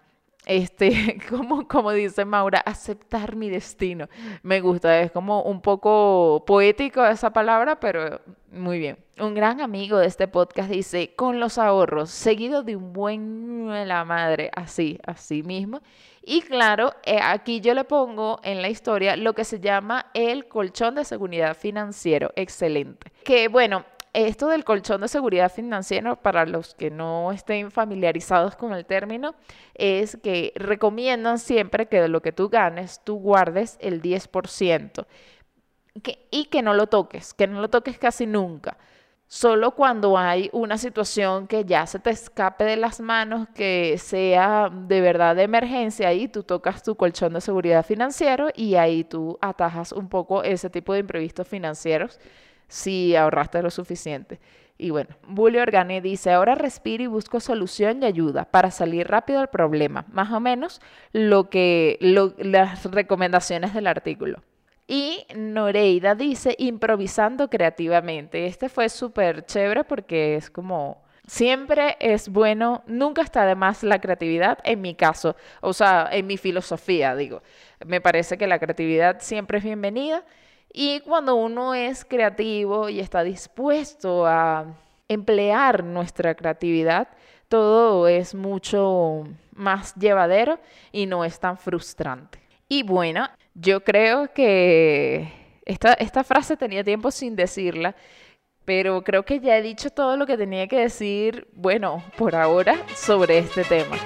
este, 0.50 1.20
como, 1.30 1.68
como 1.68 1.92
dice 1.92 2.26
Maura, 2.26 2.60
aceptar 2.66 3.36
mi 3.36 3.52
destino. 3.52 4.10
Me 4.42 4.60
gusta, 4.62 5.00
es 5.00 5.12
como 5.12 5.44
un 5.44 5.62
poco 5.62 6.44
poético 6.46 7.06
esa 7.06 7.32
palabra, 7.32 7.80
pero 7.80 8.20
muy 8.52 8.80
bien. 8.80 8.98
Un 9.20 9.36
gran 9.36 9.62
amigo 9.62 10.00
de 10.00 10.08
este 10.08 10.28
podcast 10.28 10.72
dice, 10.72 11.14
con 11.16 11.40
los 11.40 11.60
ahorros, 11.60 12.10
seguido 12.10 12.64
de 12.64 12.76
un 12.76 12.94
buen 12.94 13.88
la 13.88 14.04
madre, 14.06 14.50
así, 14.56 14.98
así 15.06 15.44
mismo. 15.44 15.82
Y 16.24 16.42
claro, 16.42 16.94
eh, 17.04 17.20
aquí 17.22 17.62
yo 17.62 17.76
le 17.76 17.84
pongo 17.84 18.40
en 18.44 18.64
la 18.64 18.70
historia 18.70 19.16
lo 19.16 19.34
que 19.34 19.44
se 19.44 19.60
llama 19.60 20.08
el 20.16 20.48
colchón 20.48 20.96
de 20.96 21.06
seguridad 21.06 21.56
financiero. 21.56 22.32
Excelente. 22.36 23.12
Que 23.24 23.50
bueno, 23.50 23.86
esto 24.14 24.48
del 24.48 24.64
colchón 24.64 25.02
de 25.02 25.08
seguridad 25.08 25.52
financiera, 25.52 26.16
para 26.16 26.46
los 26.46 26.76
que 26.76 26.90
no 26.90 27.32
estén 27.32 27.72
familiarizados 27.72 28.56
con 28.56 28.74
el 28.74 28.86
término, 28.86 29.36
es 29.76 30.18
que 30.24 30.54
recomiendan 30.56 31.40
siempre 31.40 31.88
que 31.88 32.02
de 32.02 32.08
lo 32.08 32.22
que 32.22 32.32
tú 32.32 32.50
ganes, 32.50 33.02
tú 33.04 33.18
guardes 33.18 33.78
el 33.82 34.02
10% 34.02 35.06
y 36.32 36.46
que 36.46 36.62
no 36.62 36.74
lo 36.74 36.88
toques, 36.88 37.34
que 37.34 37.48
no 37.48 37.62
lo 37.62 37.70
toques 37.70 37.98
casi 37.98 38.26
nunca. 38.26 38.78
Solo 39.32 39.76
cuando 39.76 40.18
hay 40.18 40.50
una 40.54 40.80
situación 40.80 41.46
que 41.46 41.64
ya 41.64 41.86
se 41.86 42.00
te 42.00 42.10
escape 42.10 42.64
de 42.64 42.78
las 42.78 43.00
manos, 43.00 43.48
que 43.54 43.96
sea 44.00 44.72
de 44.72 45.02
verdad 45.02 45.36
de 45.36 45.44
emergencia, 45.44 46.08
ahí 46.08 46.28
tú 46.28 46.42
tocas 46.42 46.82
tu 46.82 46.96
colchón 46.96 47.34
de 47.34 47.42
seguridad 47.42 47.86
financiero 47.86 48.48
y 48.56 48.74
ahí 48.74 49.04
tú 49.04 49.38
atajas 49.40 49.92
un 49.92 50.10
poco 50.10 50.42
ese 50.42 50.72
tipo 50.72 50.94
de 50.94 51.02
imprevistos 51.02 51.48
financieros 51.48 52.20
si 52.70 53.18
ahorraste 53.18 53.62
lo 53.62 53.70
suficiente. 53.70 54.40
Y 54.78 54.92
bueno, 54.92 55.10
Bully 55.28 55.60
Organe 55.60 56.00
dice, 56.00 56.32
ahora 56.32 56.56
respiro 56.56 57.04
y 57.04 57.08
busco 57.08 57.42
solución 57.42 58.02
y 58.02 58.06
ayuda 58.06 58.46
para 58.46 58.72
salir 58.72 59.10
rápido 59.10 59.40
del 59.40 59.50
problema. 59.50 60.06
Más 60.10 60.32
o 60.32 60.40
menos 60.40 60.80
lo 61.12 61.50
que 61.50 61.98
las 62.00 62.86
recomendaciones 62.86 63.74
del 63.74 63.88
artículo. 63.88 64.42
Y 64.88 65.26
Noreida 65.36 66.16
dice, 66.16 66.56
improvisando 66.58 67.50
creativamente. 67.50 68.46
Este 68.48 68.70
fue 68.70 68.88
súper 68.88 69.46
chévere 69.46 69.84
porque 69.84 70.38
es 70.38 70.50
como, 70.50 71.04
siempre 71.28 71.98
es 72.00 72.30
bueno, 72.30 72.82
nunca 72.88 73.22
está 73.22 73.46
de 73.46 73.56
más 73.56 73.84
la 73.84 74.00
creatividad, 74.00 74.60
en 74.64 74.82
mi 74.82 74.96
caso, 74.96 75.36
o 75.62 75.74
sea, 75.74 76.08
en 76.12 76.26
mi 76.26 76.38
filosofía, 76.38 77.16
digo. 77.16 77.44
Me 77.86 78.02
parece 78.02 78.38
que 78.38 78.48
la 78.48 78.60
creatividad 78.60 79.18
siempre 79.20 79.58
es 79.58 79.64
bienvenida 79.64 80.24
y 80.72 81.00
cuando 81.02 81.36
uno 81.36 81.74
es 81.74 82.06
creativo 82.06 82.90
y 82.90 83.00
está 83.00 83.24
dispuesto 83.24 84.26
a 84.26 84.66
emplear 85.08 85.84
nuestra 85.84 86.36
creatividad, 86.36 87.08
todo 87.48 88.08
es 88.08 88.36
mucho 88.36 89.28
más 89.54 89.96
llevadero 89.96 90.60
y 90.92 91.08
no 91.08 91.26
es 91.26 91.40
tan 91.40 91.58
frustrante. 91.58 92.40
Y 92.68 92.84
bueno, 92.84 93.28
yo 93.56 93.84
creo 93.84 94.32
que 94.32 95.34
esta, 95.66 95.94
esta 95.94 96.24
frase 96.24 96.56
tenía 96.56 96.84
tiempo 96.84 97.10
sin 97.10 97.36
decirla, 97.36 97.96
pero 98.64 99.04
creo 99.04 99.24
que 99.24 99.40
ya 99.40 99.58
he 99.58 99.64
dicho 99.64 99.90
todo 99.90 100.16
lo 100.16 100.28
que 100.28 100.38
tenía 100.38 100.68
que 100.68 100.82
decir, 100.82 101.48
bueno, 101.54 102.04
por 102.16 102.36
ahora, 102.36 102.78
sobre 102.96 103.40
este 103.40 103.64
tema. 103.64 103.98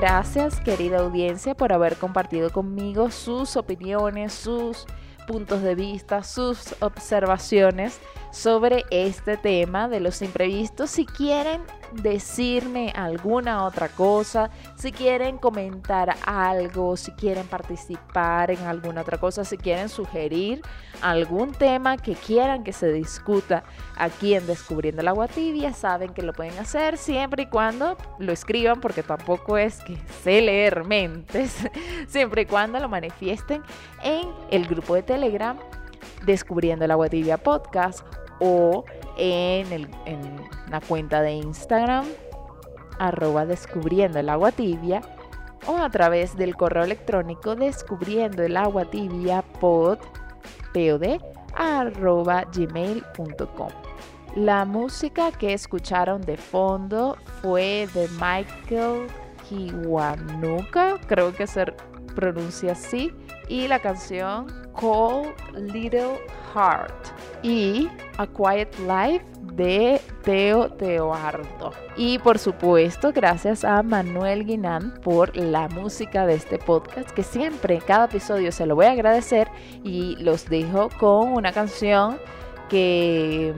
Gracias, 0.00 0.60
querida 0.60 1.00
audiencia, 1.00 1.56
por 1.56 1.72
haber 1.72 1.96
compartido 1.96 2.52
conmigo 2.52 3.10
sus 3.10 3.56
opiniones, 3.56 4.32
sus 4.32 4.86
puntos 5.26 5.60
de 5.62 5.74
vista, 5.74 6.22
sus 6.22 6.76
observaciones 6.80 7.98
sobre 8.30 8.84
este 8.90 9.36
tema 9.36 9.88
de 9.88 10.00
los 10.00 10.22
imprevistos. 10.22 10.90
Si 10.90 11.06
quieren 11.06 11.62
decirme 11.92 12.92
alguna 12.94 13.64
otra 13.64 13.88
cosa, 13.88 14.50
si 14.76 14.92
quieren 14.92 15.38
comentar 15.38 16.14
algo, 16.26 16.96
si 16.96 17.12
quieren 17.12 17.46
participar 17.46 18.50
en 18.50 18.60
alguna 18.66 19.00
otra 19.00 19.18
cosa, 19.18 19.44
si 19.44 19.56
quieren 19.56 19.88
sugerir 19.88 20.60
algún 21.00 21.52
tema 21.52 21.96
que 21.96 22.14
quieran 22.14 22.64
que 22.64 22.72
se 22.72 22.92
discuta 22.92 23.64
aquí 23.96 24.34
en 24.34 24.46
Descubriendo 24.46 25.00
el 25.00 25.08
Agua 25.08 25.28
Tibia, 25.28 25.72
saben 25.72 26.12
que 26.12 26.22
lo 26.22 26.32
pueden 26.32 26.58
hacer 26.58 26.98
siempre 26.98 27.44
y 27.44 27.46
cuando 27.46 27.96
lo 28.18 28.32
escriban, 28.32 28.80
porque 28.80 29.02
tampoco 29.02 29.56
es 29.56 29.82
que 29.84 29.96
sé 30.22 30.42
leer 30.42 30.84
mentes, 30.84 31.68
siempre 32.08 32.42
y 32.42 32.46
cuando 32.46 32.78
lo 32.78 32.88
manifiesten 32.88 33.62
en 34.02 34.28
el 34.50 34.66
grupo 34.66 34.94
de 34.94 35.02
Telegram 35.02 35.56
Descubriendo 36.24 36.84
el 36.84 36.90
Agua 36.90 37.08
Tibia 37.08 37.38
Podcast 37.38 38.00
o 38.40 38.84
en, 39.16 39.88
la 40.70 40.80
cuenta 40.80 41.22
de 41.22 41.32
Instagram 41.32 42.04
arroba 42.98 43.46
descubriendo 43.46 44.18
el 44.18 44.28
agua 44.28 44.52
tibia 44.52 45.00
o 45.66 45.76
a 45.76 45.90
través 45.90 46.36
del 46.36 46.56
correo 46.56 46.84
electrónico 46.84 47.54
descubriendo 47.54 48.42
el 48.42 48.56
agua 48.56 48.84
tibia 48.90 49.42
pod, 49.60 49.98
arroba 51.54 52.44
gmail.com. 52.54 53.68
La 54.36 54.64
música 54.64 55.32
que 55.32 55.52
escucharon 55.52 56.20
de 56.22 56.36
fondo 56.36 57.16
fue 57.42 57.88
de 57.94 58.08
Michael 58.12 59.08
Kiwanuka, 59.48 60.98
creo 61.06 61.34
que 61.34 61.46
se 61.46 61.66
pronuncia 62.18 62.72
así, 62.72 63.12
y 63.48 63.68
la 63.68 63.78
canción 63.78 64.46
Cold 64.72 65.32
Little 65.72 66.18
Heart 66.52 67.06
y 67.44 67.88
A 68.16 68.26
Quiet 68.26 68.76
Life 68.80 69.24
de 69.54 70.00
Teo 70.24 70.68
Teoardo. 70.70 71.72
Y 71.96 72.18
por 72.18 72.40
supuesto, 72.40 73.12
gracias 73.12 73.64
a 73.64 73.84
Manuel 73.84 74.44
Guinán 74.44 74.94
por 75.04 75.36
la 75.36 75.68
música 75.68 76.26
de 76.26 76.34
este 76.34 76.58
podcast, 76.58 77.10
que 77.10 77.22
siempre 77.22 77.76
en 77.76 77.80
cada 77.82 78.06
episodio 78.06 78.50
se 78.50 78.66
lo 78.66 78.74
voy 78.74 78.86
a 78.86 78.92
agradecer 78.92 79.48
y 79.84 80.16
los 80.16 80.48
dejo 80.48 80.88
con 80.98 81.32
una 81.32 81.52
canción 81.52 82.18
que 82.68 83.54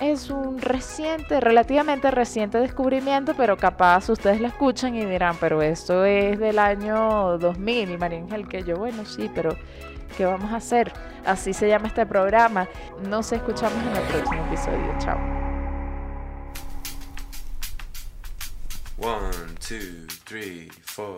es 0.00 0.30
un 0.30 0.60
reciente, 0.60 1.40
relativamente 1.40 2.10
reciente 2.10 2.58
descubrimiento, 2.58 3.34
pero 3.36 3.56
capaz 3.56 4.08
ustedes 4.08 4.40
la 4.40 4.48
escuchan 4.48 4.94
y 4.94 5.04
dirán, 5.04 5.36
pero 5.40 5.62
esto 5.62 6.04
es 6.04 6.38
del 6.38 6.58
año 6.58 7.38
2000 7.38 7.90
y 7.90 7.98
María 7.98 8.18
Ángel 8.18 8.46
que 8.48 8.62
yo, 8.62 8.76
bueno, 8.76 9.04
sí, 9.06 9.30
pero 9.34 9.56
¿qué 10.16 10.26
vamos 10.26 10.52
a 10.52 10.56
hacer? 10.56 10.92
Así 11.24 11.52
se 11.52 11.68
llama 11.68 11.88
este 11.88 12.04
programa. 12.06 12.68
Nos 13.08 13.32
escuchamos 13.32 13.78
en 13.84 13.96
el 13.96 14.02
próximo 14.04 14.44
episodio. 14.46 14.94
Chao. 14.98 15.18
One, 18.98 19.54
two, 19.60 20.06
three, 20.24 20.70
four. 20.84 21.16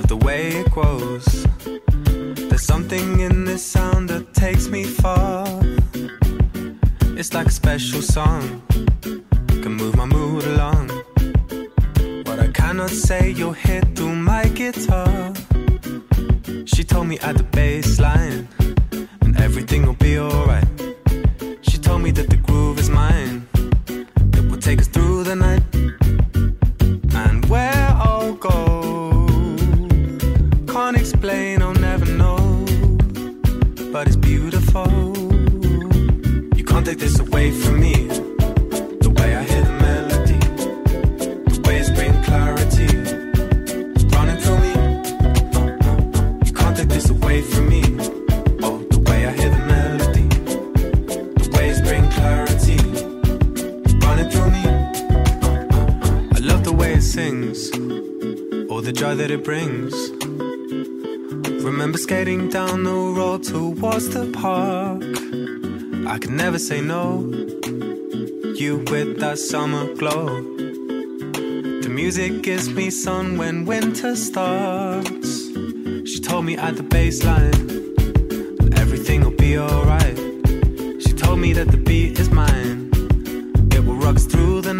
love 0.00 0.08
the 0.08 0.26
way 0.26 0.48
it 0.48 0.70
grows. 0.70 1.26
There's 2.48 2.62
something 2.62 3.20
in 3.20 3.44
this 3.44 3.64
sound 3.64 4.08
that 4.08 4.32
takes 4.32 4.68
me 4.68 4.84
far. 4.84 5.46
It's 7.18 7.34
like 7.34 7.48
a 7.48 7.52
special 7.62 8.00
song, 8.00 8.62
can 9.62 9.74
move 9.74 9.96
my 9.96 10.06
mood 10.06 10.44
along. 10.44 10.88
What 12.26 12.38
I 12.40 12.48
cannot 12.52 12.90
say, 12.90 13.30
you'll 13.30 13.60
hear 13.66 13.82
through 13.94 14.16
my 14.16 14.44
guitar. 14.60 15.09
or 58.70 58.82
the 58.82 58.92
joy 58.92 59.14
that 59.14 59.30
it 59.30 59.44
brings. 59.44 59.94
Remember 61.64 61.98
skating 61.98 62.48
down 62.48 62.84
the 62.84 62.92
road 62.92 63.42
towards 63.42 64.08
the 64.10 64.26
park. 64.32 65.02
I 66.06 66.18
could 66.18 66.30
never 66.30 66.58
say 66.58 66.80
no. 66.80 67.20
You 68.60 68.84
with 68.90 69.20
that 69.20 69.38
summer 69.38 69.92
glow. 69.94 70.42
The 71.82 71.88
music 71.88 72.42
gives 72.42 72.68
me 72.68 72.90
sun 72.90 73.38
when 73.38 73.64
winter 73.66 74.16
starts. 74.16 75.48
She 76.10 76.20
told 76.20 76.44
me 76.44 76.56
at 76.56 76.76
the 76.76 76.82
baseline 76.82 77.70
everything 78.78 79.22
will 79.22 79.38
be 79.46 79.58
alright. 79.58 80.18
She 81.02 81.12
told 81.12 81.38
me 81.38 81.52
that 81.52 81.68
the 81.68 81.76
beat 81.76 82.18
is 82.18 82.30
mine. 82.30 82.90
It 83.72 83.84
will 83.84 83.96
rock 83.96 84.18
through 84.18 84.62
the 84.62 84.74
night. 84.74 84.79